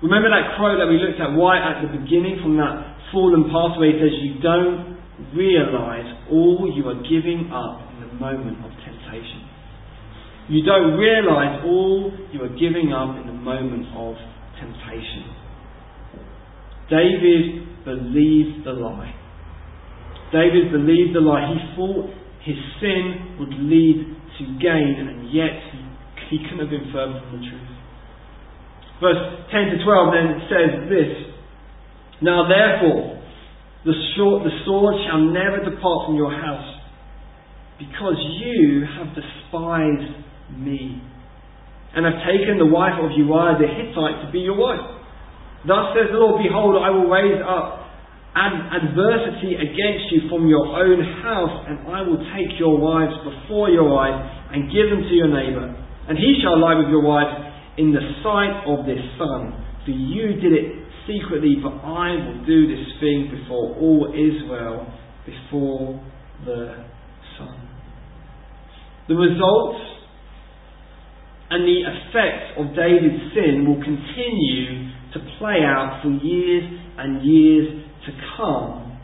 Remember 0.05 0.29
that 0.29 0.61
quote 0.61 0.77
that 0.77 0.85
we 0.85 1.01
looked 1.01 1.17
at 1.17 1.33
right 1.33 1.63
at 1.65 1.81
the 1.81 1.89
beginning 1.89 2.37
from 2.45 2.61
that 2.61 3.09
fallen 3.17 3.49
pathway? 3.49 3.97
Says, 3.97 4.13
You 4.21 4.37
don't 4.45 5.01
realize 5.33 6.05
all 6.29 6.69
you 6.69 6.85
are 6.93 7.01
giving 7.09 7.49
up 7.49 7.81
in 7.97 8.05
the 8.05 8.13
moment 8.21 8.61
of 8.61 8.77
temptation. 8.85 9.41
You 10.53 10.61
don't 10.69 11.01
realize 11.01 11.65
all 11.65 12.13
you 12.29 12.45
are 12.45 12.53
giving 12.61 12.93
up 12.93 13.17
in 13.17 13.25
the 13.25 13.39
moment 13.41 13.89
of 13.97 14.13
temptation. 14.61 15.33
David 16.93 17.89
believed 17.89 18.69
the 18.69 18.77
lie. 18.77 19.17
David 20.29 20.77
believed 20.77 21.17
the 21.17 21.25
lie. 21.25 21.57
He 21.57 21.61
thought 21.73 22.13
his 22.45 22.61
sin 22.85 23.41
would 23.41 23.55
lead 23.65 24.21
to 24.39 24.45
gain, 24.59 25.09
and 25.09 25.33
yet 25.33 25.57
he, 25.73 25.82
he 26.33 26.41
couldn't 26.49 26.65
have 26.65 26.73
been 26.73 26.89
further 26.89 27.21
from 27.21 27.37
the 27.37 27.45
truth. 27.45 27.73
Verse 29.05 29.23
10 29.53 29.77
to 29.77 29.85
12 29.85 30.17
then 30.17 30.29
says 30.49 30.71
this 30.89 31.13
Now 32.25 32.49
therefore, 32.49 33.21
the, 33.85 33.93
short, 34.17 34.47
the 34.49 34.55
sword 34.65 34.97
shall 35.05 35.21
never 35.21 35.61
depart 35.61 36.09
from 36.09 36.17
your 36.17 36.33
house, 36.33 36.81
because 37.77 38.17
you 38.41 38.89
have 38.97 39.13
despised 39.13 40.17
me, 40.57 41.03
and 41.93 42.09
have 42.09 42.25
taken 42.25 42.57
the 42.57 42.71
wife 42.71 42.97
of 42.97 43.13
Uriah 43.13 43.61
the 43.61 43.69
Hittite 43.69 44.25
to 44.25 44.29
be 44.33 44.41
your 44.41 44.57
wife. 44.57 44.81
Thus 45.69 45.93
says 45.93 46.09
the 46.09 46.19
Lord, 46.19 46.41
Behold, 46.41 46.81
I 46.81 46.89
will 46.91 47.13
raise 47.13 47.43
up 47.45 47.83
ad- 48.35 48.71
adversity 48.71 49.59
against 49.59 50.09
you 50.15 50.31
from 50.31 50.49
your 50.49 50.65
own 50.65 50.99
house, 51.21 51.67
and 51.69 51.91
I 51.93 52.01
will 52.03 52.23
take 52.33 52.57
your 52.59 52.79
wives 52.79 53.13
before 53.21 53.69
your 53.69 53.93
eyes 53.99 54.17
and 54.53 54.73
give 54.73 54.89
them 54.89 55.03
to 55.03 55.15
your 55.15 55.29
neighbour, 55.29 55.82
and 56.09 56.19
he 56.19 56.39
shall 56.43 56.59
lie 56.59 56.75
with 56.75 56.89
your 56.89 57.03
wife 57.03 57.31
in 57.79 57.93
the 57.93 58.03
sight 58.23 58.65
of 58.67 58.87
this 58.87 59.01
sun. 59.19 59.65
For 59.85 59.91
you 59.91 60.41
did 60.41 60.53
it 60.53 60.83
secretly, 61.07 61.57
but 61.63 61.73
I 61.85 62.15
will 62.15 62.45
do 62.47 62.67
this 62.67 62.87
thing 63.01 63.31
before 63.31 63.75
all 63.77 64.13
Israel, 64.15 64.87
before 65.27 66.03
the 66.45 66.85
sun. 67.39 67.69
The 69.09 69.15
results 69.15 69.83
and 71.51 71.65
the 71.65 71.81
effects 71.85 72.57
of 72.59 72.75
David's 72.75 73.35
sin 73.35 73.67
will 73.67 73.83
continue 73.83 74.89
to 75.13 75.19
play 75.39 75.61
out 75.67 76.01
for 76.03 76.11
years 76.11 76.65
and 76.99 77.23
years 77.25 77.85
to 78.07 78.13
come. 78.37 78.99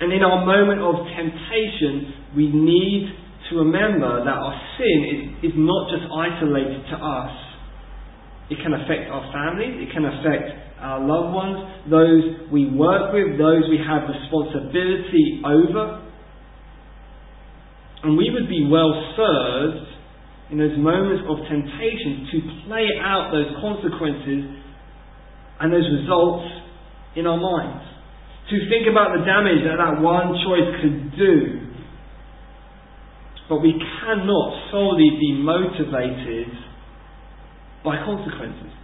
And 0.00 0.12
in 0.12 0.22
our 0.22 0.44
moment 0.44 0.80
of 0.82 1.06
temptation, 1.16 2.12
we 2.36 2.48
need 2.52 3.08
to 3.50 3.56
remember 3.56 4.24
that 4.24 4.36
our 4.36 4.56
sin 4.78 4.98
is, 5.42 5.52
is 5.52 5.54
not 5.56 5.90
just 5.90 6.06
isolated 6.10 6.82
to 6.90 6.96
us 6.96 7.46
it 8.48 8.58
can 8.62 8.74
affect 8.74 9.10
our 9.10 9.26
families, 9.34 9.74
it 9.82 9.90
can 9.90 10.06
affect 10.06 10.78
our 10.78 11.02
loved 11.02 11.34
ones, 11.34 11.58
those 11.90 12.46
we 12.52 12.70
work 12.70 13.10
with, 13.10 13.34
those 13.38 13.66
we 13.66 13.82
have 13.82 14.06
responsibility 14.06 15.42
over. 15.42 16.06
And 18.06 18.14
we 18.14 18.30
would 18.30 18.46
be 18.46 18.68
well 18.70 18.94
served 19.18 19.82
in 20.54 20.58
those 20.62 20.78
moments 20.78 21.26
of 21.26 21.42
temptation 21.50 22.30
to 22.30 22.36
play 22.70 22.86
out 23.02 23.34
those 23.34 23.50
consequences 23.58 24.46
and 25.58 25.72
those 25.72 25.88
results 25.90 26.46
in 27.18 27.26
our 27.26 27.40
minds. 27.40 27.82
To 28.54 28.56
think 28.70 28.86
about 28.86 29.18
the 29.18 29.26
damage 29.26 29.66
that 29.66 29.82
that 29.82 29.98
one 29.98 30.38
choice 30.46 30.70
could 30.78 31.18
do. 31.18 31.65
But 33.48 33.62
we 33.62 33.78
cannot 33.78 34.48
solely 34.74 35.14
be 35.22 35.38
motivated 35.38 36.50
by 37.86 38.02
consequences. 38.02 38.74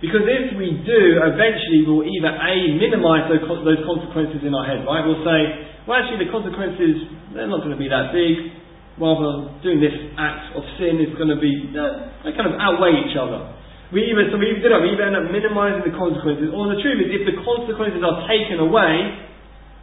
Because 0.00 0.24
if 0.24 0.56
we 0.56 0.84
do, 0.84 1.02
eventually 1.20 1.84
we'll 1.84 2.04
either 2.04 2.32
A, 2.32 2.76
minimize 2.76 3.28
those, 3.28 3.44
consequences 3.84 4.40
in 4.44 4.52
our 4.52 4.64
head, 4.64 4.84
right? 4.84 5.04
We'll 5.04 5.24
say, 5.24 5.40
well, 5.88 6.00
actually, 6.00 6.24
the 6.24 6.32
consequences, 6.32 7.08
they're 7.36 7.48
not 7.48 7.60
going 7.64 7.76
to 7.76 7.80
be 7.80 7.88
that 7.92 8.12
big. 8.12 8.52
Rather, 9.00 9.48
doing 9.60 9.82
this 9.82 9.96
act 10.16 10.54
of 10.56 10.62
sin 10.80 11.00
is 11.00 11.12
going 11.18 11.32
to 11.32 11.40
be, 11.40 11.50
uh, 11.72 12.24
they 12.24 12.32
kind 12.36 12.46
of 12.46 12.56
outweigh 12.60 12.94
each 13.04 13.16
other. 13.16 13.52
We 13.92 14.06
either, 14.12 14.28
so 14.32 14.38
we 14.40 14.54
either, 14.54 14.80
we 14.80 14.96
end 14.96 15.18
up 15.18 15.28
minimizing 15.28 15.84
the 15.84 15.94
consequences, 15.96 16.52
or 16.52 16.72
the 16.72 16.80
truth 16.80 17.04
is, 17.04 17.08
if 17.12 17.24
the 17.24 17.36
consequences 17.42 18.00
are 18.00 18.28
taken 18.28 18.60
away, 18.60 19.24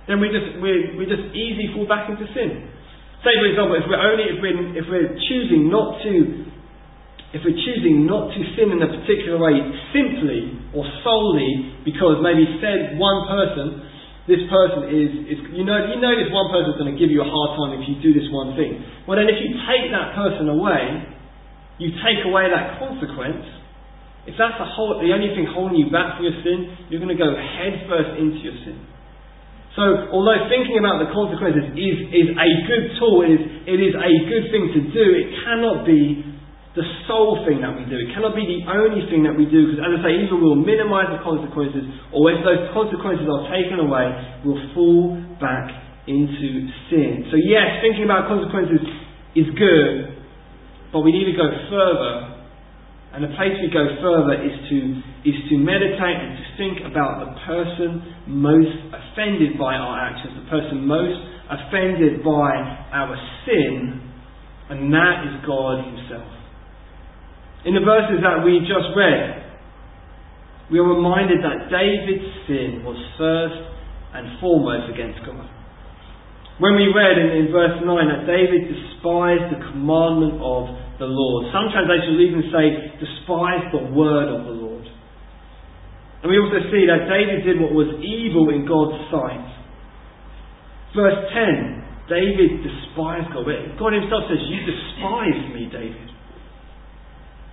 then 0.09 0.17
we 0.21 0.31
just, 0.33 0.57
we, 0.57 0.97
we 0.97 1.05
just 1.05 1.33
easily 1.33 1.69
fall 1.75 1.85
back 1.85 2.09
into 2.09 2.25
sin. 2.33 2.65
Say, 3.21 3.37
for 3.37 3.47
example, 3.47 3.77
if 3.77 3.85
we're 3.85 4.01
only, 4.01 4.25
if 4.33 4.37
we're, 4.41 4.59
if 4.73 4.85
we're 4.89 5.13
choosing 5.29 5.69
not 5.69 6.01
to 6.01 6.51
if 7.31 7.39
we're 7.47 7.55
choosing 7.63 8.03
not 8.03 8.27
to 8.35 8.39
sin 8.59 8.75
in 8.75 8.83
a 8.83 8.91
particular 8.91 9.39
way 9.39 9.55
simply 9.95 10.51
or 10.75 10.83
solely 10.99 11.79
because 11.87 12.19
maybe 12.19 12.43
said 12.59 12.99
one 12.99 13.23
person, 13.31 13.87
this 14.27 14.43
person 14.51 14.91
is, 14.91 15.11
is 15.31 15.39
you 15.55 15.63
know 15.63 15.79
you 15.79 15.95
know 16.03 16.11
this 16.11 16.27
one 16.27 16.51
person 16.51 16.75
is 16.75 16.77
going 16.77 16.91
to 16.91 16.99
give 16.99 17.07
you 17.07 17.23
a 17.23 17.29
hard 17.31 17.55
time 17.55 17.79
if 17.79 17.87
you 17.87 18.03
do 18.03 18.11
this 18.11 18.27
one 18.35 18.51
thing. 18.59 18.83
Well 19.07 19.15
then 19.15 19.31
if 19.31 19.39
you 19.39 19.55
take 19.63 19.95
that 19.95 20.11
person 20.11 20.51
away, 20.51 21.07
you 21.79 21.95
take 22.03 22.19
away 22.27 22.51
that 22.51 22.77
consequence. 22.83 23.47
If 24.27 24.37
that's 24.37 24.53
the, 24.61 24.69
whole, 24.69 25.01
the 25.01 25.09
only 25.17 25.33
thing 25.33 25.49
holding 25.49 25.81
you 25.81 25.89
back 25.89 26.13
from 26.19 26.29
your 26.29 26.37
sin, 26.45 26.93
you're 26.93 27.01
going 27.01 27.09
to 27.09 27.17
go 27.17 27.33
headfirst 27.33 28.21
into 28.21 28.37
your 28.37 28.53
sin. 28.61 28.77
So, 29.75 30.11
although 30.11 30.51
thinking 30.51 30.83
about 30.83 30.99
the 30.99 31.07
consequences 31.15 31.71
is, 31.79 31.97
is 32.11 32.27
a 32.35 32.49
good 32.67 32.85
tool, 32.99 33.23
it 33.23 33.39
is, 33.39 33.43
it 33.71 33.79
is 33.79 33.95
a 33.95 34.11
good 34.27 34.51
thing 34.51 34.67
to 34.67 34.81
do, 34.91 35.05
it 35.15 35.31
cannot 35.47 35.87
be 35.87 36.27
the 36.75 36.83
sole 37.07 37.43
thing 37.43 37.59
that 37.63 37.75
we 37.75 37.83
do. 37.87 37.99
It 37.99 38.11
cannot 38.15 38.31
be 38.35 38.47
the 38.47 38.67
only 38.67 39.03
thing 39.11 39.27
that 39.27 39.35
we 39.35 39.43
do 39.47 39.71
because, 39.71 39.83
as 39.83 39.91
I 39.95 39.99
say, 40.07 40.11
either 40.23 40.35
we'll 40.39 40.59
minimize 40.59 41.11
the 41.11 41.19
consequences 41.23 41.83
or 42.15 42.31
if 42.31 42.43
those 42.47 42.67
consequences 42.71 43.27
are 43.27 43.47
taken 43.51 43.79
away, 43.79 44.07
we'll 44.43 44.59
fall 44.75 45.19
back 45.39 45.67
into 46.07 46.71
sin. 46.87 47.27
So, 47.31 47.35
yes, 47.35 47.83
thinking 47.83 48.07
about 48.07 48.31
consequences 48.31 48.79
is 49.35 49.47
good, 49.55 50.19
but 50.95 51.03
we 51.03 51.11
need 51.11 51.31
to 51.31 51.35
go 51.35 51.47
further. 51.71 52.43
And 53.15 53.23
the 53.23 53.31
place 53.35 53.55
we 53.59 53.67
go 53.67 53.87
further 53.99 54.35
is 54.39 54.55
to, 54.71 54.77
is 55.21 55.37
to 55.49 55.55
meditate 55.57 56.17
and 56.17 56.33
to 56.33 56.45
think 56.57 56.75
about 56.89 57.21
the 57.21 57.31
person 57.45 58.01
most 58.25 58.73
offended 58.89 59.57
by 59.57 59.77
our 59.77 59.93
actions, 60.01 60.33
the 60.33 60.49
person 60.49 60.81
most 60.85 61.19
offended 61.51 62.23
by 62.25 62.57
our 62.95 63.13
sin, 63.45 64.01
and 64.69 64.89
that 64.93 65.27
is 65.29 65.45
God 65.45 65.85
Himself. 65.85 66.31
In 67.65 67.77
the 67.77 67.85
verses 67.85 68.17
that 68.25 68.41
we 68.41 68.65
just 68.65 68.89
read, 68.97 69.51
we 70.71 70.79
are 70.79 70.87
reminded 70.87 71.43
that 71.43 71.69
David's 71.69 72.31
sin 72.47 72.81
was 72.81 72.97
first 73.19 73.61
and 74.15 74.39
foremost 74.39 74.89
against 74.89 75.19
God. 75.27 75.45
When 76.57 76.79
we 76.79 76.89
read 76.93 77.19
in, 77.19 77.45
in 77.45 77.51
verse 77.51 77.77
9 77.83 77.85
that 77.85 78.23
David 78.25 78.71
despised 78.71 79.49
the 79.51 79.61
commandment 79.69 80.39
of 80.39 80.71
the 80.97 81.09
Lord, 81.09 81.51
some 81.51 81.67
translations 81.73 82.17
even 82.21 82.41
say 82.53 82.65
despised 83.01 83.69
the 83.75 83.83
word 83.91 84.29
of 84.31 84.47
the 84.47 84.55
Lord. 84.55 84.70
And 86.21 86.29
we 86.29 86.37
also 86.37 86.61
see 86.69 86.85
that 86.85 87.09
David 87.09 87.41
did 87.45 87.57
what 87.57 87.73
was 87.73 87.89
evil 87.97 88.53
in 88.53 88.69
God's 88.69 89.09
sight. 89.09 89.47
Verse 90.93 91.17
10, 91.33 91.81
David 92.09 92.61
despised 92.61 93.33
God. 93.33 93.49
God 93.79 93.91
himself 93.97 94.29
says, 94.29 94.41
You 94.45 94.61
despise 94.61 95.41
me, 95.55 95.65
David. 95.71 96.09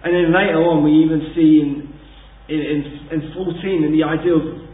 And 0.05 0.15
then 0.15 0.29
later 0.35 0.61
on, 0.61 0.85
we 0.85 0.93
even 1.01 1.33
see 1.35 1.65
in, 1.65 1.89
in, 2.49 2.81
in 3.13 3.33
14 3.33 3.85
in 3.85 3.93
the 3.93 4.05
idea 4.05 4.35
of 4.37 4.69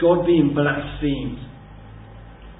God 0.00 0.26
being 0.26 0.52
blasphemed. 0.54 1.38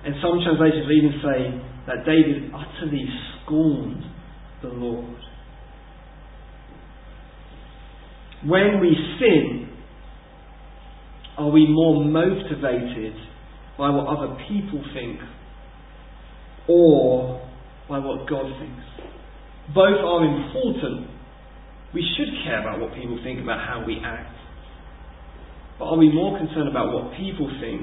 And 0.04 0.14
some 0.22 0.40
translations 0.44 0.86
even 0.86 1.12
say 1.18 1.40
that 1.88 2.04
David 2.06 2.52
utterly 2.54 3.04
scorned 3.42 4.04
the 4.62 4.68
Lord. 4.68 5.16
When 8.44 8.80
we 8.80 8.96
sin, 9.18 9.69
are 11.40 11.50
we 11.50 11.66
more 11.66 12.04
motivated 12.04 13.14
by 13.78 13.88
what 13.88 14.06
other 14.06 14.36
people 14.46 14.84
think 14.92 15.18
or 16.68 17.40
by 17.88 17.98
what 17.98 18.28
God 18.28 18.44
thinks? 18.60 18.84
Both 19.74 20.04
are 20.04 20.24
important 20.24 21.08
we 21.94 22.06
should 22.16 22.28
care 22.44 22.60
about 22.60 22.78
what 22.78 22.94
people 22.94 23.18
think 23.24 23.40
about 23.40 23.66
how 23.66 23.82
we 23.84 23.98
act. 24.04 24.36
But 25.78 25.86
are 25.86 25.96
we 25.96 26.12
more 26.12 26.38
concerned 26.38 26.68
about 26.68 26.92
what 26.92 27.16
people 27.16 27.50
think? 27.60 27.82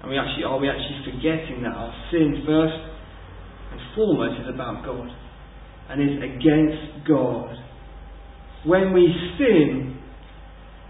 And 0.00 0.10
we 0.10 0.18
actually 0.18 0.44
are 0.44 0.58
we 0.58 0.68
actually 0.68 1.12
forgetting 1.12 1.62
that 1.62 1.76
our 1.76 1.94
sin 2.10 2.42
first 2.46 2.80
and 3.70 3.80
foremost 3.94 4.40
is 4.42 4.54
about 4.54 4.84
God 4.84 5.08
and 5.90 6.02
is 6.02 6.18
against 6.18 7.06
God. 7.06 7.54
When 8.64 8.92
we 8.92 9.06
sin, 9.38 10.00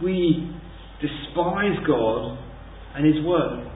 we 0.03 0.62
despise 1.03 1.77
God 1.87 2.39
and 2.97 3.05
His 3.05 3.19
Word. 3.27 3.69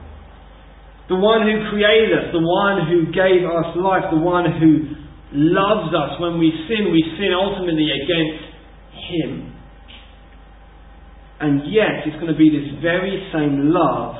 The 1.09 1.15
one 1.15 1.43
who 1.47 1.71
created 1.71 2.11
us, 2.11 2.31
the 2.31 2.43
one 2.43 2.87
who 2.87 3.11
gave 3.11 3.47
us 3.47 3.75
life, 3.79 4.11
the 4.11 4.19
one 4.19 4.43
who 4.59 4.97
loves 5.31 5.95
us. 5.95 6.19
When 6.19 6.39
we 6.39 6.51
sin, 6.67 6.91
we 6.91 7.03
sin 7.15 7.31
ultimately 7.31 7.87
against 7.91 8.43
him. 9.07 9.53
And 11.39 11.71
yet, 11.71 12.03
it's 12.03 12.19
going 12.19 12.33
to 12.33 12.37
be 12.37 12.49
this 12.49 12.81
very 12.81 13.29
same 13.31 13.71
love 13.71 14.15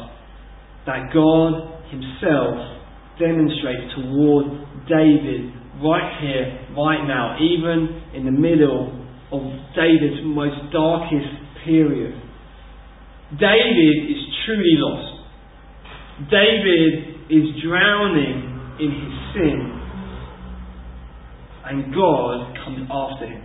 that 0.86 1.12
God 1.12 1.84
Himself 1.92 2.56
demonstrates 3.20 3.92
toward 3.96 4.46
David 4.88 5.52
right 5.84 6.22
here, 6.22 6.72
right 6.72 7.04
now, 7.08 7.36
even 7.42 8.02
in 8.16 8.24
the 8.26 8.32
middle 8.32 8.94
of 9.32 9.42
David's 9.76 10.24
most 10.24 10.72
darkest 10.72 11.66
period. 11.66 12.16
David 13.36 14.08
is 14.08 14.24
truly 14.46 14.80
lost. 14.80 15.28
David 16.32 17.28
is 17.28 17.60
drowning 17.60 18.56
in 18.80 18.88
his 18.88 19.14
sin, 19.36 19.60
and 21.68 21.94
God 21.94 22.56
comes 22.64 22.88
after 22.88 23.28
him. 23.28 23.44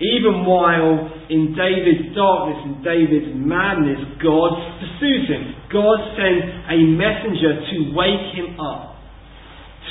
Even 0.00 0.44
while 0.44 1.12
in 1.28 1.56
David's 1.56 2.12
darkness, 2.16 2.60
and 2.64 2.84
David's 2.84 3.32
madness, 3.36 4.00
God 4.20 4.52
pursues 4.80 5.28
him. 5.28 5.56
God 5.72 5.98
sends 6.16 6.44
a 6.72 6.78
messenger 6.96 7.52
to 7.72 7.76
wake 7.96 8.32
him 8.36 8.60
up, 8.60 9.00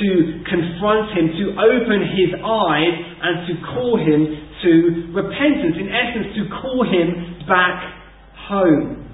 to 0.01 0.09
confront 0.45 1.17
him, 1.17 1.33
to 1.33 1.45
open 1.61 1.99
his 2.13 2.29
eyes, 2.41 2.93
and 3.21 3.35
to 3.49 3.53
call 3.73 3.97
him 3.97 4.21
to 4.61 4.71
repentance. 5.17 5.77
In 5.81 5.89
essence, 5.89 6.29
to 6.37 6.43
call 6.61 6.85
him 6.85 7.45
back 7.49 7.98
home. 8.49 9.05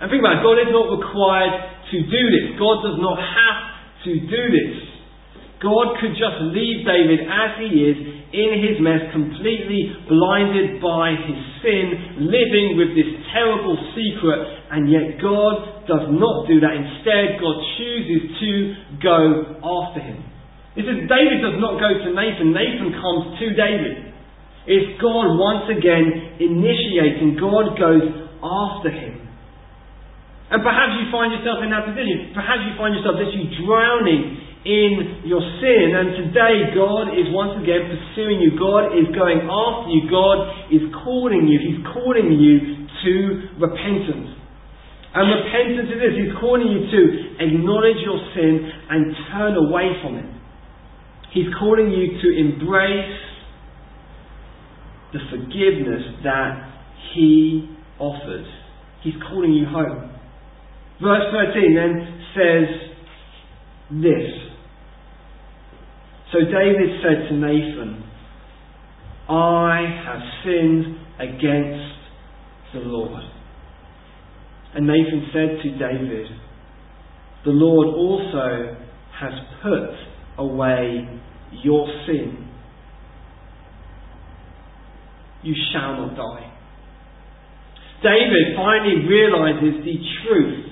And 0.00 0.08
think 0.08 0.24
about 0.24 0.40
it, 0.40 0.46
God 0.46 0.56
is 0.56 0.72
not 0.72 0.88
required 0.88 1.54
to 1.92 1.96
do 2.00 2.22
this. 2.32 2.56
God 2.56 2.80
does 2.80 2.98
not 2.98 3.20
have 3.20 3.60
to 4.08 4.12
do 4.16 4.42
this. 4.48 4.88
God 5.58 5.98
could 5.98 6.14
just 6.14 6.38
leave 6.54 6.86
David 6.86 7.26
as 7.26 7.58
he 7.58 7.70
is 7.82 7.98
in 8.30 8.50
his 8.62 8.76
mess, 8.78 9.10
completely 9.10 9.90
blinded 10.06 10.78
by 10.78 11.18
his 11.18 11.40
sin, 11.64 12.28
living 12.30 12.78
with 12.78 12.94
this 12.94 13.10
terrible 13.34 13.74
secret, 13.90 14.38
and 14.70 14.86
yet 14.86 15.18
God 15.18 15.82
does 15.90 16.06
not 16.14 16.46
do 16.46 16.62
that. 16.62 16.78
Instead, 16.78 17.42
God 17.42 17.58
chooses 17.74 18.22
to 18.38 18.50
go 19.02 19.18
after 19.58 19.98
him. 19.98 20.22
It 20.78 20.86
says 20.86 21.10
David 21.10 21.42
does 21.42 21.58
not 21.58 21.82
go 21.82 21.90
to 21.90 22.08
Nathan, 22.14 22.54
Nathan 22.54 22.94
comes 22.94 23.34
to 23.42 23.46
David. 23.50 24.14
It's 24.68 25.00
God 25.02 25.34
once 25.34 25.66
again 25.74 26.38
initiating, 26.38 27.34
God 27.40 27.74
goes 27.74 28.27
after 28.42 28.90
him. 28.90 29.28
And 30.48 30.64
perhaps 30.64 30.96
you 30.96 31.12
find 31.12 31.28
yourself 31.28 31.60
in 31.60 31.68
that 31.68 31.84
position. 31.84 32.32
Perhaps 32.32 32.64
you 32.64 32.72
find 32.80 32.96
yourself 32.96 33.20
literally 33.20 33.52
drowning 33.60 34.22
in 34.64 35.28
your 35.28 35.44
sin. 35.60 35.92
And 35.92 36.24
today, 36.24 36.72
God 36.72 37.12
is 37.12 37.28
once 37.30 37.60
again 37.60 37.84
pursuing 37.84 38.40
you. 38.40 38.56
God 38.56 38.96
is 38.96 39.12
going 39.12 39.44
after 39.44 39.92
you. 39.92 40.08
God 40.08 40.72
is 40.72 40.84
calling 41.04 41.44
you. 41.44 41.60
He's 41.60 41.84
calling 41.92 42.32
you 42.32 42.88
to 42.88 43.14
repentance. 43.60 44.40
And 45.14 45.24
repentance 45.24 45.88
is 45.92 45.98
this 46.00 46.14
He's 46.16 46.34
calling 46.40 46.68
you 46.68 46.80
to 46.84 47.00
acknowledge 47.44 48.00
your 48.04 48.20
sin 48.32 48.72
and 48.88 49.14
turn 49.32 49.56
away 49.56 50.00
from 50.00 50.16
it. 50.16 50.28
He's 51.32 51.48
calling 51.58 51.92
you 51.92 52.20
to 52.20 52.28
embrace 52.40 53.20
the 55.12 55.20
forgiveness 55.28 56.02
that 56.24 56.72
He 57.14 57.77
offers. 57.98 58.46
He's 59.02 59.14
calling 59.28 59.52
you 59.52 59.66
home. 59.66 60.12
Verse 61.00 61.24
13 61.32 61.74
then 61.74 62.24
says 62.34 64.00
this 64.02 64.48
so 66.32 66.40
David 66.40 67.00
said 67.02 67.28
to 67.30 67.36
Nathan, 67.36 68.04
I 69.30 69.80
have 70.04 70.20
sinned 70.44 70.96
against 71.18 71.96
the 72.74 72.80
Lord. 72.80 73.22
And 74.74 74.86
Nathan 74.86 75.30
said 75.32 75.62
to 75.62 75.70
David, 75.78 76.26
The 77.46 77.50
Lord 77.50 77.88
also 77.88 78.76
has 79.18 79.32
put 79.62 80.44
away 80.44 81.08
your 81.62 81.88
sin. 82.06 82.46
You 85.42 85.54
shall 85.72 86.06
not 86.06 86.16
die. 86.16 86.57
David 88.02 88.54
finally 88.54 89.06
realizes 89.10 89.82
the 89.82 89.96
truth, 90.22 90.70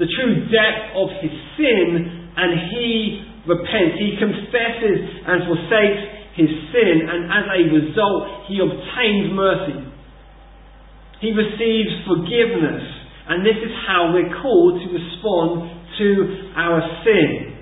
the 0.00 0.08
true 0.08 0.48
depth 0.48 0.96
of 0.96 1.08
his 1.20 1.34
sin, 1.60 2.32
and 2.36 2.50
he 2.72 3.20
repents, 3.44 4.00
he 4.00 4.16
confesses 4.16 4.98
and 5.28 5.44
forsakes 5.44 6.02
his 6.40 6.50
sin, 6.72 7.04
and 7.04 7.28
as 7.28 7.44
a 7.44 7.60
result, 7.68 8.48
he 8.48 8.56
obtains 8.62 9.28
mercy. 9.36 9.80
He 11.20 11.36
receives 11.36 11.92
forgiveness, 12.08 12.80
and 13.28 13.44
this 13.44 13.60
is 13.60 13.72
how 13.84 14.16
we're 14.16 14.32
called 14.40 14.80
to 14.80 14.88
respond 14.88 15.68
to 16.00 16.08
our 16.56 16.80
sin. 17.04 17.60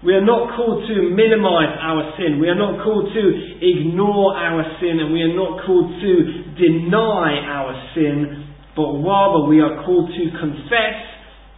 We 0.00 0.16
are 0.16 0.24
not 0.24 0.56
called 0.56 0.88
to 0.88 1.12
minimize 1.12 1.76
our 1.76 2.16
sin. 2.16 2.40
We 2.40 2.48
are 2.48 2.56
not 2.56 2.80
called 2.80 3.12
to 3.12 3.24
ignore 3.60 4.32
our 4.32 4.64
sin, 4.80 4.96
and 4.96 5.12
we 5.12 5.20
are 5.20 5.36
not 5.36 5.60
called 5.66 5.92
to 6.00 6.39
deny 6.56 7.42
our 7.46 7.72
sin, 7.94 8.48
but 8.74 8.88
rather 9.02 9.46
we 9.46 9.60
are 9.60 9.84
called 9.84 10.10
to 10.10 10.24
confess 10.38 10.96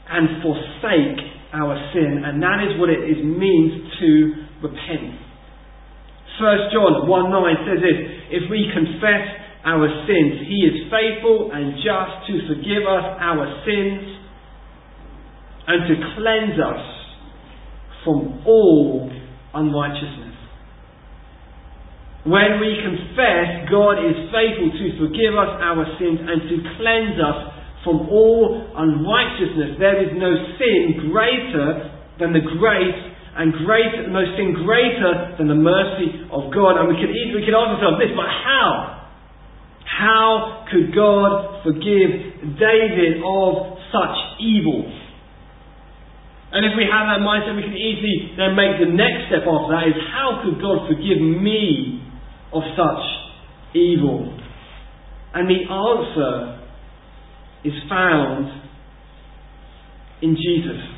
and 0.09 0.43
forsake 0.43 1.20
our 1.53 1.76
sin, 1.93 2.24
and 2.24 2.43
that 2.43 2.64
is 2.64 2.80
what 2.80 2.88
it 2.88 3.05
is, 3.05 3.20
means 3.24 3.93
to 4.01 4.11
repent. 4.64 5.20
1 6.40 6.72
John 6.72 7.07
1 7.07 7.30
9 7.30 7.66
says 7.68 7.80
this 7.84 7.99
If 8.32 8.51
we 8.51 8.66
confess 8.72 9.24
our 9.64 9.86
sins, 10.09 10.49
He 10.49 10.59
is 10.64 10.76
faithful 10.88 11.53
and 11.53 11.76
just 11.76 12.14
to 12.26 12.34
forgive 12.49 12.82
us 12.88 13.07
our 13.20 13.47
sins 13.68 14.12
and 15.68 15.80
to 15.86 15.95
cleanse 16.16 16.59
us 16.59 16.82
from 18.05 18.43
all 18.47 19.12
unrighteousness. 19.55 20.41
When 22.22 22.62
we 22.62 22.78
confess, 22.78 23.66
God 23.66 23.98
is 23.98 24.30
faithful 24.30 24.70
to 24.70 24.86
forgive 25.02 25.34
us 25.34 25.58
our 25.58 25.82
sins 25.98 26.22
and 26.22 26.38
to 26.46 26.56
cleanse 26.78 27.18
us 27.18 27.38
from 27.82 28.06
all 28.06 28.62
unrighteousness. 28.78 29.74
There 29.82 29.98
is 30.06 30.14
no 30.14 30.30
sin 30.54 31.10
greater 31.10 31.90
than 32.22 32.30
the 32.30 32.46
grace 32.62 33.02
and 33.34 33.50
greater, 33.66 34.06
no 34.06 34.22
sin 34.38 34.54
greater 34.62 35.34
than 35.34 35.50
the 35.50 35.58
mercy 35.58 36.22
of 36.30 36.54
God. 36.54 36.78
And 36.78 36.94
we 36.94 36.96
could, 37.02 37.10
we 37.10 37.42
could 37.42 37.58
ask 37.58 37.74
ourselves 37.74 37.98
this, 37.98 38.14
but 38.14 38.30
how? 38.30 39.02
How 39.82 40.64
could 40.70 40.94
God 40.94 41.66
forgive 41.66 42.54
David 42.54 43.18
of 43.18 43.82
such 43.90 44.16
evil? 44.38 44.86
And 46.52 46.68
if 46.68 46.76
we 46.76 46.84
have 46.84 47.08
that 47.08 47.24
mindset, 47.24 47.56
we 47.56 47.64
can 47.64 47.74
easily 47.74 48.36
then 48.36 48.54
make 48.54 48.78
the 48.78 48.92
next 48.92 49.32
step 49.32 49.42
after 49.42 49.72
that 49.72 49.88
is 49.88 49.98
how 50.12 50.44
could 50.44 50.60
God 50.60 50.86
forgive 50.86 51.18
me 51.18 52.01
of 52.53 52.62
such 52.76 53.05
evil? 53.74 54.38
And 55.34 55.48
the 55.48 55.64
answer 55.64 56.61
is 57.64 57.72
found 57.88 58.62
in 60.20 60.36
Jesus. 60.36 60.92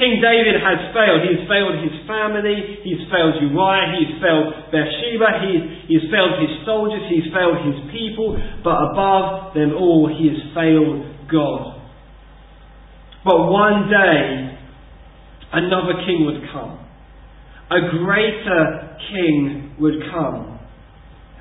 King 0.00 0.16
David 0.16 0.56
has 0.56 0.96
failed. 0.96 1.20
He's 1.28 1.44
failed 1.44 1.76
his 1.84 1.92
family. 2.08 2.80
He's 2.80 3.04
failed 3.12 3.36
Uriah. 3.36 4.00
He's 4.00 4.16
failed 4.16 4.72
Bathsheba. 4.72 5.44
He's, 5.44 5.62
he's 5.92 6.04
failed 6.08 6.40
his 6.40 6.64
soldiers. 6.64 7.04
He's 7.12 7.28
failed 7.28 7.60
his 7.68 7.76
people. 7.92 8.40
But 8.64 8.80
above 8.96 9.52
them 9.52 9.76
all, 9.76 10.08
he 10.08 10.32
has 10.32 10.40
failed 10.56 11.04
God. 11.28 11.76
But 13.28 13.52
one 13.52 13.92
day, 13.92 14.56
another 15.52 16.00
king 16.08 16.24
would 16.24 16.48
come. 16.48 16.79
A 17.70 17.80
greater 18.02 18.98
king 19.14 19.74
would 19.78 20.02
come. 20.10 20.58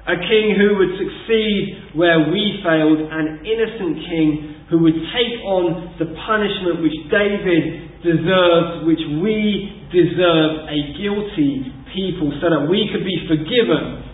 A 0.05 0.17
king 0.17 0.53
who 0.57 0.77
would 0.77 0.93
succeed 0.97 1.93
where 1.97 2.29
we 2.29 2.61
failed, 2.61 3.01
an 3.01 3.41
innocent 3.45 3.97
king 4.05 4.55
who 4.69 4.77
would 4.85 4.93
take 4.93 5.41
on 5.41 5.97
the 5.97 6.05
punishment 6.29 6.85
which 6.85 6.97
David 7.09 7.89
deserved, 8.05 8.85
which 8.85 9.01
we 9.25 9.85
deserve, 9.89 10.69
a 10.69 10.79
guilty 11.01 11.65
people, 11.93 12.29
so 12.37 12.49
that 12.53 12.69
we 12.69 12.89
could 12.93 13.01
be 13.01 13.25
forgiven 13.25 14.05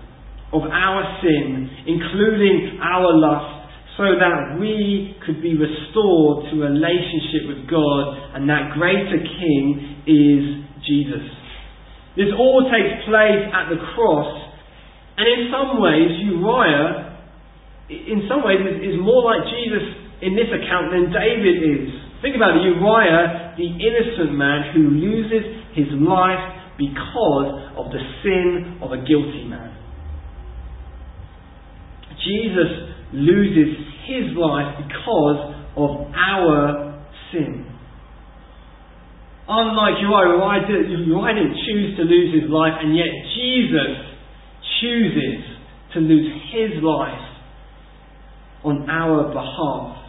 of 0.56 0.64
our 0.72 1.20
sin, 1.20 1.68
including 1.84 2.80
our 2.80 3.12
lust, 3.12 3.68
so 4.00 4.16
that 4.20 4.56
we 4.60 5.16
could 5.26 5.44
be 5.44 5.56
restored 5.56 6.48
to 6.52 6.64
a 6.64 6.72
relationship 6.72 7.44
with 7.52 7.68
God, 7.68 8.36
and 8.36 8.48
that 8.48 8.72
greater 8.76 9.20
king 9.20 10.00
is 10.08 10.44
Jesus. 10.88 11.24
This 12.16 12.32
all 12.34 12.64
takes 12.72 13.04
place 13.06 13.44
at 13.52 13.68
the 13.70 13.80
cross 13.94 14.46
and 15.18 15.28
in 15.28 15.48
some 15.48 15.80
ways, 15.80 16.12
Uriah, 16.28 17.16
in 17.88 18.28
some 18.28 18.44
ways, 18.44 18.60
is, 18.68 18.96
is 18.96 18.96
more 19.00 19.24
like 19.24 19.48
Jesus 19.48 19.86
in 20.22 20.36
this 20.36 20.52
account 20.52 20.92
than 20.92 21.08
David 21.08 21.56
is. 21.64 21.88
Think 22.22 22.36
about 22.36 22.60
it 22.60 22.68
Uriah, 22.68 23.56
the 23.56 23.70
innocent 23.80 24.36
man 24.36 24.76
who 24.76 24.92
loses 24.92 25.64
his 25.72 25.88
life 26.04 26.76
because 26.76 27.72
of 27.80 27.92
the 27.92 28.02
sin 28.24 28.80
of 28.84 28.92
a 28.92 29.00
guilty 29.08 29.48
man. 29.48 29.72
Jesus 32.20 32.92
loses 33.14 33.72
his 34.04 34.36
life 34.36 34.76
because 34.84 35.56
of 35.78 36.12
our 36.12 37.08
sin. 37.32 37.72
Unlike 39.48 40.02
Uriah, 40.02 40.42
Uriah, 40.42 40.66
did, 40.66 41.06
Uriah 41.06 41.36
didn't 41.38 41.58
choose 41.70 41.98
to 41.98 42.04
lose 42.04 42.42
his 42.42 42.50
life, 42.50 42.74
and 42.82 42.98
yet 42.98 43.14
Jesus 43.38 43.94
chooses 44.82 45.42
to 45.94 46.00
lose 46.00 46.34
his 46.52 46.82
life 46.82 47.26
on 48.66 48.90
our 48.90 49.30
behalf. 49.30 50.02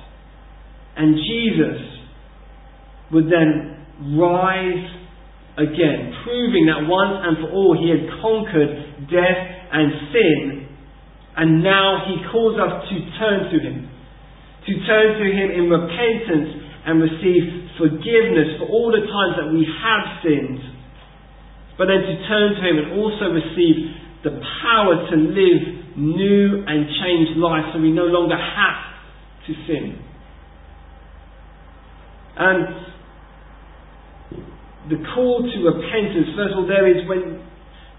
And 0.97 1.17
Jesus 1.21 1.85
would 3.13 3.27
then 3.29 4.17
rise 4.17 4.89
again, 5.61 6.17
proving 6.25 6.65
that 6.73 6.89
once 6.89 7.21
and 7.21 7.37
for 7.45 7.53
all 7.53 7.77
he 7.77 7.93
had 7.93 8.09
conquered 8.25 9.09
death 9.13 9.41
and 9.73 9.93
sin, 10.13 10.69
and 11.37 11.63
now 11.63 12.09
he 12.09 12.25
calls 12.33 12.57
us 12.57 12.89
to 12.89 12.97
turn 13.21 13.53
to 13.53 13.59
him, 13.61 13.89
to 14.65 14.73
turn 14.89 15.21
to 15.21 15.27
him 15.29 15.49
in 15.53 15.69
repentance 15.69 16.65
and 16.89 17.03
receive 17.05 17.66
forgiveness 17.79 18.59
for 18.59 18.69
all 18.69 18.93
the 18.93 19.05
times 19.05 19.35
that 19.41 19.49
we 19.53 19.65
have 19.65 20.05
sinned, 20.25 20.61
but 21.79 21.87
then 21.87 22.03
to 22.03 22.15
turn 22.29 22.57
to 22.57 22.61
Him 22.65 22.77
and 22.81 22.89
also 23.01 23.33
receive 23.33 23.77
the 24.25 24.41
power 24.65 25.07
to 25.13 25.17
live 25.17 25.63
new 25.97 26.65
and 26.67 26.89
changed 27.01 27.37
life 27.39 27.73
so 27.73 27.81
we 27.81 27.93
no 27.93 28.09
longer 28.09 28.37
have 28.37 28.81
to 29.47 29.53
sin. 29.69 30.01
And 32.37 32.87
the 34.93 35.01
call 35.15 35.43
to 35.43 35.57
repentance, 35.65 36.37
first 36.37 36.53
of 36.53 36.63
all, 36.63 36.69
there 36.69 36.87
is 36.87 37.09
when 37.09 37.43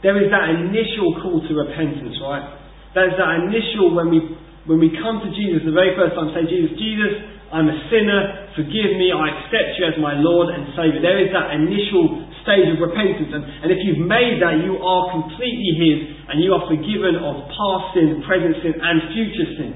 there 0.05 0.13
is 0.21 0.29
that 0.29 0.53
initial 0.53 1.17
call 1.25 1.41
to 1.41 1.51
repentance, 1.57 2.21
right? 2.21 2.45
There's 2.93 3.17
that 3.17 3.49
initial 3.49 3.97
when 3.97 4.13
we 4.13 4.21
when 4.69 4.77
we 4.83 4.91
come 4.93 5.23
to 5.23 5.29
Jesus 5.31 5.63
the 5.63 5.73
very 5.73 5.95
first 5.95 6.13
time, 6.13 6.29
say, 6.35 6.43
Jesus, 6.43 6.75
Jesus, 6.75 7.36
I'm 7.47 7.71
a 7.71 7.77
sinner, 7.87 8.51
forgive 8.59 8.99
me, 8.99 9.15
I 9.15 9.31
accept 9.31 9.79
you 9.79 9.87
as 9.87 9.95
my 10.03 10.19
Lord 10.19 10.51
and 10.51 10.67
Saviour. 10.75 10.99
There 10.99 11.19
is 11.23 11.31
that 11.31 11.55
initial 11.55 12.27
stage 12.43 12.67
of 12.75 12.79
repentance, 12.83 13.31
and, 13.31 13.43
and 13.63 13.67
if 13.71 13.79
you've 13.87 14.03
made 14.03 14.43
that, 14.43 14.59
you 14.67 14.75
are 14.79 15.03
completely 15.15 15.71
His, 15.79 15.99
and 16.27 16.43
you 16.43 16.51
are 16.51 16.67
forgiven 16.67 17.15
of 17.23 17.47
past 17.47 17.95
sin, 17.95 18.19
present 18.27 18.55
sin, 18.59 18.75
and 18.75 18.95
future 19.15 19.47
sin. 19.55 19.71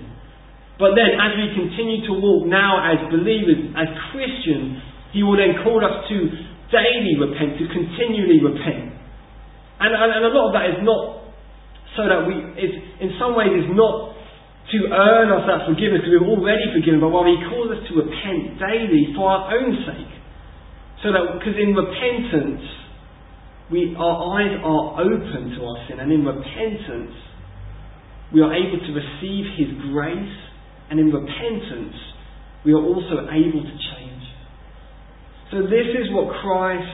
But 0.80 1.00
then, 1.00 1.16
as 1.16 1.32
we 1.40 1.48
continue 1.56 2.04
to 2.12 2.14
walk 2.20 2.50
now 2.50 2.84
as 2.92 3.08
believers, 3.08 3.72
as 3.78 3.88
Christians, 4.12 4.82
He 5.16 5.24
will 5.24 5.40
then 5.40 5.64
call 5.64 5.80
us 5.80 6.08
to 6.12 6.18
daily 6.76 7.16
repent, 7.24 7.56
to 7.56 7.72
continually 7.72 8.44
repent. 8.44 9.00
And, 9.80 9.92
and, 9.96 10.10
and 10.12 10.24
a 10.28 10.32
lot 10.36 10.52
of 10.52 10.54
that 10.60 10.66
is 10.76 10.80
not 10.84 11.22
so 11.96 12.08
that 12.08 12.28
we, 12.28 12.36
is, 12.60 12.72
in 13.00 13.16
some 13.20 13.36
ways, 13.36 13.52
is 13.52 13.72
not 13.76 14.16
to 14.70 14.78
earn 14.94 15.34
that 15.34 15.66
forgiveness 15.66 16.06
because 16.06 16.22
we're 16.22 16.32
already 16.32 16.70
forgiven, 16.72 17.02
but 17.02 17.10
while 17.10 17.26
He 17.26 17.36
calls 17.50 17.74
us 17.74 17.82
to 17.90 17.94
repent 17.98 18.62
daily 18.62 19.12
for 19.18 19.26
our 19.28 19.52
own 19.58 19.74
sake. 19.84 20.14
So 21.02 21.10
that, 21.12 21.42
because 21.42 21.58
in 21.58 21.74
repentance, 21.74 22.62
we, 23.74 23.96
our 23.98 24.38
eyes 24.38 24.54
are 24.62 25.02
open 25.02 25.58
to 25.58 25.60
our 25.66 25.78
sin, 25.90 26.00
and 26.00 26.12
in 26.14 26.22
repentance, 26.24 27.16
we 28.32 28.40
are 28.40 28.54
able 28.54 28.80
to 28.80 28.92
receive 28.94 29.46
His 29.58 29.72
grace, 29.90 30.36
and 30.94 31.00
in 31.00 31.10
repentance, 31.10 31.98
we 32.64 32.72
are 32.74 32.84
also 32.84 33.28
able 33.28 33.64
to 33.66 33.76
change. 33.98 34.24
So, 35.50 35.64
this 35.68 35.90
is 36.00 36.08
what 36.14 36.32
Christ 36.40 36.88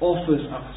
offers 0.00 0.44
us. 0.52 0.74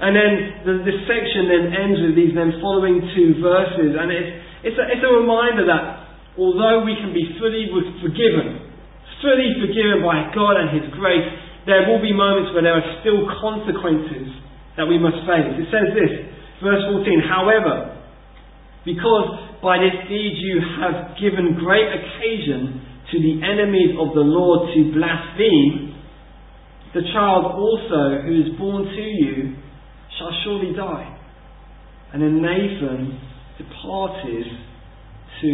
And 0.00 0.16
then 0.16 0.32
the, 0.64 0.74
this 0.82 0.98
section 1.04 1.44
then 1.46 1.64
ends 1.76 2.00
with 2.00 2.16
these 2.16 2.32
then 2.32 2.56
following 2.64 3.04
two 3.14 3.36
verses, 3.44 3.94
and 4.00 4.08
it's 4.10 4.49
it's 4.60 4.76
a, 4.76 4.84
it's 4.92 5.04
a 5.04 5.12
reminder 5.12 5.64
that 5.68 5.84
although 6.36 6.84
we 6.84 6.96
can 7.00 7.12
be 7.16 7.24
fully 7.40 7.68
forgiven, 8.00 8.70
fully 9.24 9.56
forgiven 9.60 10.04
by 10.04 10.28
God 10.36 10.60
and 10.60 10.68
His 10.76 10.86
grace, 10.96 11.28
there 11.64 11.84
will 11.88 12.00
be 12.00 12.12
moments 12.12 12.52
where 12.52 12.64
there 12.64 12.76
are 12.76 12.88
still 13.00 13.24
consequences 13.40 14.32
that 14.76 14.88
we 14.88 14.96
must 14.96 15.20
face. 15.28 15.48
It 15.60 15.68
says 15.68 15.92
this, 15.92 16.12
verse 16.64 16.84
14, 16.88 17.24
however, 17.28 18.00
because 18.84 19.60
by 19.60 19.76
this 19.76 20.08
deed 20.08 20.34
you 20.40 20.60
have 20.80 21.16
given 21.20 21.56
great 21.60 21.88
occasion 21.88 22.80
to 23.12 23.16
the 23.20 23.44
enemies 23.44 23.92
of 24.00 24.14
the 24.16 24.24
Lord 24.24 24.72
to 24.72 24.80
blaspheme, 24.96 25.96
the 26.94 27.04
child 27.12 27.44
also 27.44 28.24
who 28.24 28.34
is 28.40 28.56
born 28.58 28.84
to 28.84 29.02
you 29.02 29.56
shall 30.18 30.32
surely 30.44 30.74
die. 30.74 31.16
And 32.12 32.22
then 32.22 32.42
Nathan 32.42 33.29
departed 33.60 34.44
to 35.42 35.52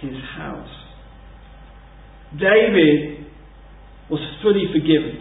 his 0.00 0.16
house. 0.36 0.74
David 2.32 3.28
was 4.08 4.20
fully 4.40 4.64
forgiven, 4.72 5.20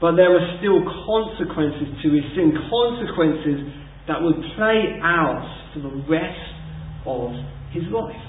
but 0.00 0.16
there 0.16 0.32
were 0.32 0.56
still 0.58 0.80
consequences 0.80 1.92
to 2.00 2.08
his 2.08 2.24
sin, 2.32 2.56
consequences 2.72 3.68
that 4.08 4.20
would 4.20 4.40
play 4.56 5.00
out 5.04 5.44
for 5.72 5.80
the 5.80 5.94
rest 6.08 6.44
of 7.04 7.32
his 7.72 7.84
life. 7.92 8.24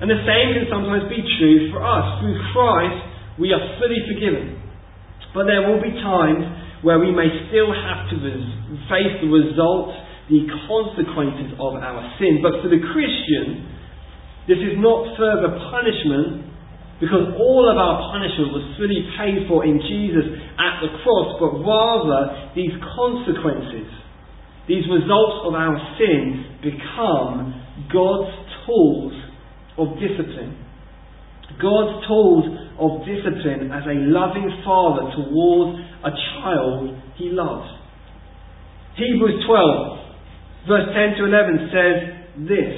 And 0.00 0.10
the 0.10 0.20
same 0.26 0.48
can 0.58 0.66
sometimes 0.68 1.08
be 1.08 1.22
true 1.38 1.70
for 1.70 1.80
us. 1.84 2.20
Through 2.20 2.36
Christ, 2.52 3.00
we 3.38 3.52
are 3.52 3.62
fully 3.78 4.00
forgiven. 4.10 4.60
But 5.32 5.46
there 5.46 5.68
will 5.68 5.80
be 5.80 5.94
times 6.02 6.44
where 6.82 6.98
we 6.98 7.10
may 7.10 7.26
still 7.48 7.72
have 7.72 8.10
to 8.12 8.16
face 8.90 9.14
the 9.24 9.30
results 9.30 10.03
the 10.28 10.48
consequences 10.66 11.52
of 11.60 11.76
our 11.76 12.02
sin. 12.16 12.40
But 12.40 12.64
for 12.64 12.68
the 12.72 12.80
Christian, 12.80 13.68
this 14.48 14.60
is 14.60 14.80
not 14.80 15.16
further 15.16 15.52
punishment 15.68 16.54
because 17.00 17.36
all 17.36 17.68
of 17.68 17.76
our 17.76 18.12
punishment 18.14 18.54
was 18.54 18.64
fully 18.80 19.02
paid 19.18 19.44
for 19.50 19.66
in 19.66 19.76
Jesus 19.82 20.24
at 20.56 20.80
the 20.80 20.90
cross, 21.02 21.36
but 21.42 21.52
rather 21.60 22.52
these 22.54 22.72
consequences, 22.96 23.88
these 24.68 24.86
results 24.88 25.44
of 25.44 25.52
our 25.52 25.76
sin 26.00 26.56
become 26.64 27.52
God's 27.92 28.32
tools 28.64 29.12
of 29.76 29.98
discipline. 30.00 30.56
God's 31.60 32.06
tools 32.06 32.46
of 32.78 33.04
discipline 33.04 33.70
as 33.70 33.84
a 33.84 33.96
loving 34.08 34.48
father 34.64 35.10
towards 35.12 35.78
a 36.04 36.12
child 36.40 36.96
he 37.16 37.30
loves. 37.30 37.68
Hebrews 38.96 39.44
12 39.46 40.03
Verse 40.64 40.88
10 40.96 41.20
to 41.20 41.28
11 41.28 41.68
says 41.68 41.96
this. 42.48 42.76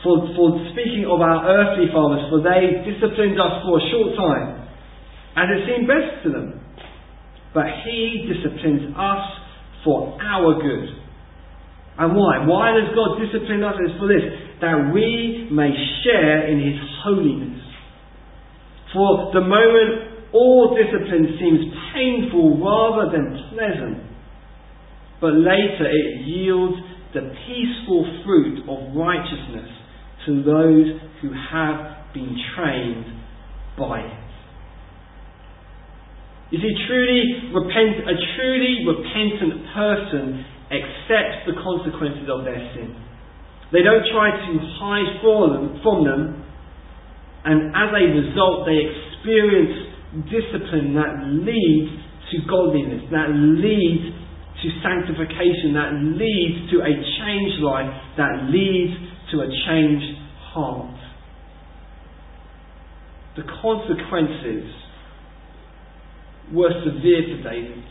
For, 0.00 0.32
for 0.32 0.48
speaking 0.72 1.04
of 1.04 1.20
our 1.20 1.44
earthly 1.44 1.92
fathers, 1.92 2.24
for 2.32 2.40
they 2.40 2.80
disciplined 2.88 3.36
us 3.36 3.60
for 3.60 3.76
a 3.76 3.84
short 3.92 4.16
time, 4.16 4.64
as 5.36 5.46
it 5.52 5.60
seemed 5.68 5.84
best 5.84 6.24
to 6.24 6.28
them. 6.32 6.60
But 7.52 7.68
he 7.84 8.24
disciplines 8.32 8.96
us 8.96 9.24
for 9.84 10.16
our 10.16 10.56
good. 10.56 10.88
And 11.98 12.16
why? 12.16 12.44
Why 12.44 12.72
does 12.72 12.92
God 12.96 13.20
discipline 13.20 13.64
us? 13.64 13.76
It's 13.80 13.98
for 14.00 14.08
this, 14.08 14.24
that 14.60 14.92
we 14.92 15.48
may 15.52 15.72
share 16.04 16.48
in 16.48 16.60
his 16.64 16.80
holiness. 17.04 17.60
For 18.92 19.32
the 19.34 19.40
moment, 19.40 20.32
all 20.32 20.76
discipline 20.76 21.36
seems 21.36 21.60
painful 21.92 22.56
rather 22.60 23.12
than 23.12 23.52
pleasant 23.52 24.15
but 25.20 25.32
later 25.32 25.86
it 25.86 26.26
yields 26.26 26.76
the 27.14 27.32
peaceful 27.48 28.04
fruit 28.24 28.68
of 28.68 28.94
righteousness 28.96 29.70
to 30.26 30.42
those 30.42 31.00
who 31.22 31.30
have 31.32 32.12
been 32.12 32.36
trained 32.54 33.06
by 33.78 34.00
it. 34.00 34.26
You 36.50 36.60
see, 36.62 36.74
truly 36.86 37.50
repent, 37.54 38.06
a 38.06 38.16
truly 38.36 38.86
repentant 38.86 39.66
person 39.74 40.44
accepts 40.70 41.46
the 41.46 41.58
consequences 41.58 42.28
of 42.30 42.44
their 42.44 42.60
sin. 42.74 42.94
They 43.72 43.82
don't 43.82 44.06
try 44.14 44.30
to 44.30 44.52
hide 44.78 45.18
them, 45.22 45.80
from 45.82 46.04
them, 46.06 46.46
and 47.46 47.74
as 47.74 47.90
a 47.94 48.04
result, 48.14 48.66
they 48.66 48.78
experience 48.78 49.86
discipline 50.30 50.94
that 50.94 51.26
leads 51.30 51.90
to 52.30 52.36
godliness, 52.46 53.06
that 53.10 53.30
leads 53.30 54.14
to 54.62 54.68
sanctification 54.82 55.74
that 55.76 55.92
leads 56.16 56.70
to 56.72 56.80
a 56.80 56.92
changed 57.20 57.60
life, 57.60 57.92
that 58.16 58.48
leads 58.48 58.94
to 59.32 59.40
a 59.40 59.48
changed 59.68 60.18
heart. 60.52 60.96
The 63.36 63.44
consequences 63.60 64.64
were 66.52 66.72
severe 66.84 67.36
for 67.36 67.50
David. 67.50 67.84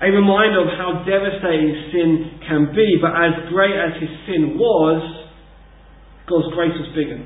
A 0.00 0.10
reminder 0.14 0.62
of 0.62 0.68
how 0.78 1.04
devastating 1.04 1.90
sin 1.92 2.40
can 2.46 2.72
be, 2.72 2.96
but 3.02 3.10
as 3.10 3.50
great 3.50 3.74
as 3.74 4.00
his 4.00 4.10
sin 4.26 4.56
was, 4.56 5.02
God's 6.28 6.54
grace 6.54 6.72
was 6.78 6.88
bigger. 6.94 7.18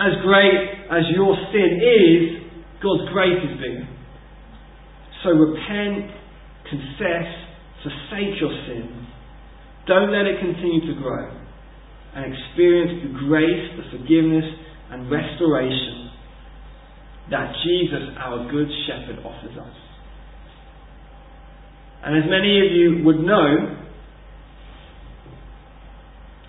As 0.00 0.16
great 0.24 0.90
as 0.90 1.04
your 1.14 1.36
sin 1.52 1.70
is, 1.76 2.46
God's 2.82 3.12
grace 3.12 3.38
is 3.44 3.60
bigger. 3.60 3.88
So 5.22 5.30
repent 5.30 6.15
confess, 6.70 7.28
forsake 7.82 8.40
your 8.40 8.52
sin. 8.66 9.06
Don't 9.86 10.10
let 10.10 10.26
it 10.26 10.40
continue 10.40 10.94
to 10.94 11.00
grow. 11.00 11.30
And 12.14 12.32
experience 12.32 13.06
the 13.06 13.12
grace, 13.28 13.76
the 13.76 13.98
forgiveness, 13.98 14.44
and 14.90 15.10
restoration 15.10 16.10
that 17.30 17.52
Jesus, 17.64 18.16
our 18.18 18.50
Good 18.50 18.68
Shepherd, 18.86 19.18
offers 19.24 19.58
us. 19.58 19.76
And 22.04 22.16
as 22.22 22.30
many 22.30 22.54
of 22.62 22.70
you 22.72 23.04
would 23.04 23.18
know, 23.18 23.82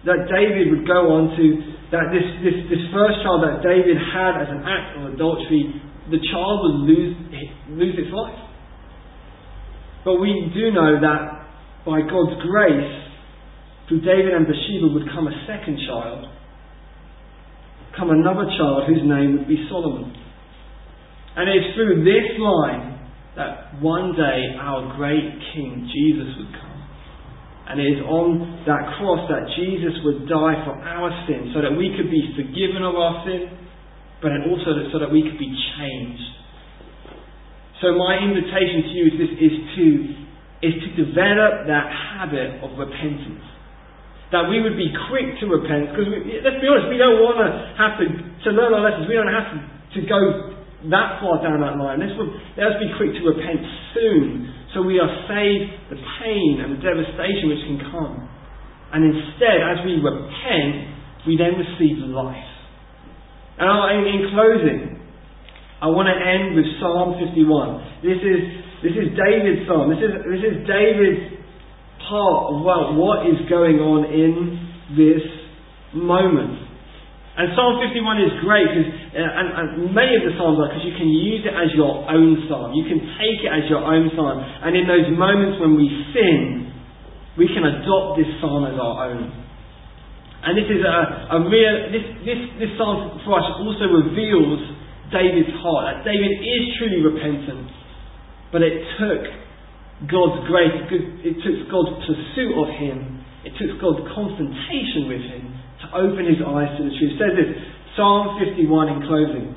that 0.05 0.30
David 0.32 0.72
would 0.72 0.88
go 0.88 1.11
on 1.18 1.36
to, 1.36 1.45
that 1.91 2.13
this, 2.13 2.24
this, 2.45 2.57
this 2.72 2.84
first 2.93 3.20
child 3.26 3.43
that 3.43 3.59
David 3.59 3.97
had 3.97 4.39
as 4.39 4.47
an 4.53 4.63
act 4.63 4.95
of 5.01 5.13
adultery, 5.13 5.82
the 6.13 6.22
child 6.32 6.63
would 6.63 6.78
lose, 6.88 7.13
lose 7.76 7.95
its 7.97 8.13
life. 8.13 8.46
But 10.07 10.23
we 10.23 10.31
do 10.55 10.71
know 10.71 11.03
that 11.03 11.19
by 11.83 11.99
God's 11.99 12.39
grace, 12.39 12.95
through 13.91 14.07
David 14.07 14.31
and 14.31 14.47
Bathsheba 14.47 14.87
would 14.87 15.03
come 15.11 15.27
a 15.27 15.35
second 15.43 15.83
child, 15.83 16.31
come 17.91 18.15
another 18.15 18.47
child 18.55 18.87
whose 18.87 19.03
name 19.03 19.35
would 19.35 19.51
be 19.51 19.67
Solomon. 19.67 20.15
And 21.35 21.51
it's 21.51 21.75
through 21.75 22.07
this 22.07 22.39
line 22.39 23.03
that 23.35 23.83
one 23.83 24.15
day 24.15 24.55
our 24.55 24.95
great 24.95 25.27
King 25.51 25.83
Jesus 25.91 26.39
would 26.39 26.55
come. 26.55 26.79
And 27.67 27.83
it 27.83 27.99
is 27.99 28.01
on 28.07 28.63
that 28.63 28.95
cross 28.95 29.27
that 29.27 29.43
Jesus 29.59 29.91
would 30.07 30.23
die 30.23 30.55
for 30.63 30.71
our 30.87 31.11
sin 31.27 31.51
so 31.51 31.59
that 31.59 31.75
we 31.75 31.91
could 31.99 32.07
be 32.07 32.31
forgiven 32.31 32.79
of 32.79 32.95
our 32.95 33.27
sin, 33.27 33.51
but 34.23 34.31
also 34.47 34.87
so 34.87 35.03
that 35.03 35.11
we 35.11 35.19
could 35.27 35.35
be 35.35 35.51
changed. 35.75 36.36
So 37.82 37.93
my 37.93 38.17
invitation 38.17 38.89
to 38.89 38.91
you 38.93 39.03
is, 39.11 39.15
this, 39.21 39.34
is 39.38 39.53
to 39.78 39.88
is 40.57 40.73
to 40.73 40.89
develop 40.97 41.69
that 41.69 41.86
habit 41.86 42.65
of 42.65 42.73
repentance. 42.82 43.45
That 44.34 44.49
we 44.49 44.59
would 44.59 44.75
be 44.75 44.89
quick 45.07 45.38
to 45.39 45.45
repent, 45.45 45.93
because 45.93 46.09
let's 46.43 46.59
be 46.59 46.67
honest, 46.67 46.89
we 46.89 46.97
don't 46.97 47.21
want 47.21 47.39
to 47.39 47.49
have 47.78 47.95
to, 48.01 48.05
to 48.09 48.49
learn 48.51 48.73
our 48.73 48.84
lessons, 48.84 49.05
we 49.07 49.15
don't 49.15 49.32
have 49.32 49.53
to, 49.53 49.59
to 49.95 49.99
go 50.09 50.19
that 50.89 51.21
far 51.21 51.39
down 51.45 51.61
that 51.61 51.78
line. 51.78 52.01
Let's, 52.01 52.17
let's 52.57 52.78
be 52.82 52.89
quick 52.97 53.15
to 53.15 53.23
repent 53.23 53.61
soon 53.93 54.49
so 54.73 54.84
we 54.84 54.99
are 54.99 55.09
saved 55.30 55.93
the 55.93 55.99
pain 56.19 56.59
and 56.59 56.75
the 56.75 56.82
devastation 56.84 57.53
which 57.53 57.63
can 57.65 57.80
come. 57.93 58.28
And 58.91 59.05
instead, 59.05 59.61
as 59.63 59.86
we 59.86 60.01
repent, 60.01 61.25
we 61.25 61.38
then 61.38 61.55
receive 61.55 62.01
life. 62.09 62.51
And 63.57 63.67
in, 63.95 64.03
in 64.11 64.19
closing, 64.34 64.96
I 65.78 65.93
want 65.93 66.09
to 66.09 66.17
end 66.17 66.57
with 66.57 66.65
Psalm 66.82 67.21
51. 67.21 68.01
This 68.01 68.17
is, 68.17 68.41
this 68.82 68.95
is 68.97 69.13
David's 69.13 69.69
psalm. 69.69 69.93
This 69.93 70.01
is, 70.01 70.13
this 70.25 70.41
is 70.41 70.55
David's 70.65 71.38
part 72.09 72.49
of 72.49 72.65
well, 72.65 72.97
what 72.97 73.30
is 73.30 73.38
going 73.45 73.78
on 73.78 74.09
in 74.09 74.57
this 74.97 75.21
moment. 75.93 76.65
And 77.38 77.53
Psalm 77.53 77.78
51 77.78 78.25
is 78.25 78.34
great, 78.41 78.65
because, 78.65 78.89
uh, 79.13 79.21
and, 79.21 79.47
and, 79.53 79.93
many 79.93 80.17
of 80.17 80.25
the 80.25 80.34
Psalms 80.41 80.57
are 80.57 80.73
because 80.73 80.82
you 80.82 80.97
can 80.97 81.13
use 81.13 81.45
it 81.45 81.53
as 81.53 81.69
your 81.78 82.09
own 82.09 82.49
Psalm. 82.49 82.73
You 82.73 82.89
can 82.89 82.97
take 83.21 83.45
it 83.45 83.51
as 83.53 83.69
your 83.69 83.86
own 83.86 84.09
Psalm. 84.17 84.41
And 84.41 84.73
in 84.73 84.89
those 84.89 85.05
moments 85.13 85.61
when 85.61 85.78
we 85.78 85.86
sin, 86.17 86.73
we 87.38 87.45
can 87.45 87.61
adopt 87.61 88.17
this 88.17 88.25
Psalm 88.41 88.65
as 88.65 88.73
our 88.82 89.13
own. 89.13 89.30
And 90.41 90.57
this 90.57 90.65
is 90.65 90.82
a, 90.82 90.97
a 91.38 91.45
real, 91.45 91.93
this, 91.93 92.05
this, 92.25 92.41
this 92.65 92.73
Psalm 92.82 93.21
for 93.21 93.38
us 93.38 93.45
also 93.61 93.86
reveals 93.86 94.76
David's 95.11 95.51
heart. 95.63 96.03
That 96.03 96.07
David 96.07 96.33
is 96.39 96.63
truly 96.79 97.01
repentant. 97.03 97.71
But 98.51 98.63
it 98.63 98.79
took 98.95 99.23
God's 100.07 100.45
grace, 100.45 100.77
it 101.25 101.35
took 101.41 101.57
God's 101.73 102.05
pursuit 102.05 102.53
of 102.53 102.69
him, 102.77 103.25
it 103.43 103.57
took 103.57 103.81
God's 103.81 104.05
confrontation 104.13 105.09
with 105.09 105.23
him 105.25 105.57
to 105.81 105.85
open 105.97 106.23
his 106.29 106.37
eyes 106.45 106.69
to 106.77 106.85
the 106.85 106.93
truth. 106.93 107.17
It 107.17 107.19
says 107.19 107.33
this, 107.33 107.51
Psalm 107.97 108.37
51 108.37 108.61
in 108.93 108.99
closing. 109.09 109.47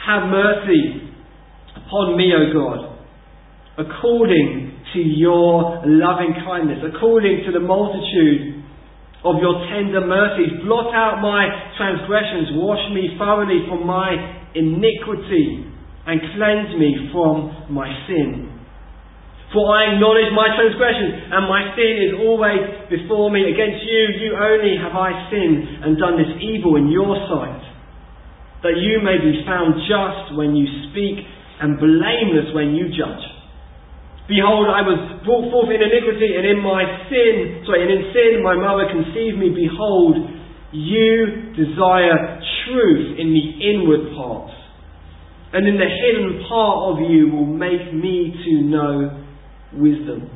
Have 0.00 0.32
mercy 0.32 1.12
upon 1.76 2.16
me, 2.16 2.32
O 2.32 2.42
God, 2.56 2.80
according 3.76 4.80
to 4.94 4.98
your 4.98 5.84
loving 5.84 6.34
kindness, 6.40 6.80
according 6.80 7.44
to 7.44 7.52
the 7.52 7.60
multitude 7.60 8.64
of 9.22 9.36
your 9.44 9.60
tender 9.68 10.00
mercies. 10.00 10.64
Blot 10.64 10.88
out 10.96 11.20
my 11.20 11.44
transgressions, 11.76 12.56
wash 12.56 12.80
me 12.96 13.12
thoroughly 13.20 13.68
from 13.68 13.86
my 13.86 14.39
iniquity, 14.54 15.66
and 16.06 16.16
cleanse 16.34 16.72
me 16.80 17.10
from 17.12 17.70
my 17.70 17.86
sin. 18.08 18.50
For 19.52 19.66
I 19.66 19.94
acknowledge 19.94 20.30
my 20.30 20.46
transgressions, 20.54 21.26
and 21.26 21.42
my 21.50 21.74
sin 21.74 21.94
is 22.06 22.12
always 22.22 22.62
before 22.86 23.34
me. 23.34 23.50
Against 23.50 23.82
you, 23.82 24.02
you 24.22 24.30
only 24.38 24.78
have 24.78 24.94
I 24.94 25.10
sinned 25.26 25.84
and 25.84 25.98
done 25.98 26.14
this 26.14 26.30
evil 26.38 26.78
in 26.78 26.86
your 26.86 27.18
sight, 27.26 27.62
that 28.62 28.78
you 28.78 29.02
may 29.02 29.18
be 29.18 29.42
found 29.42 29.74
just 29.90 30.38
when 30.38 30.54
you 30.54 30.70
speak 30.90 31.26
and 31.60 31.82
blameless 31.82 32.54
when 32.54 32.78
you 32.78 32.94
judge. 32.94 33.26
Behold, 34.30 34.70
I 34.70 34.86
was 34.86 35.18
brought 35.26 35.50
forth 35.50 35.74
in 35.74 35.82
iniquity, 35.82 36.38
and 36.38 36.46
in 36.46 36.62
my 36.62 36.86
sin, 37.10 37.66
sorry, 37.66 37.82
and 37.82 37.90
in 37.90 38.02
sin 38.14 38.46
my 38.46 38.54
mother 38.54 38.86
conceived 38.86 39.34
me. 39.34 39.50
Behold, 39.50 40.39
you 40.72 41.52
desire 41.56 42.40
truth 42.66 43.18
in 43.18 43.34
the 43.34 43.46
inward 43.70 44.14
parts, 44.14 44.54
and 45.52 45.66
in 45.66 45.74
the 45.74 45.90
hidden 45.90 46.46
part 46.48 46.94
of 46.94 47.10
you 47.10 47.28
will 47.30 47.46
make 47.46 47.92
me 47.92 48.32
to 48.44 48.52
know 48.70 49.26
wisdom. 49.74 50.30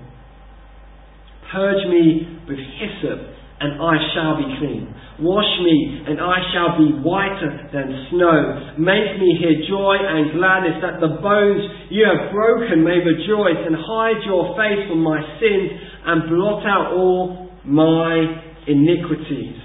Purge 1.52 1.86
me 1.86 2.26
with 2.48 2.58
hyssop, 2.58 3.20
and 3.60 3.78
I 3.78 3.94
shall 4.14 4.36
be 4.42 4.58
clean. 4.58 4.90
Wash 5.20 5.46
me, 5.62 6.02
and 6.10 6.18
I 6.18 6.42
shall 6.50 6.74
be 6.74 6.90
whiter 6.98 7.70
than 7.70 7.86
snow. 8.10 8.74
Make 8.74 9.14
me 9.22 9.38
hear 9.38 9.62
joy 9.70 9.94
and 10.02 10.34
gladness, 10.34 10.82
that 10.82 10.98
the 10.98 11.22
bones 11.22 11.62
you 11.94 12.02
have 12.10 12.34
broken 12.34 12.82
may 12.82 12.98
rejoice, 12.98 13.62
and 13.62 13.76
hide 13.78 14.18
your 14.26 14.58
face 14.58 14.82
from 14.90 14.98
my 14.98 15.22
sins, 15.38 15.70
and 16.04 16.28
blot 16.28 16.66
out 16.66 16.92
all 16.98 17.50
my 17.62 18.42
iniquities. 18.66 19.63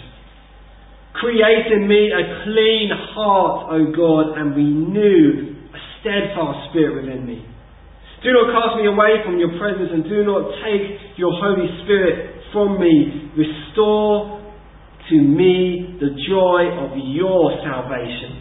Create 1.19 1.67
in 1.75 1.87
me 1.87 2.11
a 2.15 2.23
clean 2.47 2.89
heart, 3.11 3.75
O 3.75 3.91
God, 3.91 4.39
and 4.39 4.55
renew 4.55 5.55
a 5.75 5.79
steadfast 5.99 6.71
spirit 6.71 7.03
within 7.03 7.25
me. 7.27 7.43
Do 8.23 8.31
not 8.31 8.55
cast 8.55 8.79
me 8.79 8.87
away 8.87 9.19
from 9.25 9.39
your 9.39 9.51
presence 9.59 9.91
and 9.91 10.03
do 10.03 10.23
not 10.23 10.47
take 10.63 11.17
your 11.17 11.31
Holy 11.35 11.67
Spirit 11.83 12.39
from 12.51 12.79
me. 12.79 13.31
Restore 13.35 14.39
to 15.09 15.15
me 15.15 15.99
the 15.99 16.15
joy 16.27 16.71
of 16.87 16.95
your 16.95 17.51
salvation 17.63 18.39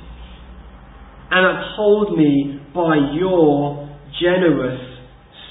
and 1.30 1.58
uphold 1.58 2.16
me 2.16 2.60
by 2.74 2.94
your 3.18 3.90
generous 4.22 4.80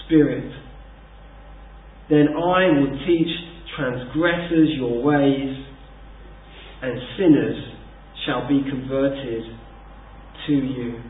Spirit. 0.05 0.51
Then 2.09 2.29
I 2.35 2.71
will 2.71 2.99
teach 3.05 3.27
transgressors 3.75 4.69
your 4.77 5.03
ways 5.03 5.66
and 6.81 6.93
sinners 7.17 7.57
shall 8.25 8.47
be 8.47 8.61
converted 8.67 9.43
to 10.47 10.53
you. 10.53 11.01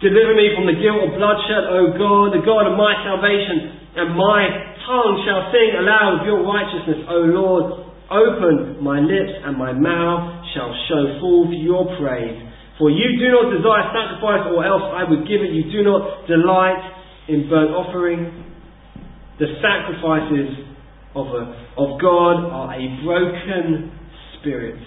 Deliver 0.00 0.32
me 0.32 0.56
from 0.56 0.64
the 0.64 0.80
guilt 0.80 0.96
of 1.04 1.12
bloodshed, 1.12 1.64
O 1.68 1.92
God, 1.92 2.32
the 2.32 2.40
God 2.40 2.64
of 2.64 2.74
my 2.74 2.96
salvation, 3.04 4.00
and 4.00 4.16
my 4.16 4.40
tongue 4.88 5.14
shall 5.28 5.52
sing 5.52 5.76
aloud 5.76 6.20
of 6.20 6.22
your 6.24 6.40
righteousness, 6.40 7.04
O 7.04 7.20
Lord. 7.28 7.66
Open 8.08 8.82
my 8.82 8.98
lips, 8.98 9.44
and 9.44 9.60
my 9.60 9.76
mouth 9.76 10.42
shall 10.56 10.72
show 10.88 11.20
forth 11.20 11.52
your 11.52 11.84
praise. 12.00 12.40
For 12.80 12.88
you 12.88 13.20
do 13.20 13.28
not 13.28 13.52
desire 13.52 13.92
sacrifice, 13.92 14.48
or 14.48 14.64
else 14.64 14.88
I 14.88 15.04
would 15.04 15.28
give 15.28 15.44
it. 15.44 15.52
You 15.52 15.68
do 15.68 15.84
not 15.84 16.24
delight 16.26 16.80
in 17.28 17.44
burnt 17.52 17.76
offering. 17.76 18.24
The 19.36 19.52
sacrifices 19.60 20.64
of, 21.14 21.28
a, 21.28 21.44
of 21.76 22.00
God 22.00 22.36
are 22.48 22.72
a 22.72 22.84
broken 23.04 23.99
spirit 24.40 24.80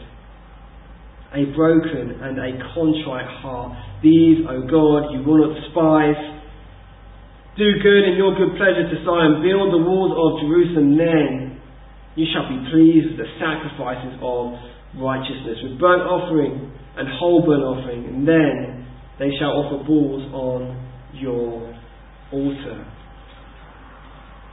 a 1.34 1.50
broken 1.58 2.14
and 2.22 2.38
a 2.38 2.52
contrite 2.78 3.26
heart. 3.42 3.74
These, 4.06 4.46
O 4.46 4.70
God, 4.70 5.10
you 5.18 5.26
will 5.26 5.50
not 5.50 5.58
despise. 5.58 6.22
Do 7.58 7.66
good 7.82 8.04
in 8.06 8.18
your 8.18 8.38
good 8.38 8.54
pleasure 8.58 8.86
to 8.86 8.98
Zion. 9.02 9.42
Build 9.42 9.74
the 9.74 9.82
walls 9.82 10.14
of 10.14 10.46
Jerusalem. 10.46 10.94
Then 10.98 11.58
you 12.14 12.30
shall 12.30 12.46
be 12.46 12.62
pleased 12.70 13.18
with 13.18 13.26
the 13.26 13.30
sacrifices 13.42 14.14
of 14.22 14.54
righteousness, 15.02 15.58
with 15.66 15.82
burnt 15.82 16.06
offering 16.06 16.70
and 16.98 17.10
whole 17.18 17.42
burnt 17.42 17.66
offering. 17.66 18.06
And 18.06 18.28
then 18.28 18.86
they 19.18 19.34
shall 19.42 19.58
offer 19.58 19.82
bulls 19.86 20.22
on 20.34 20.78
your 21.18 21.74
altar. 22.30 22.86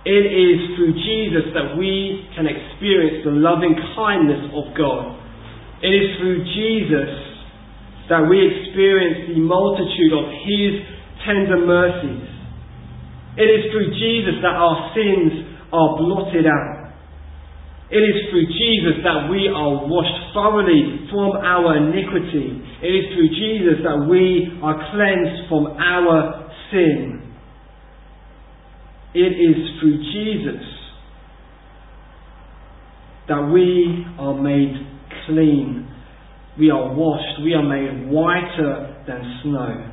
It 0.04 0.24
is 0.32 0.76
through 0.76 0.96
Jesus 0.96 1.52
that 1.52 1.76
we 1.76 2.24
can 2.32 2.48
experience 2.48 3.20
the 3.20 3.36
loving 3.36 3.76
kindness 3.92 4.48
of 4.56 4.72
God. 4.72 5.20
It 5.84 5.92
is 5.92 6.16
through 6.16 6.40
Jesus 6.56 7.12
that 8.08 8.24
we 8.24 8.40
experience 8.40 9.28
the 9.28 9.40
multitude 9.44 10.12
of 10.16 10.24
His 10.48 10.72
tender 11.24 11.60
mercies. 11.60 12.26
It 13.36 13.48
is 13.48 13.68
through 13.70 13.92
Jesus 13.92 14.40
that 14.40 14.56
our 14.56 14.90
sins 14.96 15.60
are 15.68 16.00
blotted 16.00 16.48
out. 16.48 16.80
It 17.90 18.00
is 18.00 18.30
through 18.30 18.46
Jesus 18.46 19.04
that 19.04 19.28
we 19.28 19.52
are 19.52 19.84
washed 19.84 20.32
thoroughly 20.32 21.10
from 21.10 21.36
our 21.44 21.76
iniquity. 21.76 22.56
It 22.80 22.88
is 22.88 23.04
through 23.12 23.30
Jesus 23.36 23.84
that 23.84 24.06
we 24.08 24.48
are 24.62 24.78
cleansed 24.94 25.50
from 25.50 25.76
our 25.76 26.48
sin. 26.70 27.19
It 29.14 29.34
is 29.34 29.80
through 29.80 29.98
Jesus 30.12 30.62
that 33.28 33.50
we 33.52 34.06
are 34.18 34.34
made 34.34 34.74
clean. 35.26 35.88
We 36.58 36.70
are 36.70 36.92
washed. 36.94 37.42
We 37.42 37.54
are 37.54 37.62
made 37.62 38.10
whiter 38.10 39.04
than 39.06 39.40
snow. 39.42 39.90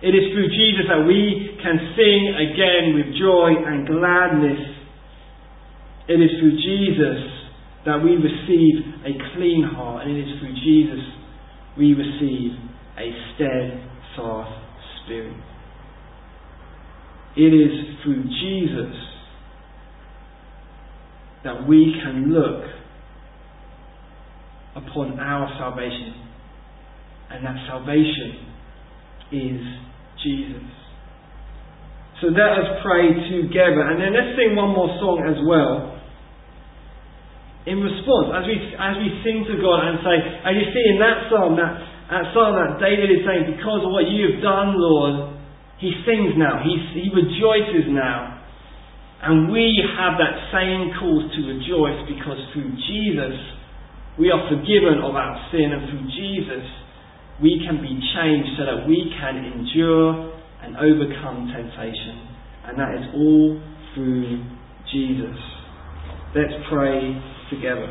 It 0.00 0.14
is 0.14 0.32
through 0.32 0.48
Jesus 0.48 0.86
that 0.88 1.04
we 1.06 1.58
can 1.62 1.94
sing 1.96 2.34
again 2.36 2.94
with 2.94 3.18
joy 3.18 3.50
and 3.66 3.86
gladness 3.86 4.78
it 6.08 6.14
is 6.14 6.30
through 6.40 6.56
Jesus 6.56 7.20
that 7.84 8.02
we 8.02 8.16
receive 8.16 8.80
a 9.04 9.12
clean 9.36 9.62
heart, 9.62 10.06
and 10.06 10.16
it 10.16 10.24
is 10.24 10.40
through 10.40 10.54
Jesus 10.54 11.04
we 11.76 11.92
receive 11.92 12.52
a 12.96 13.12
steadfast 13.36 14.56
spirit. 15.04 15.36
It 17.36 17.52
is 17.54 18.02
through 18.02 18.24
Jesus 18.24 18.94
that 21.44 21.68
we 21.68 21.94
can 22.02 22.32
look 22.32 22.64
upon 24.74 25.18
our 25.18 25.48
salvation, 25.58 26.14
and 27.30 27.44
that 27.46 27.56
salvation 27.68 28.48
is 29.32 29.60
Jesus. 30.22 30.66
So 32.20 32.34
let 32.34 32.58
us 32.58 32.82
pray 32.82 33.14
together, 33.30 33.86
and 33.86 34.02
then 34.02 34.10
let's 34.10 34.34
sing 34.34 34.58
one 34.58 34.74
more 34.74 34.90
song 34.98 35.22
as 35.22 35.38
well. 35.46 35.94
In 37.70 37.78
response, 37.84 38.34
as 38.34 38.44
we, 38.48 38.56
as 38.74 38.94
we 38.98 39.08
sing 39.22 39.46
to 39.46 39.54
God 39.62 39.86
and 39.86 40.02
say, 40.02 40.16
and 40.18 40.52
you 40.58 40.66
see 40.74 40.84
in 40.90 40.98
that 40.98 41.30
psalm, 41.30 41.54
that, 41.54 41.78
that 42.10 42.34
psalm 42.34 42.58
that 42.58 42.82
David 42.82 43.12
is 43.12 43.22
saying, 43.22 43.54
because 43.54 43.86
of 43.86 43.94
what 43.94 44.10
you 44.10 44.34
have 44.34 44.40
done, 44.42 44.74
Lord, 44.74 45.37
he 45.78 45.94
sings 46.02 46.34
now, 46.34 46.62
he, 46.62 46.74
he 46.94 47.06
rejoices 47.14 47.86
now. 47.88 48.38
And 49.22 49.50
we 49.50 49.74
have 49.98 50.14
that 50.18 50.50
same 50.54 50.94
cause 50.98 51.26
to 51.34 51.40
rejoice 51.42 52.06
because 52.06 52.38
through 52.54 52.70
Jesus 52.86 53.34
we 54.18 54.30
are 54.30 54.42
forgiven 54.50 54.98
of 55.02 55.14
our 55.14 55.34
sin, 55.50 55.70
and 55.70 55.90
through 55.90 56.06
Jesus 56.10 56.66
we 57.40 57.62
can 57.66 57.78
be 57.82 57.94
changed 58.14 58.50
so 58.58 58.66
that 58.66 58.86
we 58.86 59.10
can 59.18 59.38
endure 59.38 60.34
and 60.62 60.76
overcome 60.76 61.50
temptation. 61.54 62.26
And 62.66 62.78
that 62.78 62.94
is 62.98 63.06
all 63.14 63.62
through 63.94 64.44
Jesus. 64.90 65.38
Let's 66.34 66.54
pray 66.68 67.14
together. 67.50 67.86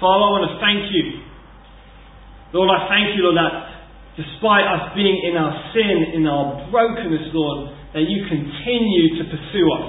Father, 0.00 0.22
I 0.22 0.30
want 0.30 0.46
to 0.46 0.62
thank 0.62 0.94
you. 0.94 1.27
Lord, 2.52 2.72
I 2.72 2.88
thank 2.88 3.12
you, 3.12 3.28
Lord, 3.28 3.36
that 3.36 3.52
despite 4.16 4.64
us 4.64 4.96
being 4.96 5.20
in 5.28 5.36
our 5.36 5.52
sin, 5.76 6.16
in 6.16 6.24
our 6.24 6.68
brokenness, 6.72 7.30
Lord, 7.36 7.76
that 7.92 8.04
you 8.08 8.24
continue 8.28 9.20
to 9.20 9.22
pursue 9.28 9.68
us. 9.78 9.88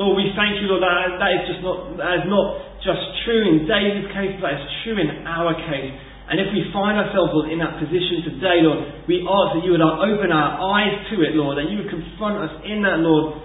Lord, 0.00 0.16
we 0.16 0.32
thank 0.32 0.56
you, 0.64 0.72
Lord, 0.72 0.80
that 0.80 1.20
that 1.20 1.32
is 1.36 1.42
just 1.52 1.60
not 1.60 2.00
that 2.00 2.24
is 2.24 2.26
not 2.32 2.46
just 2.80 3.02
true 3.28 3.44
in 3.52 3.68
David's 3.68 4.08
case, 4.16 4.40
but 4.40 4.56
it's 4.56 4.68
true 4.82 4.96
in 4.96 5.28
our 5.28 5.52
case. 5.68 5.92
And 6.32 6.40
if 6.40 6.48
we 6.48 6.64
find 6.72 6.96
ourselves, 6.96 7.36
Lord, 7.36 7.52
in 7.52 7.60
that 7.60 7.76
position 7.76 8.24
today, 8.24 8.64
Lord, 8.64 9.04
we 9.04 9.20
ask 9.20 9.48
that 9.52 9.62
you 9.68 9.76
would 9.76 9.84
uh, 9.84 10.00
open 10.00 10.32
our 10.32 10.56
eyes 10.56 10.96
to 11.12 11.20
it, 11.20 11.36
Lord, 11.36 11.60
that 11.60 11.68
you 11.68 11.84
would 11.84 11.92
confront 11.92 12.40
us 12.40 12.54
in 12.64 12.80
that, 12.88 13.04
Lord. 13.04 13.36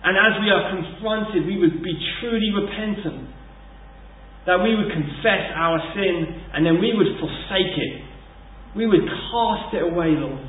And 0.00 0.16
as 0.16 0.40
we 0.40 0.48
are 0.48 0.72
confronted, 0.72 1.44
we 1.44 1.60
would 1.60 1.84
be 1.84 1.92
truly 2.18 2.48
repentant. 2.56 3.28
That 4.48 4.64
we 4.64 4.72
would 4.72 4.88
confess 4.88 5.52
our 5.52 5.76
sin 5.92 6.14
and 6.56 6.64
then 6.64 6.80
we 6.80 6.96
would 6.96 7.18
forsake 7.20 7.76
it. 7.76 7.92
We 8.76 8.86
would 8.86 9.04
cast 9.04 9.74
it 9.76 9.84
away, 9.84 10.16
Lord. 10.16 10.40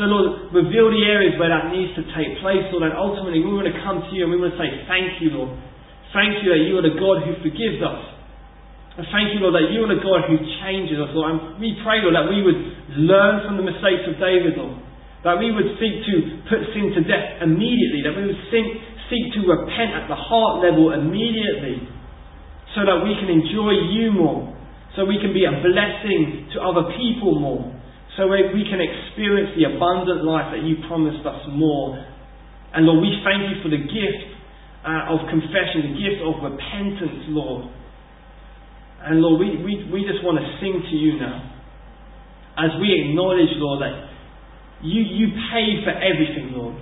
So, 0.00 0.08
Lord, 0.08 0.56
reveal 0.56 0.88
the 0.88 1.04
areas 1.04 1.36
where 1.36 1.52
that 1.52 1.68
needs 1.68 1.92
to 2.00 2.02
take 2.16 2.40
place, 2.40 2.64
Lord, 2.72 2.88
and 2.88 2.96
ultimately 2.96 3.44
we 3.44 3.52
want 3.52 3.68
to 3.68 3.76
come 3.84 4.00
to 4.00 4.10
you 4.16 4.24
and 4.24 4.32
we 4.32 4.40
want 4.40 4.56
to 4.56 4.58
say, 4.58 4.88
Thank 4.88 5.20
you, 5.20 5.36
Lord. 5.36 5.52
Thank 6.16 6.40
you 6.40 6.48
that 6.52 6.64
you 6.64 6.80
are 6.80 6.84
the 6.84 6.96
God 6.96 7.28
who 7.28 7.36
forgives 7.44 7.80
us. 7.84 8.12
And 8.96 9.04
thank 9.08 9.32
you, 9.32 9.40
Lord, 9.40 9.56
that 9.56 9.72
you 9.72 9.84
are 9.84 9.92
the 9.92 10.00
God 10.04 10.28
who 10.28 10.36
changes 10.60 11.00
us, 11.00 11.12
Lord. 11.16 11.32
And 11.32 11.40
we 11.56 11.76
pray, 11.80 12.00
Lord, 12.04 12.16
that 12.16 12.28
we 12.28 12.44
would 12.44 12.60
learn 13.00 13.44
from 13.48 13.56
the 13.56 13.64
mistakes 13.64 14.04
of 14.04 14.20
David, 14.20 14.56
Lord. 14.56 14.80
That 15.24 15.40
we 15.40 15.48
would 15.52 15.76
seek 15.80 16.04
to 16.08 16.14
put 16.48 16.60
sin 16.76 16.92
to 16.96 17.00
death 17.04 17.40
immediately. 17.40 18.04
That 18.04 18.16
we 18.16 18.28
would 18.28 18.42
seek, 18.52 18.68
seek 19.08 19.32
to 19.36 19.48
repent 19.48 19.96
at 19.96 20.08
the 20.12 20.18
heart 20.18 20.60
level 20.60 20.92
immediately. 20.92 21.88
So 22.74 22.84
that 22.88 23.04
we 23.04 23.12
can 23.20 23.28
enjoy 23.28 23.72
you 23.92 24.12
more. 24.12 24.48
So 24.96 25.04
we 25.04 25.20
can 25.20 25.32
be 25.32 25.44
a 25.44 25.54
blessing 25.60 26.52
to 26.52 26.60
other 26.60 26.88
people 26.96 27.40
more. 27.40 27.68
So 28.16 28.28
we 28.28 28.64
can 28.68 28.80
experience 28.80 29.56
the 29.56 29.72
abundant 29.72 30.24
life 30.24 30.52
that 30.52 30.60
you 30.64 30.84
promised 30.88 31.24
us 31.24 31.48
more. 31.52 31.96
And 32.76 32.84
Lord, 32.84 33.00
we 33.00 33.12
thank 33.24 33.48
you 33.48 33.56
for 33.64 33.72
the 33.72 33.80
gift 33.80 34.24
uh, 34.84 35.12
of 35.16 35.24
confession, 35.32 35.92
the 35.92 35.96
gift 35.96 36.20
of 36.20 36.44
repentance, 36.44 37.24
Lord. 37.32 37.72
And 39.04 39.20
Lord, 39.20 39.40
we, 39.40 39.56
we, 39.64 39.72
we 39.88 40.00
just 40.04 40.20
want 40.20 40.38
to 40.38 40.46
sing 40.60 40.76
to 40.76 40.96
you 40.96 41.18
now. 41.18 41.40
As 42.56 42.70
we 42.80 42.92
acknowledge, 42.92 43.50
Lord, 43.56 43.80
that 43.80 43.96
you, 44.84 45.00
you 45.00 45.32
pay 45.48 45.80
for 45.84 45.94
everything, 45.96 46.52
Lord. 46.52 46.76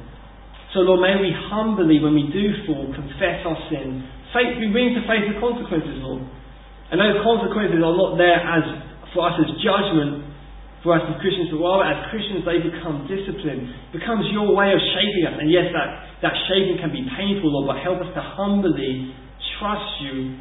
So, 0.74 0.80
Lord, 0.86 1.02
may 1.02 1.14
we 1.18 1.30
humbly, 1.50 1.98
when 1.98 2.14
we 2.14 2.26
do 2.30 2.66
fall, 2.66 2.90
confess 2.94 3.42
our 3.46 3.58
sin. 3.70 4.02
Be 4.34 4.70
willing 4.70 4.94
to 4.94 5.04
face 5.10 5.26
the 5.26 5.36
consequences, 5.42 5.98
Lord. 6.02 6.22
And 6.90 6.98
those 6.98 7.18
consequences 7.22 7.78
are 7.82 7.96
not 7.96 8.18
there 8.18 8.38
as 8.38 8.64
for 9.14 9.26
us 9.26 9.34
as 9.42 9.50
judgment 9.58 10.30
for 10.82 10.96
us 10.96 11.04
as 11.04 11.20
Christians, 11.20 11.52
but 11.52 11.60
rather 11.60 11.84
as 11.84 12.08
Christians 12.08 12.40
they 12.48 12.56
become 12.56 13.04
discipline. 13.04 13.68
Becomes 13.92 14.24
your 14.32 14.56
way 14.56 14.72
of 14.72 14.80
shaping 14.80 15.28
us. 15.28 15.36
And 15.36 15.52
yes, 15.52 15.68
that, 15.76 15.88
that 16.24 16.34
shaping 16.48 16.80
can 16.80 16.88
be 16.88 17.04
painful, 17.04 17.52
Lord, 17.52 17.68
but 17.68 17.84
help 17.84 18.00
us 18.00 18.08
to 18.16 18.22
humbly 18.24 19.12
trust 19.60 20.00
you 20.00 20.40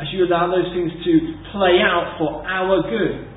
as 0.00 0.08
you 0.10 0.24
allow 0.24 0.48
those 0.48 0.72
things 0.72 0.88
to 0.88 1.12
play 1.52 1.84
out 1.84 2.16
for 2.16 2.42
our 2.48 2.80
good. 2.88 3.28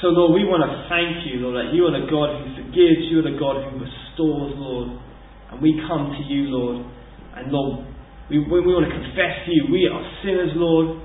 So, 0.00 0.08
Lord, 0.08 0.32
we 0.32 0.48
want 0.48 0.64
to 0.64 0.88
thank 0.88 1.28
you, 1.28 1.44
Lord, 1.44 1.60
that 1.60 1.76
you 1.76 1.84
are 1.84 1.92
the 1.92 2.08
God 2.08 2.40
who 2.40 2.56
forgives, 2.56 3.12
you 3.12 3.20
are 3.20 3.28
the 3.28 3.36
God 3.36 3.60
who 3.68 3.76
restores, 3.76 4.56
Lord. 4.56 4.96
And 5.52 5.60
we 5.60 5.76
come 5.84 6.16
to 6.16 6.22
you, 6.24 6.48
Lord. 6.48 6.88
And, 7.36 7.52
Lord, 7.52 7.84
we, 8.30 8.38
we 8.38 8.70
want 8.72 8.86
to 8.86 8.94
confess 8.94 9.44
to 9.46 9.50
you 9.50 9.66
we 9.70 9.90
are 9.90 10.00
sinners, 10.22 10.54
Lord. 10.54 11.02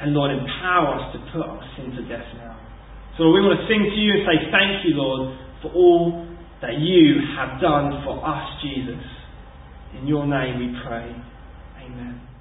And, 0.00 0.12
Lord, 0.12 0.30
empower 0.32 0.98
us 0.98 1.14
to 1.14 1.18
put 1.30 1.42
our 1.46 1.62
sin 1.76 1.94
to 1.94 2.02
death 2.08 2.26
now. 2.36 2.58
So, 3.16 3.30
we 3.30 3.40
want 3.40 3.60
to 3.60 3.66
sing 3.70 3.82
to 3.82 3.98
you 3.98 4.10
and 4.10 4.22
say 4.26 4.36
thank 4.50 4.82
you, 4.86 4.98
Lord, 4.98 5.38
for 5.62 5.70
all 5.70 6.26
that 6.60 6.78
you 6.78 7.22
have 7.38 7.60
done 7.60 8.02
for 8.04 8.18
us, 8.18 8.42
Jesus. 8.62 9.02
In 9.98 10.06
your 10.06 10.26
name 10.26 10.58
we 10.58 10.74
pray. 10.82 11.14
Amen. 11.84 12.33